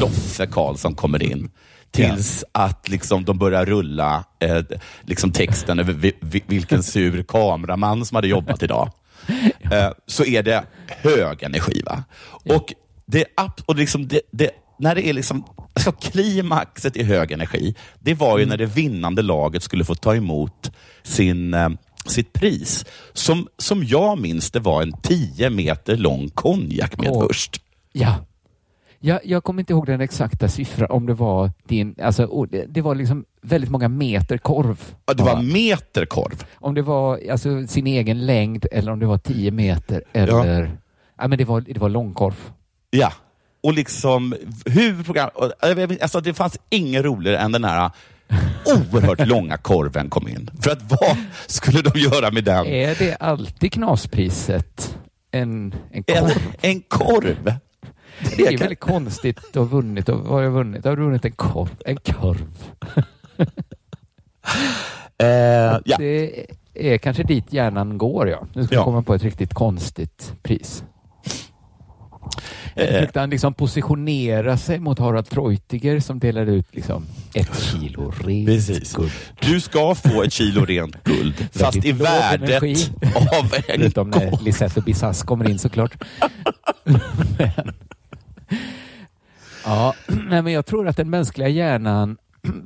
Loffe 0.00 0.46
Karlsson 0.46 0.94
kommer 0.94 1.22
in 1.22 1.50
tills 1.90 2.44
att 2.52 2.88
liksom 2.88 3.24
de 3.24 3.38
börjar 3.38 3.66
rulla 3.66 4.24
eh, 4.38 4.62
liksom 5.02 5.32
texten 5.32 5.78
över 5.78 5.92
vi, 5.92 6.12
vi, 6.20 6.42
vilken 6.46 6.82
sur 6.82 7.22
kameraman 7.22 8.04
som 8.04 8.14
hade 8.14 8.28
jobbat 8.28 8.62
idag. 8.62 8.90
Eh, 9.70 9.90
så 10.06 10.24
är 10.24 10.42
det 10.42 10.64
hög 10.86 11.42
energi. 11.42 11.82
Va? 11.86 12.04
Och, 12.54 12.72
det, 13.06 13.24
och 13.66 13.76
liksom 13.76 14.08
det, 14.08 14.20
det 14.30 14.50
när 14.78 14.94
det 14.94 15.08
är 15.08 15.12
liksom, 15.12 15.44
alltså 15.56 15.92
klimaxet 15.92 16.96
i 16.96 17.02
hög 17.02 17.32
energi, 17.32 17.74
det 18.00 18.14
var 18.14 18.38
ju 18.38 18.46
när 18.46 18.56
det 18.56 18.66
vinnande 18.66 19.22
laget 19.22 19.62
skulle 19.62 19.84
få 19.84 19.94
ta 19.94 20.14
emot 20.14 20.72
sin, 21.02 21.54
eh, 21.54 21.68
sitt 22.06 22.32
pris. 22.32 22.84
Som, 23.12 23.48
som 23.58 23.84
jag 23.84 24.20
minns 24.20 24.50
det 24.50 24.60
var 24.60 24.82
en 24.82 24.92
10 25.02 25.50
meter 25.50 25.96
lång 25.96 26.28
konjakmedvurst. 26.28 27.60
Ja. 27.92 28.14
Jag, 28.98 29.20
jag 29.24 29.44
kommer 29.44 29.62
inte 29.62 29.72
ihåg 29.72 29.86
den 29.86 30.00
exakta 30.00 30.48
siffran, 30.48 30.90
om 30.90 31.06
det 31.06 31.14
var 31.14 31.50
din... 31.68 31.94
Alltså, 32.02 32.46
det, 32.50 32.66
det 32.68 32.80
var 32.80 32.94
liksom 32.94 33.24
väldigt 33.42 33.70
många 33.70 33.88
meter 33.88 34.38
korv. 34.38 34.94
Ja, 35.06 35.14
det 35.14 35.22
var 35.22 35.42
meter 35.42 36.06
korv. 36.06 36.44
Om 36.54 36.74
det 36.74 36.82
var 36.82 37.20
alltså, 37.30 37.66
sin 37.66 37.86
egen 37.86 38.26
längd 38.26 38.66
eller 38.72 38.92
om 38.92 38.98
det 38.98 39.06
var 39.06 39.18
10 39.18 39.50
meter 39.50 40.02
eller... 40.12 40.78
Ja. 41.18 41.28
men 41.28 41.38
det 41.38 41.44
var, 41.44 41.60
det 41.60 41.78
var 41.78 41.88
långkorv. 41.88 42.50
Ja, 42.96 43.12
och 43.62 43.72
liksom 43.72 44.34
hur 44.66 45.02
program... 45.02 45.30
Alltså, 46.00 46.20
det 46.20 46.34
fanns 46.34 46.58
inget 46.70 47.04
roligare 47.04 47.38
än 47.38 47.52
den 47.52 47.64
här 47.64 47.90
oerhört 48.66 49.18
långa 49.26 49.56
korven 49.56 50.10
kom 50.10 50.28
in. 50.28 50.50
För 50.62 50.70
att 50.70 50.82
vad 50.90 51.16
skulle 51.46 51.82
de 51.82 51.98
göra 51.98 52.30
med 52.30 52.44
den? 52.44 52.66
Är 52.66 52.94
det 52.98 53.14
alltid 53.16 53.72
knaspriset 53.72 54.96
en, 55.30 55.74
en 55.90 56.04
En, 56.06 56.22
korv? 56.24 56.42
en 56.60 56.80
korv? 56.80 57.54
Det 58.36 58.42
är 58.46 58.58
väldigt 58.58 58.80
konstigt 58.80 59.38
att 59.38 59.54
ha 59.54 59.62
vunnit. 59.64 60.08
Och 60.08 60.18
vad 60.20 60.28
har 60.32 60.42
jag 60.42 60.50
vunnit? 60.50 60.84
Jag 60.84 60.92
har 60.92 60.96
vunnit 60.96 61.24
en 61.24 61.32
korv. 61.32 61.70
En 61.86 61.96
korv. 61.96 62.46
Eh, 65.18 65.26
ja. 65.84 65.96
Det 65.98 66.46
är 66.74 66.98
kanske 66.98 67.22
dit 67.22 67.52
hjärnan 67.52 67.98
går, 67.98 68.28
ja. 68.28 68.46
Nu 68.54 68.64
ska 68.66 68.74
Ja. 68.74 68.84
komma 68.84 69.02
på 69.02 69.14
ett 69.14 69.22
riktigt 69.22 69.54
konstigt 69.54 70.32
pris. 70.42 70.84
Eh. 72.76 72.86
Försökte 72.86 73.20
han 73.20 73.30
liksom 73.30 73.54
positionera 73.54 74.56
sig 74.56 74.78
mot 74.78 74.98
Harald 74.98 75.26
Treutiger 75.30 76.00
som 76.00 76.18
delade 76.18 76.52
ut 76.52 76.66
liksom 76.70 77.06
ett 77.34 77.60
kilo 77.62 78.10
rent 78.10 78.46
Precis. 78.48 78.94
guld. 78.94 79.10
Du 79.40 79.60
ska 79.60 79.94
få 79.94 80.22
ett 80.22 80.32
kilo 80.32 80.64
rent 80.64 81.04
guld, 81.04 81.48
fast 81.52 81.84
i 81.84 81.92
värdet 81.92 82.48
energi. 82.62 82.76
av 83.40 83.44
en 83.54 83.62
Förutom 83.80 84.10
när 84.10 84.44
Lisette 84.44 84.80
och 84.80 84.84
Bisas 84.84 85.22
kommer 85.22 85.50
in 85.50 85.58
såklart. 85.58 86.04
men, 86.84 87.50
ja, 89.64 89.94
nej, 90.06 90.42
men 90.42 90.52
jag 90.52 90.66
tror 90.66 90.88
att 90.88 90.96
den 90.96 91.10
mänskliga 91.10 91.48
hjärnan 91.48 92.16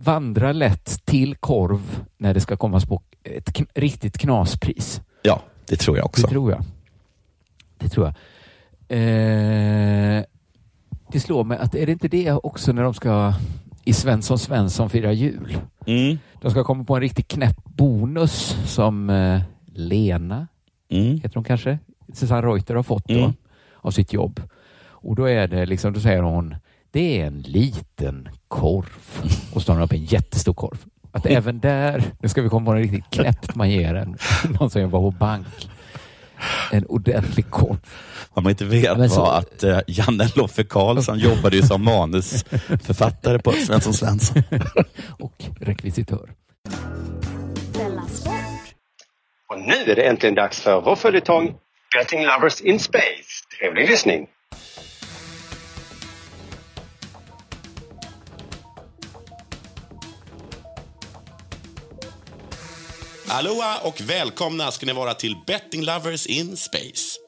vandrar 0.01 0.53
lätt 0.53 1.03
till 1.07 1.35
korv 1.37 2.01
när 2.19 2.35
det 2.35 2.41
ska 2.41 2.57
komma 2.57 2.81
på 2.81 3.03
ett 3.25 3.49
kn- 3.53 3.69
riktigt 3.75 4.19
knaspris. 4.19 5.01
Ja, 5.23 5.43
det 5.67 5.77
tror 5.77 5.97
jag 5.97 6.07
också. 6.07 6.23
Det 6.23 6.29
tror 6.29 6.51
jag. 6.53 6.65
Det 7.79 7.89
tror 7.89 8.07
jag. 8.07 8.15
Eh, 8.89 10.25
det 11.13 11.21
slår 11.21 11.45
mig 11.45 11.59
att 11.59 11.75
är 11.75 11.87
det 11.87 11.93
inte 11.93 12.09
det 12.09 12.33
också 12.33 12.73
när 12.73 12.83
de 12.83 12.95
ska 12.95 13.35
i 13.85 13.93
Svensson 13.93 14.39
Svensson 14.39 14.91
fira 14.91 15.13
jul? 15.13 15.57
Mm. 15.87 16.19
De 16.41 16.51
ska 16.51 16.65
komma 16.65 16.85
på 16.85 16.95
en 16.95 17.01
riktigt 17.01 17.29
knäpp 17.29 17.65
bonus 17.65 18.57
som 18.67 19.11
eh, 19.11 19.41
Lena, 19.75 20.47
Mm. 20.91 21.15
heter 21.15 21.35
hon 21.35 21.45
kanske, 21.45 21.79
Susanne 22.13 22.47
Reuter 22.47 22.75
har 22.75 22.83
fått 22.83 23.09
då 23.09 23.15
Mm. 23.19 23.33
av 23.77 23.91
sitt 23.91 24.13
jobb. 24.13 24.41
Och 24.87 25.17
då 25.17 25.25
är 25.29 25.49
det 25.49 25.67
liksom, 25.67 25.93
då 25.93 26.01
säger 26.01 26.23
hon, 26.23 26.55
det 26.91 27.21
är 27.21 27.27
en 27.27 27.41
liten 27.43 28.29
korv. 28.49 29.23
Och 29.55 29.63
så 29.63 29.67
tar 29.67 29.75
hon 29.75 29.83
upp 29.83 29.93
en 29.93 30.05
jättestor 30.05 30.55
korv. 30.55 30.85
Att 31.13 31.27
även 31.27 31.61
där, 31.61 32.05
nu 32.21 32.29
ska 32.29 32.43
vi 32.43 32.49
komma 32.49 32.65
på 32.67 32.73
en 32.73 32.79
riktigt 32.79 33.11
knäppt 33.11 33.55
man 33.55 33.71
ger 33.71 33.95
en, 33.95 34.17
någon 34.61 34.71
som 34.71 34.83
jobbar 34.83 35.01
på 35.01 35.11
bank. 35.11 35.47
En 36.73 36.87
ordentlig 36.87 37.51
korv. 37.51 37.77
Vad 38.35 38.43
man 38.45 38.51
inte 38.51 38.65
vet 38.65 38.99
Men 38.99 39.11
så- 39.11 39.21
var 39.21 39.39
att 39.39 39.65
uh, 39.65 39.79
Janne 39.87 40.29
Loffe 40.37 40.65
Karlsson 40.65 41.19
jobbade 41.19 41.57
ju 41.57 41.63
som 41.63 41.85
manusförfattare 41.85 43.39
på 43.39 43.53
Svensson 43.53 43.95
Svensson. 43.95 44.43
Och 45.19 45.45
rekvisitör. 45.61 46.31
Och 49.53 49.61
nu 49.61 49.75
är 49.93 49.97
det 49.97 50.03
äntligen 50.03 50.35
dags 50.35 50.61
för 50.61 50.81
vår 50.81 50.97
följetong 50.97 51.55
Betting 51.97 52.25
Lovers 52.25 52.61
in 52.61 52.79
Space. 52.79 53.45
Trevlig 53.61 53.89
lyssning! 53.91 54.27
Aloha 63.31 63.79
och 63.85 64.01
välkomna 64.01 64.71
ska 64.71 64.87
ni 64.87 64.93
vara 64.93 65.15
till 65.15 65.37
Betting 65.47 65.83
Lovers 65.83 66.27
in 66.27 66.57
Space. 66.57 67.19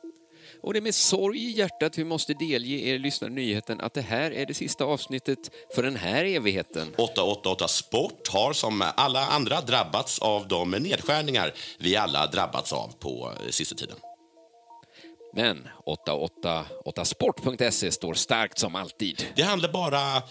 Och 0.62 0.72
det 0.72 0.78
är 0.78 0.82
med 0.82 0.94
sorg 0.94 1.38
i 1.38 1.50
hjärtat 1.50 1.98
vi 1.98 2.04
måste 2.04 2.34
delge 2.34 2.76
er 2.76 2.98
lyssnare 2.98 3.30
nyheten 3.30 3.80
att 3.80 3.94
det 3.94 4.00
här 4.00 4.30
är 4.30 4.46
det 4.46 4.54
sista 4.54 4.84
avsnittet 4.84 5.38
för 5.74 5.82
den 5.82 5.96
här 5.96 6.24
evigheten. 6.24 6.94
888 6.98 7.68
Sport 7.68 8.28
har 8.28 8.52
som 8.52 8.84
alla 8.96 9.26
andra 9.26 9.60
drabbats 9.60 10.18
av 10.18 10.48
de 10.48 10.70
nedskärningar 10.70 11.54
vi 11.78 11.96
alla 11.96 12.26
drabbats 12.26 12.72
av 12.72 12.92
på 12.98 13.32
eh, 13.44 13.50
sista 13.50 13.74
tiden. 13.74 13.96
Men 15.34 15.68
888sport.se 15.86 17.92
står 17.92 18.14
starkt 18.14 18.58
som 18.58 18.74
alltid. 18.74 19.26
Det 19.34 19.42
handlar 19.42 19.72
bara, 19.72 20.16
eh, 20.16 20.22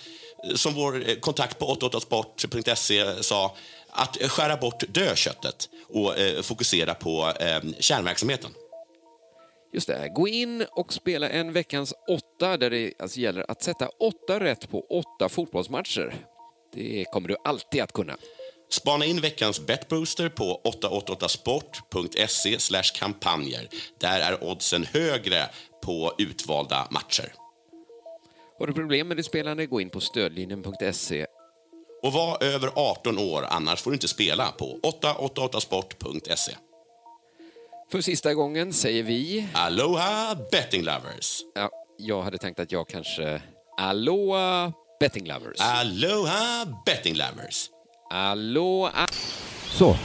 som 0.55 0.73
vår 0.73 1.09
eh, 1.09 1.15
kontakt 1.15 1.59
på 1.59 1.75
888sport.se 1.75 3.23
sa, 3.23 3.55
att 3.91 4.21
eh, 4.21 4.29
skära 4.29 4.57
bort 4.57 4.83
dödköttet 4.87 5.69
och 5.87 6.17
eh, 6.17 6.41
fokusera 6.41 6.93
på 6.93 7.33
eh, 7.39 7.61
kärnverksamheten. 7.79 8.51
Just 9.73 9.87
det, 9.87 10.11
gå 10.15 10.27
in 10.27 10.65
och 10.71 10.93
spela 10.93 11.29
en 11.29 11.53
veckans 11.53 11.93
åtta 12.09 12.57
där 12.57 12.69
det 12.69 12.93
alltså 12.99 13.19
gäller 13.19 13.51
att 13.51 13.63
sätta 13.63 13.87
åtta 13.87 14.39
rätt 14.39 14.69
på 14.69 14.85
åtta 14.89 15.29
fotbollsmatcher. 15.29 16.15
Det 16.73 17.05
kommer 17.11 17.27
du 17.27 17.35
alltid 17.43 17.81
att 17.81 17.91
kunna. 17.91 18.17
Spana 18.71 19.05
in 19.05 19.21
veckans 19.21 19.59
betbooster 19.59 20.29
på 20.29 20.61
888sport.se 20.81 22.81
kampanjer. 22.99 23.67
Där 23.99 24.19
är 24.19 24.43
oddsen 24.43 24.85
högre 24.85 25.49
på 25.83 26.13
utvalda 26.17 26.87
matcher. 26.91 27.33
Har 28.59 28.67
du 28.67 28.73
problem 28.73 29.07
med 29.07 29.17
ditt 29.17 29.25
spelande, 29.25 29.65
gå 29.65 29.81
in 29.81 29.89
på 29.89 29.99
stödlinjen.se. 29.99 31.25
Och 32.03 32.13
var 32.13 32.43
över 32.43 32.71
18 32.75 33.17
år, 33.17 33.45
annars 33.49 33.81
får 33.81 33.91
du 33.91 33.95
inte 33.95 34.07
spela 34.07 34.51
på 34.51 34.79
888sport.se. 34.83 36.51
För 37.91 38.01
sista 38.01 38.33
gången 38.33 38.73
säger 38.73 39.03
vi... 39.03 39.47
Aloha 39.53 40.35
betting 40.51 40.83
lovers! 40.83 41.41
Ja, 41.55 41.69
jag 41.97 42.21
hade 42.21 42.37
tänkt 42.37 42.59
att 42.59 42.71
jag 42.71 42.87
kanske... 42.87 43.41
Aloha 43.77 44.73
betting 44.99 45.27
lovers. 45.27 45.59
Aloha 45.59 46.65
betting 46.85 47.15
lovers! 47.15 47.69
Aloha... 48.11 49.07
Så, 49.71 49.97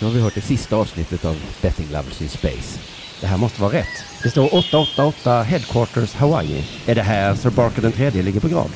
nu 0.00 0.06
har 0.06 0.14
vi 0.14 0.20
hört 0.20 0.34
det 0.34 0.40
sista 0.40 0.76
avsnittet 0.76 1.24
av 1.24 1.36
Betting 1.62 1.90
Lovers 1.92 2.20
in 2.20 2.28
Space. 2.28 2.80
Det 3.20 3.26
här 3.26 3.36
måste 3.36 3.62
vara 3.62 3.72
rätt. 3.72 4.04
Det 4.22 4.30
står 4.30 4.54
888 4.54 5.42
Headquarters 5.42 6.14
Hawaii. 6.14 6.64
Är 6.86 6.94
det 6.94 7.02
här 7.02 7.34
Sir 7.34 7.50
Barker 7.50 7.82
den 7.82 7.92
tredje 7.92 8.22
ligger 8.22 8.40
på 8.40 8.48
grav? 8.48 8.70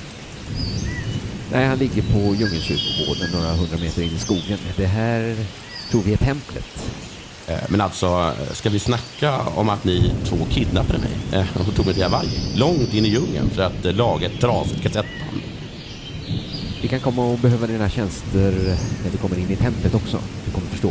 Nej, 1.55 1.67
han 1.67 1.79
ligger 1.79 2.03
på 2.03 2.19
Djungelkyrkogården 2.19 3.31
några 3.33 3.53
hundra 3.53 3.77
meter 3.79 4.03
in 4.03 4.13
i 4.17 4.19
skogen. 4.19 4.59
Det 4.77 4.87
här 4.87 5.37
tror 5.91 6.03
vi 6.03 6.13
är 6.13 6.17
templet. 6.17 6.93
Eh, 7.49 7.59
Men 7.69 7.81
alltså, 7.81 8.33
ska 8.53 8.71
vi 8.71 8.79
snacka 8.79 9.41
om 9.41 9.69
att 9.69 9.85
ni 9.85 10.13
två 10.25 10.37
kidnappade 10.51 10.99
mig 10.99 11.11
eh, 11.33 11.69
och 11.69 11.75
tog 11.75 11.87
mig 11.87 11.95
till 11.95 12.03
Hawaii? 12.03 12.29
Långt 12.57 12.95
in 12.95 13.05
i 13.05 13.09
djungeln 13.09 13.51
för 13.51 13.63
att 13.63 13.85
eh, 13.85 13.93
laga 13.93 14.27
ett 14.27 14.41
trasigt 14.41 14.83
kassettband. 14.83 15.43
Vi 16.83 16.89
kan 16.89 17.01
komma 17.01 17.27
och 17.27 17.39
behöva 17.39 17.67
dina 17.67 17.89
tjänster 17.89 18.53
när 19.05 19.11
vi 19.11 19.19
kommer 19.19 19.39
in 19.39 19.51
i 19.51 19.57
templet 19.57 19.95
också. 19.95 20.19
Du 20.47 20.53
kommer 20.53 20.67
förstå. 20.67 20.91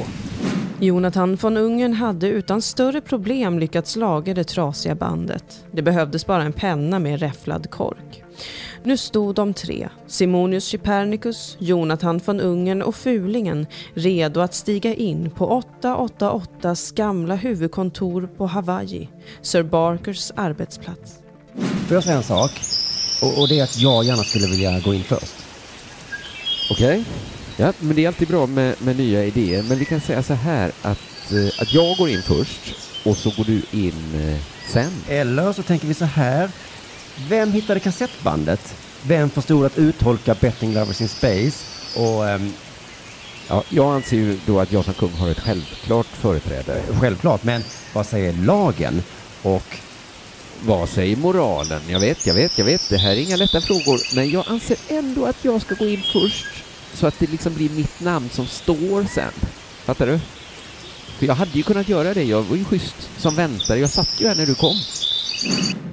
Jonathan 0.79 1.35
von 1.35 1.57
Ungern 1.57 1.93
hade 1.93 2.27
utan 2.27 2.61
större 2.61 3.01
problem 3.01 3.59
lyckats 3.59 3.95
laga 3.95 4.33
det 4.33 4.43
trasiga 4.43 4.95
bandet. 4.95 5.63
Det 5.71 5.81
behövdes 5.81 6.25
bara 6.25 6.43
en 6.43 6.53
penna 6.53 6.99
med 6.99 7.19
räfflad 7.19 7.69
kork. 7.69 8.23
Nu 8.85 8.97
stod 8.97 9.35
de 9.35 9.53
tre, 9.53 9.89
Simonius 10.07 10.71
Copernicus, 10.71 11.57
Jonathan 11.59 12.21
von 12.25 12.39
Ungern 12.39 12.81
och 12.81 12.95
Fulingen, 12.95 13.67
redo 13.93 14.39
att 14.39 14.53
stiga 14.53 14.93
in 14.93 15.29
på 15.29 15.63
888s 15.81 16.95
gamla 16.95 17.35
huvudkontor 17.35 18.29
på 18.37 18.45
Hawaii, 18.47 19.09
Sir 19.41 19.63
Barkers 19.63 20.31
arbetsplats. 20.35 21.13
Får 21.87 21.95
jag 21.95 22.03
säga 22.03 22.17
en 22.17 22.23
sak? 22.23 22.51
Och, 23.21 23.41
och 23.41 23.47
det 23.47 23.59
är 23.59 23.63
att 23.63 23.77
jag 23.77 24.03
gärna 24.03 24.23
skulle 24.23 24.47
vilja 24.47 24.79
gå 24.79 24.93
in 24.93 25.03
först. 25.03 25.35
Okej? 26.71 27.03
Ja, 27.57 27.73
men 27.79 27.95
det 27.95 28.03
är 28.03 28.07
alltid 28.07 28.27
bra 28.27 28.45
med, 28.45 28.75
med 28.81 28.97
nya 28.97 29.25
idéer. 29.25 29.63
Men 29.63 29.77
vi 29.77 29.85
kan 29.85 30.01
säga 30.01 30.23
så 30.23 30.33
här 30.33 30.71
att, 30.81 31.31
eh, 31.31 31.61
att 31.61 31.73
jag 31.73 31.97
går 31.97 32.09
in 32.09 32.21
först 32.21 32.75
och 33.05 33.17
så 33.17 33.29
går 33.29 33.43
du 33.43 33.61
in 33.71 34.29
eh, 34.29 34.39
sen. 34.73 34.91
Eller 35.09 35.53
så 35.53 35.63
tänker 35.63 35.87
vi 35.87 35.93
så 35.93 36.05
här. 36.05 36.49
Vem 37.29 37.51
hittade 37.51 37.79
kassettbandet? 37.79 38.75
Vem 39.01 39.29
förstod 39.29 39.65
att 39.65 39.77
uttolka 39.77 40.35
Betting 40.35 40.73
Lovers 40.73 41.01
in 41.01 41.07
Space? 41.07 41.65
Och 41.99 42.23
um, 42.23 42.53
Ja, 43.47 43.63
jag 43.69 43.93
anser 43.95 44.17
ju 44.17 44.39
då 44.45 44.59
att 44.59 44.71
jag 44.71 44.85
som 44.85 44.93
kung 44.93 45.11
har 45.13 45.29
ett 45.29 45.39
självklart 45.39 46.05
företräde. 46.07 46.81
självklart, 47.01 47.43
men 47.43 47.63
vad 47.93 48.05
säger 48.05 48.33
lagen? 48.33 49.03
Och 49.41 49.77
Vad 50.65 50.89
säger 50.89 51.15
moralen? 51.15 51.81
Jag 51.87 51.99
vet, 51.99 52.27
jag 52.27 52.33
vet, 52.33 52.57
jag 52.57 52.65
vet. 52.65 52.89
Det 52.89 52.97
här 52.97 53.11
är 53.11 53.15
inga 53.15 53.35
lätta 53.35 53.61
frågor. 53.61 54.15
Men 54.15 54.29
jag 54.31 54.43
anser 54.47 54.77
ändå 54.87 55.25
att 55.25 55.45
jag 55.45 55.61
ska 55.61 55.75
gå 55.75 55.87
in 55.87 56.03
först. 56.13 56.45
Så 56.93 57.07
att 57.07 57.19
det 57.19 57.31
liksom 57.31 57.53
blir 57.53 57.69
mitt 57.69 57.99
namn 57.99 58.29
som 58.29 58.47
står 58.47 59.05
sen. 59.13 59.31
Fattar 59.85 60.07
du? 60.07 60.19
För 61.19 61.25
jag 61.25 61.35
hade 61.35 61.51
ju 61.53 61.63
kunnat 61.63 61.89
göra 61.89 62.13
det. 62.13 62.23
Jag 62.23 62.41
var 62.41 62.55
ju 62.55 62.65
schysst 62.65 62.95
som 63.17 63.35
väntare. 63.35 63.79
Jag 63.79 63.89
satt 63.89 64.09
ju 64.17 64.27
här 64.27 64.35
när 64.35 64.45
du 64.45 64.55
kom. 64.55 64.75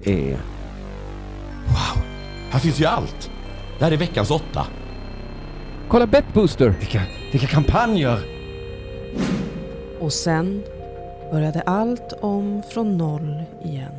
sport.se 0.00 0.36
Wow, 1.66 2.02
här 2.50 2.58
finns 2.60 2.80
ju 2.80 2.84
allt. 2.84 3.30
Det 3.78 3.84
här 3.84 3.92
är 3.92 3.96
veckans 3.96 4.30
åtta. 4.30 4.66
Kolla 5.88 6.06
Betbooster! 6.06 6.74
Vilka, 6.78 7.02
vilka 7.32 7.46
kampanjer! 7.46 8.18
Och 10.00 10.12
sen 10.12 10.62
började 11.32 11.60
allt 11.60 12.12
om 12.20 12.62
från 12.72 12.98
noll 12.98 13.42
igen. 13.64 13.92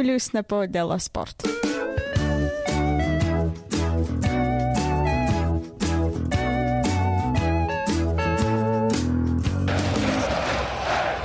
Du 0.00 0.04
lyssnar 0.04 0.42
på 0.42 0.66
Della 0.66 0.98
Sport. 0.98 1.42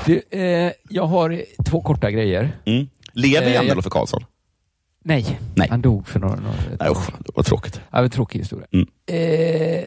Du, 0.05 0.21
eh, 0.31 0.71
jag 0.89 1.05
har 1.05 1.43
två 1.69 1.81
korta 1.81 2.11
grejer. 2.11 2.51
Mm. 2.65 2.87
Lever 3.13 3.69
Eh, 3.69 3.75
Loffe 3.75 3.89
Karlsson? 3.89 4.25
Nej, 5.03 5.39
Nej. 5.55 5.67
han 5.69 5.81
dog 5.81 6.07
för 6.07 6.19
några... 6.19 6.35
några 6.35 6.55
Nej, 6.79 6.89
usch, 6.89 7.09
det 7.19 7.31
var 7.35 7.43
tråkigt. 7.43 7.75
Ja, 7.75 7.81
det 7.91 7.97
var 7.97 8.03
en 8.03 8.09
tråkig 8.09 8.39
historia. 8.39 8.67
Mm. 8.73 8.87
Eh, 9.05 9.85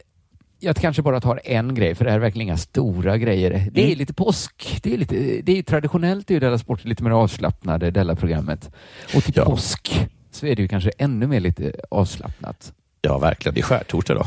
jag 0.59 0.75
kanske 0.75 1.01
bara 1.01 1.21
tar 1.21 1.41
en 1.43 1.75
grej, 1.75 1.95
för 1.95 2.05
det 2.05 2.11
här 2.11 2.17
är 2.17 2.21
verkligen 2.21 2.47
inga 2.47 2.57
stora 2.57 3.17
grejer. 3.17 3.69
Det 3.71 3.81
är 3.81 3.85
Mm. 3.85 3.97
lite 3.97 4.13
påsk. 4.13 4.79
Det 4.83 4.93
är, 4.93 4.97
lite, 4.97 5.15
det 5.43 5.51
är 5.51 5.55
ju 5.55 5.63
traditionellt 5.63 6.31
i 6.31 6.39
Della 6.39 6.57
Sport 6.57 6.85
lite 6.85 7.03
mer 7.03 7.11
avslappnade 7.11 7.91
Della-programmet. 7.91 8.71
Och 9.15 9.23
till 9.23 9.33
påsk 9.33 10.07
så 10.31 10.45
är 10.45 10.55
det 10.55 10.61
ju 10.61 10.67
kanske 10.67 10.91
ännu 10.97 11.27
mer 11.27 11.39
lite 11.39 11.71
avslappnat. 11.91 12.73
Ja, 13.01 13.17
verkligen. 13.17 13.53
Det 13.53 13.61
är 13.61 13.63
skärtorsdag 13.63 14.13
då. 14.15 14.25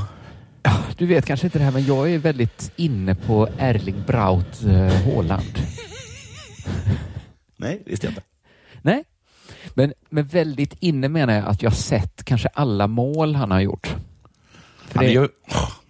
Du 0.96 1.06
vet 1.06 1.26
kanske 1.26 1.46
inte 1.46 1.58
det 1.58 1.64
här, 1.64 1.72
men 1.72 1.84
jag 1.84 2.10
är 2.10 2.18
väldigt 2.18 2.72
inne 2.76 3.14
på 3.14 3.48
Erling 3.58 4.02
Braut 4.06 4.62
eh, 4.64 4.72
Haaland. 5.04 5.58
Nej, 7.56 7.82
det 7.84 7.90
visste 7.90 8.06
jag 8.06 8.10
inte. 8.10 8.22
Nej, 8.82 9.04
men, 9.74 9.92
men 10.10 10.24
väldigt 10.24 10.74
inne 10.80 11.08
menar 11.08 11.34
jag 11.34 11.44
att 11.46 11.62
jag 11.62 11.72
sett 11.74 12.24
kanske 12.24 12.48
alla 12.48 12.86
mål 12.86 13.34
han 13.34 13.50
har 13.50 13.60
gjort. 13.60 13.96
För 14.88 14.94
Han 14.98 15.04
är, 15.04 15.08
det- 15.08 15.14
ju, 15.14 15.28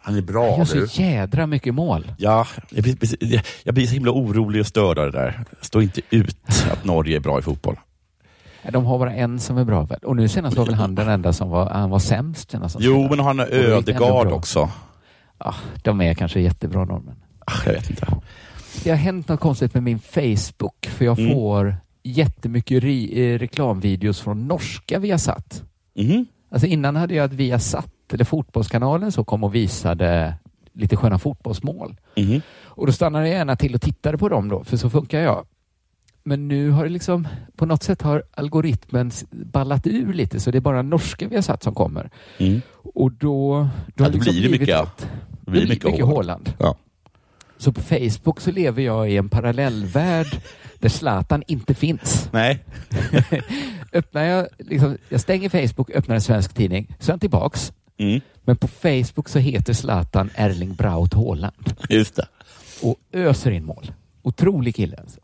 han 0.02 0.16
är 0.16 0.22
bra 0.22 0.50
han 0.50 0.58
gör 0.58 0.86
så 0.86 1.00
jädra 1.02 1.46
mycket 1.46 1.74
mål. 1.74 2.12
Ja, 2.18 2.46
jag 2.70 2.82
blir, 2.82 2.96
jag- 3.64 3.74
blir 3.74 3.86
så 3.86 3.94
himla 3.94 4.10
orolig 4.10 4.60
och 4.60 4.66
störd 4.66 4.98
av 4.98 5.12
det 5.12 5.18
där. 5.18 5.44
Stå 5.60 5.82
inte 5.82 6.00
ut 6.10 6.36
att 6.72 6.84
Norge 6.84 7.16
är 7.16 7.20
bra 7.20 7.38
i 7.38 7.42
fotboll. 7.42 7.76
De 8.72 8.84
har 8.84 8.98
bara 8.98 9.12
en 9.14 9.40
som 9.40 9.58
är 9.58 9.64
bra? 9.64 9.88
Och 10.02 10.16
nu 10.16 10.28
senast 10.28 10.56
var 10.56 10.64
väl 10.66 10.74
han 10.74 10.94
den 10.94 11.08
enda 11.08 11.32
som 11.32 11.50
var, 11.50 11.70
han 11.70 11.90
var 11.90 11.98
sämst. 11.98 12.50
senast 12.50 12.76
Jo, 12.80 13.08
men 13.10 13.18
han 13.18 13.38
har 13.38 13.46
Ödegaard 13.46 14.26
också. 14.32 14.70
Ja, 15.38 15.54
de 15.82 16.00
är 16.00 16.14
kanske 16.14 16.40
jättebra 16.40 16.84
norrmän. 16.84 17.16
Ah, 17.46 17.52
Jag 17.66 17.72
vet 17.72 17.90
inte. 17.90 18.06
Det 18.84 18.90
har 18.90 18.96
hänt 18.96 19.28
något 19.28 19.40
konstigt 19.40 19.74
med 19.74 19.82
min 19.82 19.98
Facebook, 19.98 20.86
för 20.86 21.04
jag 21.04 21.18
Mm. 21.18 21.32
får 21.34 21.76
jättemycket 22.02 22.82
re- 22.82 23.18
eh, 23.34 23.38
reklamvideos 23.38 24.20
från 24.20 24.48
norska 24.48 24.98
Viasat. 24.98 25.62
Mhm. 25.96 26.26
Alltså 26.50 26.66
innan 26.66 26.96
hade 26.96 27.14
jag 27.14 27.24
att 27.24 27.32
Viasat, 27.32 27.92
eller 28.14 28.24
Fotbollskanalen, 28.24 29.12
så 29.12 29.24
kom 29.24 29.44
och 29.44 29.54
visade 29.54 30.34
lite 30.72 30.96
sköna 30.96 31.18
fotbollsmål. 31.18 31.96
Mhm. 32.16 32.40
Och 32.64 32.86
då 32.86 32.92
stannade 32.92 33.28
jag 33.28 33.36
gärna 33.38 33.56
till 33.56 33.74
och 33.74 33.80
tittade 33.80 34.18
på 34.18 34.28
dem 34.28 34.48
då, 34.48 34.64
för 34.64 34.76
så 34.76 34.90
funkar 34.90 35.20
jag. 35.20 35.46
Men 36.24 36.48
nu 36.48 36.70
har 36.70 36.84
det 36.84 36.90
liksom, 36.90 37.28
på 37.56 37.66
något 37.66 37.82
sätt 37.82 38.02
har 38.02 38.22
algoritmen 38.34 39.10
ballat 39.30 39.86
ur 39.86 40.12
lite, 40.12 40.40
så 40.40 40.50
det 40.50 40.58
är 40.58 40.60
bara 40.60 40.82
norska 40.82 41.28
Viasat 41.28 41.62
som 41.62 41.74
kommer. 41.74 42.10
Mm. 42.38 42.60
Och 42.94 43.12
då... 43.12 43.68
då 43.86 44.04
Ja, 44.04 44.04
har 44.04 44.10
då 44.10 44.14
liksom 44.14 44.32
blir 44.34 44.42
det 44.42 44.58
mycket, 44.58 44.76
att- 44.80 45.08
det 45.40 45.50
blir 45.50 45.68
mycket 45.68 45.84
mycket. 45.90 46.06
Haaland. 46.06 46.52
Ja. 46.58 46.76
Så 47.58 47.72
på 47.72 47.80
Facebook 47.80 48.40
så 48.40 48.50
lever 48.50 48.82
jag 48.82 49.10
i 49.10 49.16
en 49.16 49.28
parallellvärld 49.28 50.40
där 50.78 50.88
Zlatan 50.88 51.42
inte 51.46 51.74
finns. 51.74 52.28
Nej. 52.32 52.64
öppnar 53.92 54.22
jag, 54.24 54.46
liksom, 54.58 54.98
jag 55.08 55.20
stänger 55.20 55.48
Facebook, 55.48 55.90
öppnar 55.90 56.14
en 56.14 56.20
svensk 56.20 56.54
tidning, 56.54 56.96
han 57.08 57.18
tillbaks. 57.18 57.72
Mm. 58.02 58.20
Men 58.44 58.56
på 58.56 58.68
Facebook 58.68 59.28
så 59.28 59.38
heter 59.38 59.72
Zlatan 59.72 60.30
Erling 60.34 60.74
Braut 60.74 61.14
Haaland. 61.14 61.74
Just 61.88 62.16
det. 62.16 62.26
Och 62.82 62.96
öser 63.12 63.50
in 63.50 63.64
mål. 63.64 63.92
Otrolig 64.22 64.76
kille 64.76 64.96
alltså. 64.96 65.20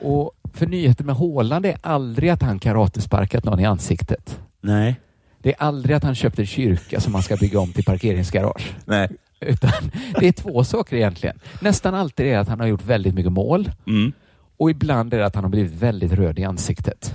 Och 0.00 0.32
för 0.54 0.66
nyheten 0.66 1.06
med 1.06 1.16
Haaland 1.16 1.66
är 1.66 1.76
aldrig 1.80 2.30
att 2.30 2.42
han 2.42 2.58
karatesparkat 2.58 3.44
någon 3.44 3.60
i 3.60 3.64
ansiktet. 3.64 4.40
Nej. 4.60 5.00
Det 5.38 5.50
är 5.50 5.56
aldrig 5.58 5.96
att 5.96 6.04
han 6.04 6.14
köpte 6.14 6.42
en 6.42 6.46
kyrka 6.46 7.00
som 7.00 7.12
man 7.12 7.22
ska 7.22 7.36
bygga 7.36 7.60
om 7.60 7.72
till 7.72 7.84
parkeringsgarage. 7.84 8.74
Nej. 8.84 9.08
Utan 9.40 9.72
det 10.20 10.28
är 10.28 10.32
två 10.32 10.64
saker 10.64 10.96
egentligen. 10.96 11.38
Nästan 11.60 11.94
alltid 11.94 12.26
är 12.26 12.38
att 12.38 12.48
han 12.48 12.60
har 12.60 12.66
gjort 12.66 12.84
väldigt 12.84 13.14
mycket 13.14 13.32
mål 13.32 13.70
Mm. 13.86 14.12
Och 14.58 14.70
ibland 14.70 15.14
är 15.14 15.18
det 15.18 15.26
att 15.26 15.34
han 15.34 15.44
har 15.44 15.50
blivit 15.50 15.72
väldigt 15.72 16.12
röd 16.12 16.38
i 16.38 16.44
ansiktet. 16.44 17.14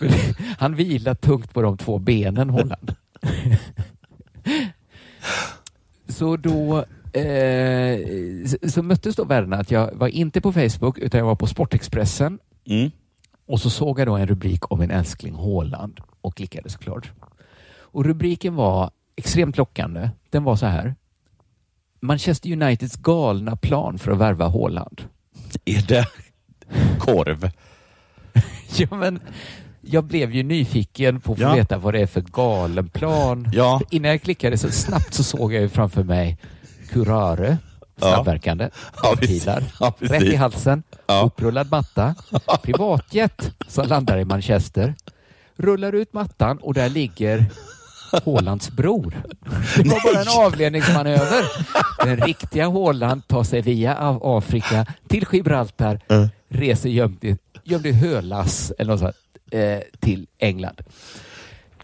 Han 0.58 0.74
vilar 0.74 1.14
tungt 1.14 1.54
på 1.54 1.62
de 1.62 1.78
två 1.78 1.98
benen, 1.98 2.50
Holland. 2.50 2.94
Så 6.08 6.36
då 6.36 6.84
eh, 7.20 7.98
så- 8.68 8.82
möttes 8.82 9.16
då 9.16 9.24
världarna 9.24 9.56
att 9.56 9.70
jag 9.70 9.94
var 9.94 10.08
inte 10.08 10.40
på 10.40 10.52
Facebook 10.52 10.98
utan 10.98 11.18
jag 11.18 11.26
var 11.26 11.34
på 11.34 11.46
Sportexpressen. 11.46 12.38
Mm. 12.66 12.90
Och 13.46 13.60
så 13.60 13.70
såg 13.70 14.00
jag 14.00 14.06
då 14.06 14.16
en 14.16 14.26
rubrik 14.26 14.72
om 14.72 14.78
min 14.78 14.90
älskling 14.90 15.34
Håland 15.34 16.00
och 16.20 16.36
klickade 16.36 16.70
såklart. 16.70 17.12
Och 17.78 18.04
rubriken 18.04 18.54
var 18.54 18.90
extremt 19.16 19.56
lockande. 19.56 20.10
Den 20.30 20.44
var 20.44 20.56
så 20.56 20.66
här. 20.66 20.94
Manchester 22.00 22.52
Uniteds 22.52 22.96
galna 22.96 23.56
plan 23.56 23.98
för 23.98 24.12
att 24.12 24.18
värva 24.18 24.46
Håland. 24.46 25.02
Är 25.64 25.86
det 25.88 26.06
korv? 26.98 27.50
ja, 28.76 28.96
men 28.96 29.20
jag 29.86 30.04
blev 30.04 30.34
ju 30.34 30.42
nyfiken 30.42 31.20
på 31.20 31.32
att 31.32 31.38
få 31.38 31.44
Ja. 31.44 31.54
veta 31.54 31.78
vad 31.78 31.94
det 31.94 32.00
är 32.00 32.06
för 32.06 32.20
galen 32.20 32.88
plan. 32.88 33.48
Ja. 33.52 33.80
Innan 33.90 34.10
jag 34.10 34.22
klickade 34.22 34.58
så 34.58 34.70
snabbt 34.70 35.14
så 35.14 35.22
såg 35.24 35.54
jag 35.54 35.62
ju 35.62 35.68
framför 35.68 36.02
mig 36.02 36.38
Curare, 36.90 37.58
snabbverkande, 37.98 38.68
Ja, 39.02 39.16
pilar, 39.20 39.62
Ja, 39.80 39.94
rätt 39.98 40.22
i 40.22 40.36
halsen, 40.36 40.82
Ja. 41.06 41.22
upprullad 41.26 41.70
matta, 41.70 42.14
privatjet 42.62 43.50
som 43.68 43.86
landar 43.88 44.18
i 44.18 44.24
Manchester, 44.24 44.94
rullar 45.56 45.92
ut 45.94 46.12
mattan 46.12 46.58
och 46.58 46.74
där 46.74 46.88
ligger 46.88 47.44
Hålands 48.24 48.70
bror. 48.70 49.22
Det 49.76 49.88
var 49.88 50.12
bara 50.12 50.20
en 50.22 50.46
avledningsmanöver. 50.46 51.44
Den 52.04 52.16
riktiga 52.16 52.66
Håland 52.66 53.28
tar 53.28 53.44
sig 53.44 53.60
via 53.62 53.94
Af- 53.96 54.20
Afrika 54.38 54.86
till 55.08 55.24
Gibraltar, 55.32 56.00
reser 56.48 56.88
gömd 56.88 57.24
i, 57.24 57.36
gömd 57.64 57.86
i 57.86 57.92
hölass 57.92 58.72
eller 58.78 58.92
något 58.92 59.00
sånt, 59.00 59.16
eh, 59.52 59.78
till 60.00 60.26
England. 60.38 60.80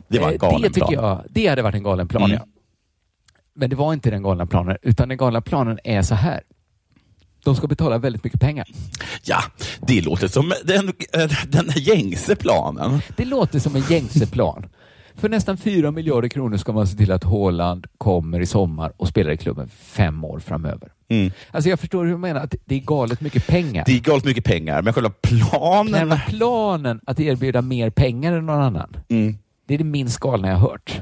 Det 0.08 0.18
var 0.18 0.28
en 0.28 0.34
Eh, 0.34 0.38
galen 0.38 0.62
det 0.62 0.68
tycker 0.68 0.86
plan. 0.86 1.04
Jag, 1.04 1.24
det 1.30 1.46
hade 1.46 1.62
varit 1.62 1.74
en 1.74 1.82
galen 1.82 2.08
plan, 2.08 2.22
Mm. 2.24 2.36
ja. 2.36 2.46
Men 3.54 3.70
det 3.70 3.76
var 3.76 3.92
inte 3.92 4.10
den 4.10 4.22
galna 4.22 4.46
planen, 4.46 4.76
utan 4.82 5.08
den 5.08 5.18
galna 5.18 5.40
planen 5.40 5.78
är 5.84 6.02
så 6.02 6.14
här. 6.14 6.40
De 7.44 7.56
ska 7.56 7.66
betala 7.66 7.98
väldigt 7.98 8.24
mycket 8.24 8.40
pengar. 8.40 8.68
Ja, 9.24 9.42
det 9.80 10.00
låter 10.00 10.28
som 10.28 10.52
den, 10.64 10.88
eh, 10.88 11.30
den 11.48 11.70
gängse 11.76 12.36
planen. 12.36 13.00
Det 13.16 13.24
låter 13.24 13.58
som 13.58 13.76
en 13.76 13.82
gängse 13.82 14.26
plan. 14.26 14.66
För 15.14 15.28
nästan 15.28 15.56
4 15.56 15.90
miljarder 15.90 16.28
kronor 16.28 16.56
ska 16.56 16.72
man 16.72 16.86
se 16.86 16.96
till 16.96 17.12
att 17.12 17.24
Haaland 17.24 17.86
kommer 17.98 18.40
i 18.40 18.46
sommar 18.46 18.92
och 18.96 19.08
spelar 19.08 19.30
i 19.30 19.36
klubben 19.36 19.68
fem 19.68 20.24
år 20.24 20.38
framöver. 20.40 20.92
Mm. 21.12 21.32
Alltså 21.50 21.70
jag 21.70 21.80
förstår 21.80 22.04
hur 22.04 22.12
du 22.12 22.18
menar, 22.18 22.40
att 22.40 22.54
det 22.64 22.74
är 22.74 22.78
galet 22.80 23.20
mycket 23.20 23.46
pengar. 23.46 23.84
Det 23.86 23.92
är 23.92 24.00
galet 24.00 24.24
mycket 24.24 24.44
pengar, 24.44 24.82
men 24.82 24.92
själva 24.92 25.10
planen... 25.10 25.94
Själva 25.94 26.20
planen 26.28 27.00
att 27.06 27.20
erbjuda 27.20 27.62
mer 27.62 27.90
pengar 27.90 28.32
än 28.32 28.46
någon 28.46 28.60
annan, 28.62 28.96
Mm. 29.08 29.38
det 29.68 29.74
är 29.74 29.78
det 29.78 29.84
minst 29.84 30.18
galna 30.20 30.48
jag 30.48 30.56
har 30.56 30.68
hört. 30.70 31.00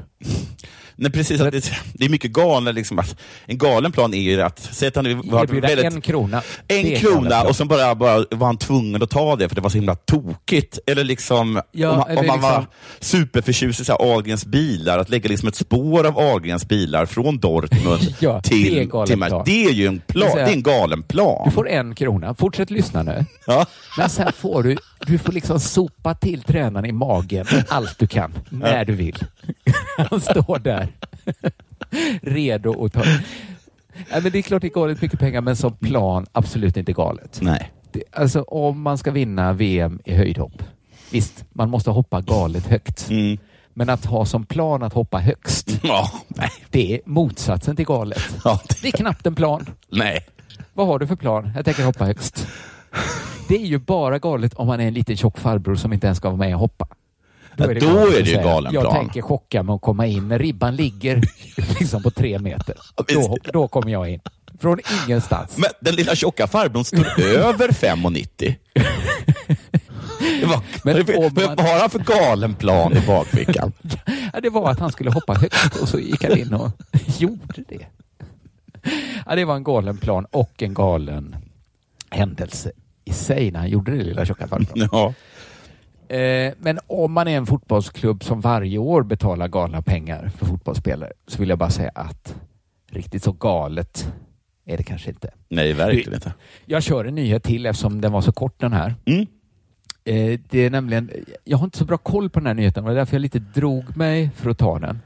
Nej, 0.95 1.11
precis. 1.11 1.41
Att 1.41 1.51
det, 1.51 1.71
det 1.93 2.05
är 2.05 2.09
mycket 2.09 2.31
galna. 2.31 2.71
Liksom, 2.71 2.99
att 2.99 3.15
en 3.45 3.57
galen 3.57 3.91
plan 3.91 4.13
är 4.13 4.17
ju 4.21 4.41
att... 4.41 4.59
Säg 4.71 4.87
att 4.87 4.95
han 4.95 5.21
var 5.29 5.45
väldigt, 5.61 5.85
en 5.85 6.01
krona. 6.01 6.37
En 6.37 6.83
Det 6.83 6.95
är 6.95 6.99
krona 6.99 7.43
och 7.43 7.55
sen 7.55 7.67
bara, 7.67 7.95
bara 7.95 8.25
var 8.31 8.45
han 8.47 8.57
tvungen 8.57 9.03
att 9.03 9.09
ta 9.09 9.35
det 9.35 9.49
för 9.49 9.55
det 9.55 9.61
var 9.61 9.69
så 9.69 9.77
himla 9.77 9.95
tokigt. 9.95 10.79
Eller 10.87 11.03
liksom, 11.03 11.61
Ja, 11.71 11.91
om, 11.91 11.97
man- 11.97 12.17
om 12.17 12.27
man 12.27 12.41
var 12.41 12.49
liksom- 12.59 12.65
superförtjust 12.99 13.89
i 13.89 13.91
Ahlgrens 13.91 14.45
bilar, 14.45 14.99
att 14.99 15.09
lägga 15.09 15.29
liksom 15.29 15.47
ett 15.47 15.55
spår 15.55 16.05
av 16.07 16.17
Ahlgrens 16.19 16.67
bilar 16.67 17.05
från 17.05 17.39
Dortmund 17.39 18.15
Ja, 18.19 18.41
det 18.43 18.49
till, 18.49 18.77
är 18.77 18.83
galen 18.83 19.07
till 19.07 19.17
plan. 19.27 19.43
Det 19.45 19.65
är 19.65 19.71
ju 19.71 19.87
en, 19.87 19.99
plan, 19.99 20.25
Det 20.27 20.31
säga- 20.31 20.45
det 20.45 20.51
är 20.51 20.55
en 20.55 20.63
galen 20.63 21.03
plan. 21.03 21.41
Du 21.45 21.51
får 21.51 21.69
en 21.69 21.95
krona. 21.95 22.33
Fortsätt 22.35 22.71
lyssna 22.71 23.03
nu. 23.03 23.25
Ja. 23.47 23.65
Men 23.97 24.09
sen 24.09 24.31
får 24.37 24.63
du, 24.63 24.77
du 25.07 25.17
får 25.17 25.31
liksom 25.31 25.59
sopa 25.59 26.13
till 26.13 26.41
tränaren 26.41 26.85
i 26.85 26.91
magen 26.91 27.45
allt 27.69 27.99
du 27.99 28.07
kan, 28.07 28.33
när 28.49 28.85
du 28.85 28.93
vill. 28.95 29.17
Han 30.09 30.21
står 30.21 30.59
där, 30.59 30.87
redo 32.21 32.85
att 32.85 32.93
ta... 32.93 33.03
Nej, 34.11 34.21
men 34.21 34.31
det 34.31 34.37
är 34.37 34.41
klart 34.41 34.61
det 34.61 34.67
är 34.67 34.73
galet 34.73 35.01
mycket 35.01 35.19
pengar, 35.19 35.41
men 35.41 35.55
som 35.55 35.75
plan 35.77 36.25
absolut 36.31 36.77
inte 36.77 36.93
galet. 36.93 37.39
Nej. 37.41 37.71
Det, 37.91 38.03
alltså 38.11 38.41
om 38.41 38.81
man 38.81 38.97
ska 38.97 39.11
vinna 39.11 39.53
VM 39.53 39.99
i 40.05 40.13
höjdhopp, 40.15 40.63
visst, 41.11 41.45
man 41.53 41.69
måste 41.69 41.89
hoppa 41.91 42.21
galet 42.21 42.67
högt. 42.67 43.09
Mm. 43.09 43.37
Men 43.73 43.89
att 43.89 44.05
ha 44.05 44.25
som 44.25 44.45
plan 44.45 44.83
att 44.83 44.93
hoppa 44.93 45.19
högst, 45.19 45.69
Ja, 45.83 46.11
nej. 46.27 46.49
det 46.69 46.93
är 46.95 46.99
motsatsen 47.05 47.75
till 47.75 47.85
galet. 47.85 48.21
Ja, 48.43 48.61
Det 48.81 48.87
är 48.87 48.91
knappt 48.91 49.25
en 49.27 49.35
plan. 49.35 49.65
nej. 49.91 50.25
Vad 50.73 50.87
har 50.87 50.99
du 50.99 51.07
för 51.07 51.15
plan? 51.15 51.51
Jag 51.55 51.65
tänker 51.65 51.83
hoppa 51.83 52.05
högst. 52.05 52.47
Det 53.47 53.55
är 53.55 53.65
ju 53.65 53.77
bara 53.79 54.19
galet 54.19 54.53
om 54.53 54.67
man 54.67 54.79
är 54.79 54.87
en 54.87 54.93
liten 54.93 55.17
tjock 55.17 55.37
farbror 55.39 55.75
som 55.75 55.93
inte 55.93 56.07
ens 56.07 56.17
ska 56.17 56.29
vara 56.29 56.37
med 56.37 56.53
och 56.53 56.59
hoppa. 56.59 56.87
Då 57.67 57.97
är 57.97 58.07
att 58.07 58.13
det 58.13 58.31
ju 58.31 58.37
galen 58.37 58.73
Jag 58.73 58.83
plan." 58.83 58.95
tänker 58.95 59.21
chocka 59.21 59.63
med 59.63 59.75
att 59.75 59.81
komma 59.81 60.07
in 60.07 60.27
när 60.27 60.39
ribban 60.39 60.75
ligger 60.75 61.21
liksom 61.79 62.03
på 62.03 62.11
tre 62.11 62.39
meter. 62.39 62.75
Då, 63.07 63.37
då 63.53 63.67
kommer 63.67 63.91
jag 63.91 64.09
in. 64.09 64.19
Från 64.59 64.79
ingenstans. 65.05 65.57
Men 65.57 65.69
den 65.79 65.95
lilla 65.95 66.15
tjocka 66.15 66.47
farbrorn 66.47 66.83
står 66.85 67.19
över 67.21 67.67
5,90. 67.67 68.55
Det 70.39 70.45
var, 70.45 70.61
Men 70.83 71.55
vad 71.55 71.59
har 71.67 71.79
han 71.79 71.89
för 71.89 71.99
galen 71.99 72.53
plan 72.55 72.93
i 72.97 73.07
bakfickan? 73.07 73.71
Ja, 74.33 74.39
det 74.41 74.49
var 74.49 74.71
att 74.71 74.79
han 74.79 74.91
skulle 74.91 75.11
hoppa 75.11 75.33
högt 75.33 75.75
och 75.81 75.89
så 75.89 75.99
gick 75.99 76.23
han 76.23 76.37
in 76.37 76.53
och 76.53 76.71
gjorde 77.17 77.63
det. 77.69 77.85
Ja, 79.25 79.35
det 79.35 79.45
var 79.45 79.55
en 79.55 79.63
galen 79.63 79.97
plan 79.97 80.25
och 80.31 80.63
en 80.63 80.73
galen 80.73 81.35
händelse 82.09 82.71
i 83.05 83.13
sig 83.13 83.51
när 83.51 83.59
han 83.59 83.69
gjorde 83.69 83.91
det 83.97 84.03
lilla 84.03 84.25
tjocka 84.25 84.47
farbrorn. 84.47 84.89
Ja. 84.91 85.13
Eh, 86.17 86.53
Men 86.59 86.79
om 86.87 87.11
man 87.11 87.27
är 87.27 87.37
en 87.37 87.45
fotbollsklubb 87.45 88.23
som 88.23 88.41
varje 88.41 88.77
år 88.77 89.03
betalar 89.03 89.47
galna 89.47 89.81
pengar 89.81 90.31
för 90.37 90.45
fotbollsspelare 90.45 91.11
så 91.27 91.39
vill 91.39 91.49
jag 91.49 91.57
bara 91.59 91.69
säga 91.69 91.91
att 91.95 92.35
riktigt 92.91 93.23
så 93.23 93.31
galet 93.31 94.13
är 94.65 94.77
det 94.77 94.83
kanske 94.83 95.09
inte. 95.09 95.29
Nej, 95.49 95.73
verkligen 95.73 96.13
inte. 96.13 96.33
Jag 96.65 96.83
kör 96.83 97.05
en 97.05 97.15
nyhet 97.15 97.43
till 97.43 97.65
eftersom 97.65 98.01
den 98.01 98.11
var 98.11 98.21
så 98.21 98.31
kort 98.31 98.59
den 98.59 98.73
här. 98.73 98.95
Mm. 99.05 99.21
Eh, 100.03 100.39
Det 100.49 100.59
är 100.59 100.69
nämligen, 100.69 101.11
jag 101.43 101.57
har 101.57 101.65
inte 101.65 101.77
så 101.77 101.85
bra 101.85 101.97
koll 101.97 102.29
på 102.29 102.39
den 102.39 102.47
här 102.47 102.53
nyheten 102.53 102.83
och 102.83 102.89
det 102.89 102.93
är 102.95 102.97
därför 102.97 103.15
jag 103.15 103.21
lite 103.21 103.39
drog 103.39 103.97
mig 103.97 104.29
för 104.35 104.49
att 104.49 104.57
ta 104.57 104.79
den. 104.79 104.99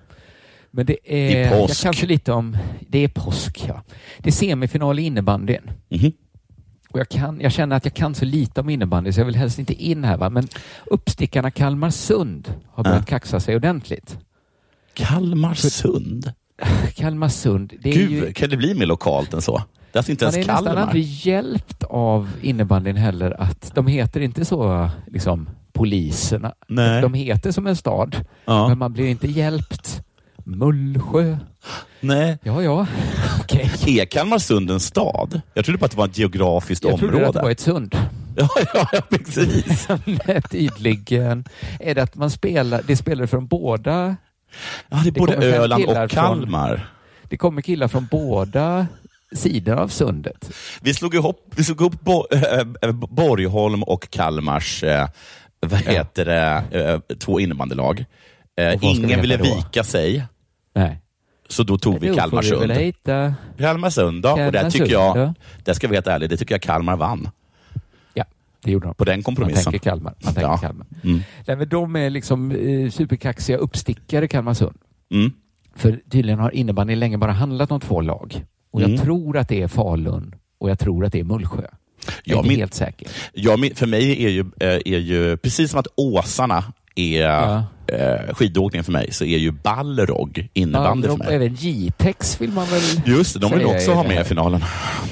Men 0.71 0.85
det 0.85 0.97
är, 1.03 1.29
Det 1.33 1.43
är 1.43 1.51
jag 1.51 1.61
påsk. 1.61 1.83
kan 1.83 1.93
så 1.93 2.05
lite 2.05 2.31
om, 2.31 2.57
det 2.87 2.99
är 3.03 3.07
påsk 3.07 3.65
ja. 3.67 3.81
Det 4.19 4.29
är 4.29 4.33
semifinal 4.33 4.99
i 4.99 5.01
innebandyn. 5.01 5.71
Mhm. 5.89 6.11
Och 6.95 6.99
jag, 6.99 7.09
kan, 7.09 7.39
jag 7.41 7.51
känner 7.51 7.75
att 7.75 7.85
jag 7.85 7.93
kan 7.93 8.15
så 8.15 8.25
lite 8.25 8.61
om 8.61 8.69
innebandy 8.69 9.11
så 9.13 9.19
jag 9.19 9.25
vill 9.25 9.35
helst 9.35 9.59
inte 9.59 9.73
in 9.73 10.03
här 10.03 10.17
va. 10.17 10.29
Men 10.29 10.47
uppstickarna 10.85 11.51
Kalmarsund 11.51 12.53
har 12.71 12.83
börjat 12.83 12.99
Ja. 12.99 13.05
kaxa 13.19 13.39
sig 13.39 13.55
ordentligt. 13.55 14.17
Kalmarsund? 14.93 16.31
Kalmarsund, 16.95 17.73
det 17.81 17.89
är 17.89 17.93
Gud, 17.93 18.11
ju... 18.11 18.33
kan 18.33 18.49
det 18.49 18.57
bli 18.57 18.73
mer 18.73 18.85
lokalt 18.85 19.33
än 19.33 19.41
så? 19.41 19.57
Det 19.91 19.97
är 19.97 19.99
alltså 19.99 20.11
inte 20.11 20.25
Man 20.25 20.33
är 20.33 20.37
ens 20.37 20.47
nästan 20.47 20.65
Kalmar. 20.65 20.81
aldrig 20.81 21.03
hjälpt 21.03 21.83
av 21.83 22.29
innebandyn 22.41 22.95
heller 22.97 23.41
att 23.41 23.71
de 23.75 23.87
heter 23.87 24.19
inte 24.21 24.45
så 24.45 24.89
liksom 25.07 25.49
poliserna. 25.73 26.53
Nej. 26.67 27.01
De 27.01 27.13
heter 27.13 27.51
som 27.51 27.67
en 27.67 27.75
stad, 27.75 28.25
Ja. 28.45 28.67
men 28.67 28.77
man 28.77 28.93
blir 28.93 29.05
inte 29.07 29.27
hjälpt. 29.27 30.01
Mullsjö. 30.45 31.37
Nej. 31.99 32.37
Ja, 32.43 32.63
ja. 32.63 32.87
Okej. 33.39 33.71
Är 33.99 34.05
Kalmarsund 34.05 34.71
en 34.71 34.79
stad? 34.79 35.41
Jag 35.53 35.65
trodde 35.65 35.77
bara 35.77 35.85
att 35.85 35.91
det 35.91 35.97
var 35.97 36.05
ett 36.05 36.17
geografiskt 36.17 36.83
Jag 36.83 36.93
område. 36.93 37.11
trodde 37.11 37.27
att 37.27 37.33
det 37.33 37.41
var 37.41 37.51
ett 37.51 37.59
sund. 37.59 37.95
Ja, 38.37 38.49
ja, 38.73 38.89
ja, 38.93 39.01
precis. 39.09 39.87
Men 40.27 40.41
Tydligen 40.41 41.45
är 41.79 41.95
det 41.95 42.03
att 42.03 42.15
man 42.15 42.31
spelar, 42.31 42.81
det 42.87 42.95
spelar 42.97 43.25
från 43.25 43.47
båda. 43.47 44.15
Ja, 44.89 44.97
det 45.03 45.09
är 45.09 45.11
både 45.11 45.33
kommer 45.33 45.51
fem 45.51 45.61
Öland 45.61 45.85
och 45.85 46.09
Kalmar. 46.09 46.89
Det 47.29 47.37
kommer 47.37 47.61
killar 47.61 47.87
från 47.87 48.07
båda 48.11 48.87
sidor 49.35 49.75
av 49.75 49.87
sundet. 49.87 50.51
Vi 50.81 50.93
slog 50.93 51.15
ihop, 51.15 51.53
vi 51.55 51.63
slog 51.63 51.81
ihop 51.81 52.01
Bo, 52.01 52.25
äh, 52.81 52.91
Borgholm 52.91 53.83
och 53.83 54.09
Kalmars 54.09 54.83
äh, 54.83 55.07
vad 55.59 55.79
heter 55.79 56.25
det, 56.25 56.63
äh, 57.09 57.17
två 57.17 57.39
innebandylag. 57.39 58.05
Ingen 58.81 59.21
ville 59.21 59.37
vika 59.37 59.83
sig, 59.83 60.23
Nej. 60.75 61.01
så 61.49 61.63
då 61.63 61.77
tog 61.77 61.99
vi 61.99 62.15
Kalmarsund. 62.15 62.61
vi 62.61 62.67
väl 62.67 62.77
hitta... 62.77 63.33
Kalmarsund, 63.57 64.23
då. 64.23 64.29
och 64.31 64.37
där 64.51 64.69
tycker 64.69 64.91
jag, 64.91 65.17
ja. 65.17 65.33
där 65.63 65.73
ska 65.73 65.87
vi 65.87 65.91
vara 65.91 65.95
helt 65.97 66.07
ärliga, 66.07 66.27
det 66.29 66.37
tycker 66.37 66.53
jag 66.55 66.61
Kalmar 66.61 66.95
vann. 66.97 67.29
Ja, 68.13 68.25
det 68.63 68.71
gjorde 68.71 68.87
de. 68.87 68.95
På 68.95 69.03
den 69.05 69.15
Man 69.17 69.23
kompromissen. 69.23 69.63
tänker 69.71 69.89
Kalmar. 69.89 70.13
Man 70.23 70.33
tänker 70.33 70.41
Ja. 70.49 70.57
Kalmar. 70.57 70.87
Mm. 71.03 71.19
Nej, 71.47 71.57
men 71.57 71.69
de 71.69 71.95
är 71.95 72.09
liksom 72.09 72.51
eh, 72.51 72.89
superkaxiga 72.91 73.57
uppstickare 73.57 74.27
Kalmarsund. 74.27 74.77
Mm. 75.11 75.31
För 75.75 75.99
tydligen 76.09 76.39
har 76.39 76.55
innebandy 76.55 76.95
länge 76.95 77.17
bara 77.17 77.31
handlat 77.31 77.71
om 77.71 77.79
två 77.79 78.01
lag. 78.01 78.45
Och 78.71 78.81
jag 78.81 78.89
Mm. 78.89 79.01
tror 79.01 79.37
att 79.37 79.49
det 79.49 79.61
är 79.61 79.67
Falun 79.67 80.35
och 80.57 80.69
jag 80.69 80.79
tror 80.79 81.05
att 81.05 81.11
det 81.11 81.19
är 81.19 81.23
Mullsjö. 81.23 81.61
Jag 82.23 82.33
är 82.39 82.43
Ja, 82.43 82.47
min- 82.49 82.59
helt 82.59 82.73
säker. 82.73 83.07
Ja, 83.33 83.57
min- 83.57 83.75
för 83.75 83.87
mig 83.87 84.25
är 84.25 84.29
ju, 84.29 84.39
eh, 84.39 84.67
är 84.85 84.99
ju 84.99 85.37
precis 85.37 85.71
som 85.71 85.79
att 85.79 85.87
Åsarna 85.95 86.63
är 86.95 87.21
Ja. 87.21 87.63
eh, 87.87 88.33
skidåkning 88.33 88.83
för 88.83 88.91
mig, 88.91 89.11
så 89.11 89.25
är 89.25 89.37
ju 89.37 89.51
Balrog 89.51 90.47
innebandy 90.53 91.07
för 91.07 91.13
Ja, 91.13 91.17
mig. 91.17 91.35
även 91.35 91.55
Jitex 91.55 92.41
vill 92.41 92.51
man 92.51 92.65
väl 92.65 92.81
Just 93.05 93.33
det, 93.33 93.39
de 93.39 93.51
vill 93.57 93.65
också 93.65 93.91
ha 93.91 94.03
det 94.03 94.09
med 94.09 94.21
i 94.21 94.23
finalen. 94.23 94.61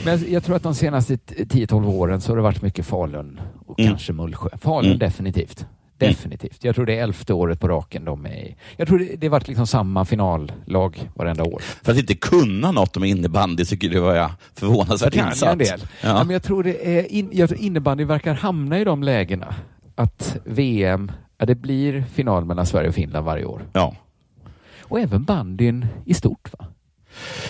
Men 0.05 0.25
jag- 0.31 0.43
tror 0.43 0.55
att 0.55 0.63
de 0.63 0.75
senaste 0.75 1.17
t- 1.17 1.45
10-12 1.49 1.89
åren 1.89 2.21
så 2.21 2.31
har 2.31 2.36
det 2.38 2.43
varit 2.43 2.61
mycket 2.61 2.86
Falun 2.86 3.39
och 3.67 3.79
Mm. 3.79 3.91
kanske 3.91 4.13
Mullsjö. 4.13 4.49
Falun 4.61 4.86
Mm. 4.86 4.99
definitivt. 4.99 5.65
Definitivt. 5.97 6.63
Jag 6.63 6.75
tror 6.75 6.86
det 6.86 6.99
är 6.99 7.03
elfte 7.03 7.34
året 7.34 7.59
på 7.59 7.67
raken 7.67 8.05
de 8.05 8.25
är 8.25 8.29
i. 8.29 8.55
Jag 8.77 8.88
tror 8.88 8.99
det, 8.99 9.05
det 9.17 9.27
har 9.27 9.31
varit 9.31 9.47
liksom 9.47 9.67
samma 9.67 10.05
finallag 10.05 11.09
varenda 11.15 11.43
år. 11.43 11.61
För 11.84 11.91
att 11.91 11.97
inte 11.97 12.15
kunna 12.15 12.71
något 12.71 12.97
om 12.97 13.03
innebandy 13.03 13.65
tycker 13.65 13.99
var 13.99 14.15
jag 14.15 14.31
förvånansvärt 14.55 15.13
kan 15.13 15.23
jag 15.23 15.31
insatt. 15.34 15.51
en 15.51 15.57
del. 15.57 15.81
Ja. 16.03 16.23
men 16.23 16.29
jag 16.29 16.43
tror 16.43 16.63
det 16.63 16.97
är 16.97 17.11
in, 17.11 17.29
jag 17.34 17.49
tror 17.49 17.61
innebandy 17.61 18.03
verkar 18.03 18.34
hamna 18.34 18.79
i 18.79 18.84
de 18.84 19.03
lägena. 19.03 19.55
Att 19.95 20.38
VM, 20.45 21.11
ja, 21.44 21.48
det 21.48 21.56
blir 21.56 22.04
final 22.14 22.46
mellan 22.46 22.66
Sverige 22.66 22.89
och 22.89 22.96
Finland 22.96 23.26
varje 23.26 23.46
år. 23.46 23.62
Ja. 23.74 23.96
Och 24.82 25.00
även 25.00 25.24
bandyn 25.24 25.88
i 26.06 26.14
stort 26.14 26.50
va? 26.60 26.66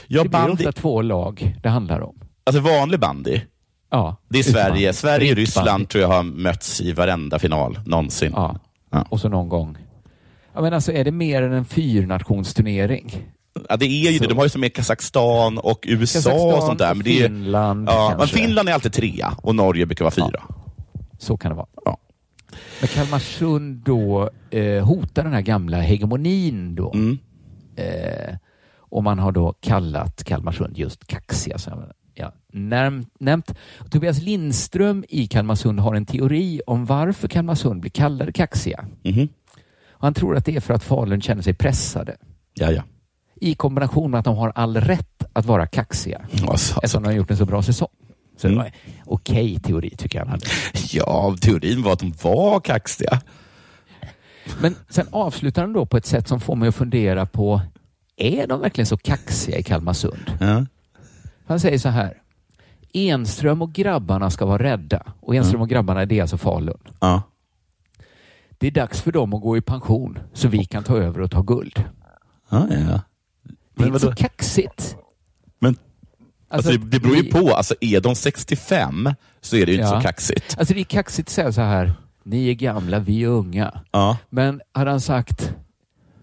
Ja, 0.08 0.24
det 0.24 0.30
blir 0.30 0.40
bandy- 0.40 0.54
ofta 0.54 0.72
två 0.72 1.02
lag 1.02 1.56
det 1.64 1.70
handlar 1.70 2.02
om. 2.02 2.16
Alltså 2.44 2.62
vanlig 2.62 3.00
bandy, 3.00 3.42
Ja, 3.90 4.16
det 4.30 4.40
är. 4.40 4.44
Sverige. 4.44 4.94
Sverige 4.94 5.32
och. 5.32 5.38
Ryssland 5.38 5.90
tror 5.90 6.02
jag 6.02 6.10
har 6.10 6.24
mötts 6.24 6.82
i 6.82 6.92
varenda 6.94 7.40
final 7.40 7.80
någonsin. 7.86 8.32
Ja. 8.36 8.60
Och 9.10 9.20
så 9.20 9.30
någon 9.30 9.50
gång. 9.50 9.78
Ja, 10.54 10.62
men 10.62 10.74
alltså 10.74 10.92
är 10.92 11.04
det 11.04 11.12
mer 11.12 11.42
än 11.42 11.54
en 11.54 11.66
fyrnationsturnering? 11.66 13.16
Ja, 13.70 13.78
det 13.78 13.86
är 13.86 14.12
ju 14.12 14.20
det. 14.20 14.28
De 14.28 14.38
har 14.38 14.44
ju 14.46 14.50
som 14.50 14.62
med 14.62 14.74
Kazakstan 14.76 15.58
och 15.58 15.80
USA 15.88 16.20
Kazakstan 16.20 16.54
och 16.54 16.64
sånt 16.64 16.80
där. 16.80 16.96
Men 16.96 17.04
det 17.04 17.20
är, 17.24 17.28
Finland 17.28 17.90
ja, 17.90 18.10
men 18.10 18.18
kanske. 18.18 18.38
Finland 18.38 18.70
är 18.70 18.74
alltid 18.74 18.94
trea 18.94 19.34
och 19.38 19.56
Norge 19.56 19.86
brukar 19.86 20.06
vara 20.06 20.12
fyra. 20.16 20.44
Så 21.20 21.38
kan 21.38 21.52
det 21.52 21.56
vara. 21.56 21.68
Ja. 21.86 21.98
Men 22.82 22.88
Kalmarsund 22.88 23.82
då 23.86 24.30
eh, 24.50 24.86
hotar 24.86 25.24
den 25.24 25.34
här 25.34 25.42
gamla 25.42 25.82
hegemonin 25.82 26.76
då. 26.76 26.94
Mm. 26.94 27.18
Eh, 27.76 28.36
och 28.78 29.04
man 29.04 29.20
har 29.20 29.32
då 29.32 29.54
kallat 29.62 30.24
Kalmarsund 30.24 30.78
just 30.78 31.08
kaxiga. 31.08 31.58
Så 31.58 31.72
jag 32.14 32.32
näm- 32.54 33.06
nämnt. 33.20 33.56
Tobias 33.90 34.22
Lindström 34.22 35.04
i 35.10 35.28
Kalmarsund 35.28 35.80
har 35.80 35.96
en 35.96 36.06
teori 36.06 36.62
om 36.68 36.86
varför 36.86 37.28
Kalmarsund 37.28 37.82
blir 37.82 37.92
kallade 37.92 38.32
kaxiga. 38.32 38.86
Och 39.90 40.04
han 40.04 40.14
tror 40.14 40.36
att 40.38 40.46
det 40.46 40.56
är 40.56 40.60
för 40.62 40.74
att 40.74 40.84
Falun 40.84 41.22
känner 41.22 41.42
sig 41.42 41.54
pressade. 41.54 42.16
Ja, 42.54 42.72
ja. 42.72 42.84
I 43.36 43.54
kombination 43.56 44.12
med 44.12 44.20
att 44.20 44.26
de 44.26 44.38
har 44.38 44.52
all 44.56 44.78
rätt 44.78 45.24
att 45.34 45.46
vara 45.46 45.68
kaxiga. 45.68 46.22
Alltså, 46.48 46.76
Eftersom 46.84 47.04
de 47.04 47.10
har 47.10 47.16
gjort 47.16 47.32
en 47.32 47.38
så 47.38 47.46
bra 47.46 47.62
säsong. 47.62 47.88
Så 48.38 48.48
Mm. 48.48 48.58
det 48.58 48.64
var 48.64 48.72
okej 49.06 49.60
teori 49.60 49.90
tycker 49.90 50.20
jag 50.20 50.26
han 50.26 50.32
hade. 50.32 50.46
Ja, 50.92 51.36
teorin 51.42 51.84
var 51.84 51.94
att 51.94 52.00
de 52.00 52.14
var 52.24 52.60
kaxiga. 52.60 53.22
Men 54.62 54.76
sen 54.90 55.08
avslutar 55.12 55.62
han 55.62 55.74
då 55.74 55.86
på 55.86 55.98
ett 55.98 56.06
sätt 56.06 56.28
som 56.28 56.40
får 56.40 56.56
mig 56.56 56.68
att 56.70 56.76
fundera 56.76 57.26
på, 57.26 57.62
är 58.18 58.48
de 58.48 58.60
verkligen 58.62 58.86
så 58.86 58.98
kaxiga 58.98 59.58
i 59.58 59.64
Kalmarsund? 59.64 60.38
Ja. 60.40 60.66
Han 61.48 61.60
säger 61.60 61.78
så 61.78 61.90
här, 61.90 62.18
Enström 62.94 63.62
och 63.62 63.74
grabbarna 63.74 64.30
ska 64.30 64.46
vara 64.46 64.64
rädda. 64.64 65.14
Och 65.20 65.36
Enström 65.36 65.62
och 65.62 65.70
grabbarna, 65.70 66.06
det 66.06 66.18
är 66.18 66.22
alltså 66.22 66.38
Falun. 66.38 66.78
Ja. 67.00 67.22
Det 68.58 68.68
är 68.68 68.72
dags 68.72 69.02
för 69.02 69.12
dem 69.12 69.34
att 69.34 69.42
gå 69.42 69.58
i 69.58 69.62
pension 69.62 70.20
så 70.34 70.48
vi 70.48 70.66
kan 70.66 70.84
ta 70.84 70.98
över 70.98 71.22
och 71.22 71.32
ta 71.32 71.42
guld. 71.42 71.84
Ja, 72.50 72.68
ja. 72.70 73.02
Det 73.76 73.84
är 73.84 73.88
inte 73.88 74.00
så 74.00 74.16
kaxigt. 74.16 74.96
Alltså, 76.54 76.70
Alltså, 76.70 76.86
det, 76.86 76.90
det 76.92 77.00
beror 77.00 77.16
ju 77.16 77.22
vi- 77.22 77.32
på. 77.32 77.54
Alltså, 77.54 77.76
är 77.82 78.02
de 78.02 78.16
65 78.16 79.10
så 79.42 79.56
är 79.56 79.66
det 79.66 79.72
ju 79.72 79.78
inte 79.78 79.90
Ja. 79.94 80.02
så 80.02 80.08
kaxigt. 80.08 80.56
Alltså 80.58 80.74
det 80.74 80.80
är 80.80 80.84
kaxigt 80.84 81.28
att 81.28 81.34
säga 81.34 81.52
så 81.52 81.62
här, 81.62 81.94
ni 82.24 82.50
är 82.50 82.54
gamla, 82.54 83.00
vi 83.00 83.24
är 83.24 83.28
unga. 83.28 83.82
Ja. 83.92 84.18
Men 84.30 84.62
hade 84.72 84.92
han 84.92 85.02
sagt, 85.02 85.54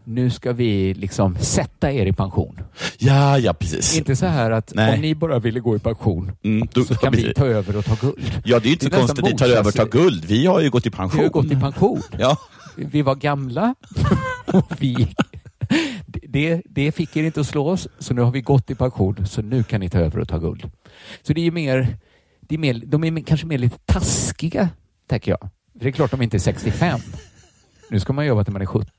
nu 0.04 0.30
ska 0.30 0.52
vi 0.52 0.94
liksom 0.94 1.36
sätta 1.40 1.92
er 1.92 2.06
i 2.06 2.12
pension. 2.12 2.60
Ja, 2.98 3.38
ja, 3.38 3.52
precis. 3.52 3.98
Inte 3.98 4.16
så 4.16 4.26
här 4.26 4.50
att 4.50 4.72
Nej. 4.74 4.94
om 4.94 5.00
ni 5.00 5.14
bara 5.14 5.38
ville 5.38 5.60
gå 5.60 5.76
i 5.76 5.78
pension 5.78 6.32
Mm, 6.44 6.68
då- 6.72 6.84
så 6.84 6.94
kan 6.94 7.12
vi 7.12 7.34
ta 7.34 7.46
över 7.46 7.76
och 7.76 7.84
ta 7.84 7.94
guld. 8.00 8.40
Ja, 8.44 8.58
det 8.58 8.64
är 8.64 8.66
ju 8.66 8.72
inte 8.72 8.84
så 8.84 8.90
Det 8.90 8.96
är 8.96 8.98
konstigt 8.98 9.24
att 9.24 9.30
ni 9.32 9.38
tar 9.38 9.46
över 9.48 9.66
och 9.68 9.74
tar 9.74 9.86
guld. 9.86 10.24
Vi 10.24 10.46
har 10.46 10.60
ju 10.60 10.70
gått 10.70 10.86
i 10.86 10.88
Vi 10.88 10.96
pension. 10.96 11.16
har 11.18 11.24
ju 11.24 11.30
gått 11.30 11.52
i 11.52 11.56
pension. 11.56 12.02
Ja. 12.18 12.36
Vi 12.76 13.02
var 13.02 13.14
gamla 13.14 13.74
och 14.46 14.66
vi... 14.78 15.14
Det, 16.06 16.62
det 16.64 16.92
fick 16.92 17.16
er 17.16 17.22
inte 17.24 17.40
att 17.40 17.46
slå 17.46 17.68
oss, 17.68 17.88
så 17.98 18.14
nu 18.14 18.20
har 18.22 18.30
vi 18.30 18.40
gått 18.40 18.70
i 18.70 18.74
pension, 18.74 19.26
så 19.26 19.42
nu 19.42 19.62
kan 19.62 19.80
ni 19.80 19.88
ta 19.90 19.98
över 19.98 20.18
och 20.18 20.28
ta 20.28 20.38
guld. 20.38 20.70
Så 21.22 21.32
det 21.32 21.46
är 21.46 21.50
mer, 21.50 21.96
det 22.40 22.54
är 22.54 22.58
mer 22.58 22.82
de 22.86 23.04
är 23.04 23.20
kanske 23.22 23.46
mer 23.46 23.58
lite 23.58 23.78
taskiga, 23.86 24.68
tänker 25.08 25.30
jag. 25.30 25.40
För 25.78 25.84
det 25.84 25.88
är 25.88 25.92
klart 25.92 26.10
de 26.10 26.22
inte 26.22 26.36
är 26.36 26.38
65. 26.38 27.00
Nu 27.90 28.00
ska 28.00 28.12
man 28.12 28.26
jobba 28.26 28.44
till 28.44 28.52
man 28.52 28.62
är 28.62 28.66
70. 28.66 28.90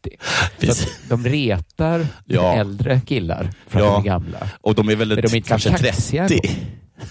Så 0.74 0.90
de 1.10 1.24
retar 1.26 2.08
Ja. 2.26 2.54
äldre 2.56 3.02
killar 3.06 3.50
för 3.68 3.80
att 3.80 3.86
Ja. 3.86 3.92
de 3.92 4.02
är 4.02 4.06
gamla. 4.06 4.50
Och 4.62 4.76
de 4.76 4.90
är 4.90 4.96
väl 4.96 5.10
de 5.10 5.16
är 5.16 5.42
kanske 5.42 5.70
kaxiga 5.70 6.28
30. 6.28 6.40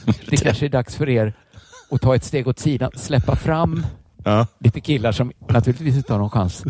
ändå. 0.06 0.12
Det 0.30 0.36
kanske 0.36 0.66
är 0.66 0.70
dags 0.70 0.96
för 0.96 1.08
er 1.08 1.34
att 1.90 2.00
ta 2.00 2.14
ett 2.14 2.24
steg 2.24 2.48
åt 2.48 2.58
sidan, 2.58 2.90
släppa 2.94 3.36
fram 3.36 3.86
Ja. 4.24 4.46
lite 4.58 4.80
killar 4.80 5.12
som 5.12 5.32
naturligtvis 5.48 5.96
inte 5.96 6.12
har 6.12 6.18
någon 6.20 6.30
chans 6.30 6.64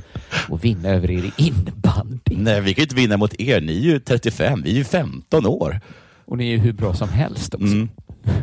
att 0.48 0.64
vinna 0.64 0.88
över 0.88 1.10
er 1.10 1.24
i 1.24 1.32
innebandy. 1.36 2.36
Nej, 2.36 2.60
vi 2.60 2.74
kan 2.74 2.82
ju 2.82 2.84
inte 2.84 2.94
vinna 2.94 3.16
mot 3.16 3.40
er. 3.40 3.60
Ni 3.60 3.76
är 3.76 3.80
ju 3.80 4.00
35, 4.00 4.62
vi 4.62 4.70
är 4.70 4.74
ju 4.74 4.84
15 4.84 5.46
år. 5.46 5.80
Och 6.24 6.36
ni 6.38 6.44
är 6.44 6.50
ju 6.50 6.58
hur 6.58 6.72
bra 6.72 6.94
som 6.94 7.08
helst 7.08 7.54
också. 7.54 7.66
Mm. 7.66 7.88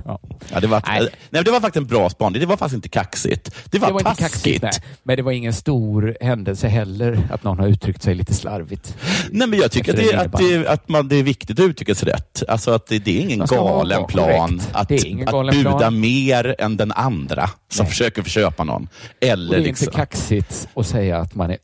Ja. 0.05 0.19
Ja, 0.53 0.59
det, 0.59 0.67
var, 0.67 0.84
Nej. 0.88 0.99
nej. 0.99 1.09
men 1.30 1.43
det 1.43 1.51
var 1.51 1.59
faktiskt 1.59 1.82
en 1.82 1.88
bra 1.88 2.09
spaning. 2.09 2.39
Det 2.39 2.45
var 2.45 2.57
faktiskt 2.57 2.75
inte 2.75 2.89
kaxigt. 2.89 3.55
Det 3.71 3.80
var, 3.80 3.88
det 3.88 3.93
var 3.93 3.99
inte 3.99 4.21
taskigt. 4.21 4.61
kaxigt, 4.61 4.63
nej. 4.63 4.97
Men 5.03 5.17
det 5.17 5.23
var 5.23 5.32
ingen 5.32 5.53
stor 5.53 6.17
händelse 6.21 6.67
heller 6.67 7.28
att 7.32 7.43
någon 7.43 7.59
har 7.59 7.67
uttryckt 7.67 8.03
sig 8.03 8.15
lite 8.15 8.34
slarvigt. 8.34 8.97
Nej, 9.32 9.47
men 9.47 9.59
jag 9.59 9.71
tycker 9.71 9.93
att, 9.93 9.99
det, 9.99 10.15
att, 10.15 10.38
det, 10.38 10.67
att 10.67 10.89
man, 10.89 11.07
det 11.07 11.15
är 11.15 11.23
viktigt 11.23 11.59
att 11.59 11.65
uttrycka 11.65 11.95
sig 11.95 12.09
rätt. 12.09 12.43
Alltså 12.47 12.71
att 12.71 12.88
det, 12.88 12.99
det 12.99 13.17
är 13.17 13.21
ingen 13.21 13.45
galen 13.45 14.05
plan 14.07 14.61
att, 14.71 14.91
ingen 14.91 15.28
att 15.28 15.34
galen 15.34 15.55
buda 15.55 15.78
plan. 15.78 15.99
mer 15.99 16.55
än 16.59 16.78
den 16.78 16.91
andra 16.91 17.49
som 17.69 17.84
Nej. 17.84 17.89
försöker 17.89 18.21
förköpa 18.21 18.63
någon. 18.63 18.84
Och 18.84 18.89
det 19.19 19.30
Eller 19.30 19.57
är 19.57 19.61
liksom... 19.61 19.86
inte 19.86 19.97
kaxigt 19.97 20.67
att 20.73 20.88
säga 20.88 21.17
att 21.17 21.36
man 21.36 21.51
är 21.51 21.57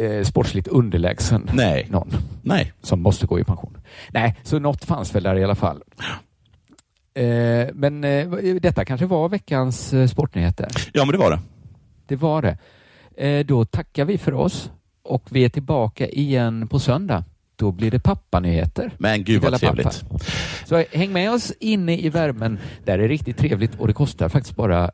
eh, 0.00 0.24
sportsligt 0.24 0.68
underlägsen 0.68 1.50
Nej. 1.52 1.86
någon 1.90 2.16
Nej. 2.42 2.72
som 2.82 3.02
måste 3.02 3.26
gå 3.26 3.40
i 3.40 3.44
pension. 3.44 3.76
Nej, 4.10 4.36
så 4.42 4.58
något 4.58 4.84
fanns 4.84 5.14
väl 5.14 5.22
där 5.22 5.36
i 5.36 5.44
alla 5.44 5.54
fall. 5.54 5.82
Eh, 7.14 7.68
men 7.74 8.04
eh, 8.04 8.28
detta 8.62 8.84
kanske 8.84 9.06
var 9.06 9.28
veckans 9.28 9.92
eh, 9.92 10.06
sportnyheter. 10.06 10.68
Ja, 10.92 11.04
men 11.04 11.12
det 11.12 11.18
var 11.18 11.30
det. 11.30 11.38
Det 12.06 12.16
var 12.16 12.42
det. 12.42 12.58
Eh, 13.26 13.46
då 13.46 13.64
tackar 13.64 14.04
vi 14.04 14.18
för 14.18 14.34
oss 14.34 14.70
och 15.02 15.24
vi 15.30 15.44
är 15.44 15.48
tillbaka 15.48 16.08
igen 16.08 16.68
på 16.68 16.78
söndag. 16.78 17.24
Då 17.56 17.72
blir 17.72 17.90
det 17.90 17.98
pappanyheter. 18.00 18.90
Men 18.98 19.24
gud 19.24 19.42
vad 19.42 19.52
Della 19.52 19.58
Pappa. 19.58 19.90
trevligt. 19.90 20.04
Så 20.64 20.84
häng 20.98 21.12
med 21.12 21.32
oss 21.32 21.52
inne 21.60 21.98
i 21.98 22.08
värmen. 22.08 22.58
Där 22.84 22.92
är 22.92 22.98
det 22.98 23.08
riktigt 23.08 23.38
trevligt 23.38 23.74
och 23.78 23.86
det 23.86 23.92
kostar 23.92 24.28
faktiskt 24.28 24.56
bara 24.56 24.90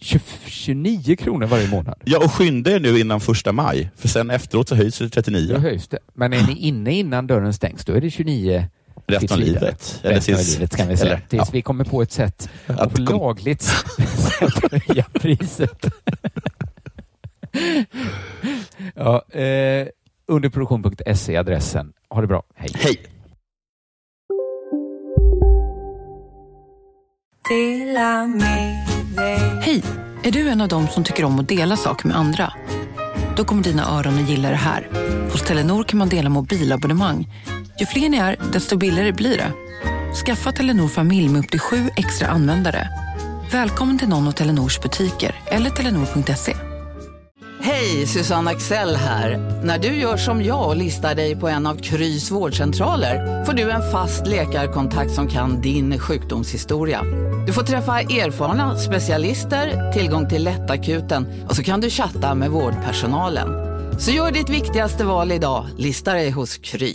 20, 0.00 0.20
29 0.46 1.16
kronor 1.16 1.46
varje 1.46 1.68
månad. 1.68 1.94
Ja, 2.04 2.18
och 2.24 2.32
skynda 2.32 2.70
er 2.70 2.80
nu 2.80 2.98
innan 3.00 3.20
första 3.20 3.52
maj, 3.52 3.90
för 3.96 4.08
sen 4.08 4.30
efteråt 4.30 4.68
så 4.68 4.74
höjs 4.74 4.98
det 4.98 5.04
till 5.04 5.10
39. 5.10 5.54
Då 5.54 5.60
höjs 5.60 5.88
det. 5.88 5.98
Men 6.14 6.32
är 6.32 6.46
ni 6.46 6.56
inne 6.58 6.92
innan 6.92 7.26
dörren 7.26 7.52
stängs, 7.52 7.84
då 7.84 7.92
är 7.92 8.00
det 8.00 8.10
29 8.10 8.64
Resten 9.06 9.32
av 9.32 9.38
livet. 9.38 10.00
Eller 10.02 10.14
Resten 10.14 10.34
av 10.34 10.38
tills- 10.38 10.54
livet 10.54 10.76
kan 10.76 10.88
vi 10.88 10.96
säga. 10.96 11.12
eller, 11.12 11.26
tills 11.28 11.42
ja. 11.46 11.50
vi 11.52 11.62
kommer 11.62 11.84
på 11.84 12.02
ett 12.02 12.12
sätt 12.12 12.48
att, 12.66 12.80
Att 12.80 12.90
på 12.90 12.96
kom- 12.96 13.18
lagligt 13.18 13.62
sätt 13.62 14.72
höja 14.86 15.04
priset. 15.12 15.86
ja, 18.94 19.22
eh, 19.28 19.86
underproduktion.se 20.26 21.36
adressen. 21.36 21.92
Ha 22.10 22.20
det 22.20 22.26
bra. 22.26 22.42
Hej. 22.54 22.70
Hej. 22.74 23.02
Hej! 29.62 29.82
Är 30.22 30.30
du 30.32 30.48
en 30.48 30.60
av 30.60 30.68
dem 30.68 30.88
som 30.88 31.04
tycker 31.04 31.24
om 31.24 31.38
att 31.40 31.48
dela 31.48 31.76
saker 31.76 32.08
med 32.08 32.16
andra? 32.16 32.52
Då 33.36 33.44
kommer 33.44 33.62
dina 33.62 33.98
öron 33.98 34.14
att 34.14 34.28
gilla 34.30 34.48
det 34.50 34.56
här. 34.56 34.88
Hos 35.32 35.42
Telenor 35.42 35.84
kan 35.84 35.98
man 35.98 36.08
dela 36.08 36.28
mobilabonnemang. 36.28 37.28
Ju 37.78 37.86
fler 37.86 38.08
ni 38.08 38.16
är, 38.16 38.36
desto 38.52 38.76
billigare 38.76 39.12
blir 39.12 39.36
det. 39.36 39.52
Skaffa 40.26 40.52
Telenor 40.52 40.88
familj 40.88 41.28
med 41.28 41.44
upp 41.44 41.50
till 41.50 41.60
sju 41.60 41.90
extra 41.96 42.28
användare. 42.28 42.88
Välkommen 43.52 43.98
till 43.98 44.08
någon 44.08 44.28
av 44.28 44.32
Telenors 44.32 44.80
butiker 44.80 45.34
eller 45.46 45.70
telenor.se. 45.70 46.56
Hej, 47.60 48.06
Susanne 48.06 48.50
Axel 48.50 48.96
här. 48.96 49.38
När 49.64 49.78
du 49.78 49.88
gör 49.88 50.16
som 50.16 50.42
jag 50.42 50.68
och 50.68 50.76
listar 50.76 51.14
dig 51.14 51.36
på 51.36 51.48
en 51.48 51.66
av 51.66 51.76
Krys 51.76 52.30
vårdcentraler 52.30 53.44
får 53.44 53.52
du 53.52 53.70
en 53.70 53.92
fast 53.92 54.26
läkarkontakt 54.26 55.10
som 55.10 55.28
kan 55.28 55.60
din 55.60 55.98
sjukdomshistoria. 55.98 57.02
Du 57.46 57.52
får 57.52 57.62
träffa 57.62 58.00
erfarna 58.00 58.78
specialister, 58.78 59.92
tillgång 59.92 60.28
till 60.28 60.44
lättakuten 60.44 61.46
och 61.48 61.56
så 61.56 61.62
kan 61.62 61.80
du 61.80 61.90
chatta 61.90 62.34
med 62.34 62.50
vårdpersonalen. 62.50 63.48
Så 64.00 64.10
gör 64.10 64.32
ditt 64.32 64.48
viktigaste 64.48 65.04
val 65.04 65.32
idag, 65.32 65.66
lista 65.76 66.12
dig 66.12 66.30
hos 66.30 66.58
Kry. 66.58 66.94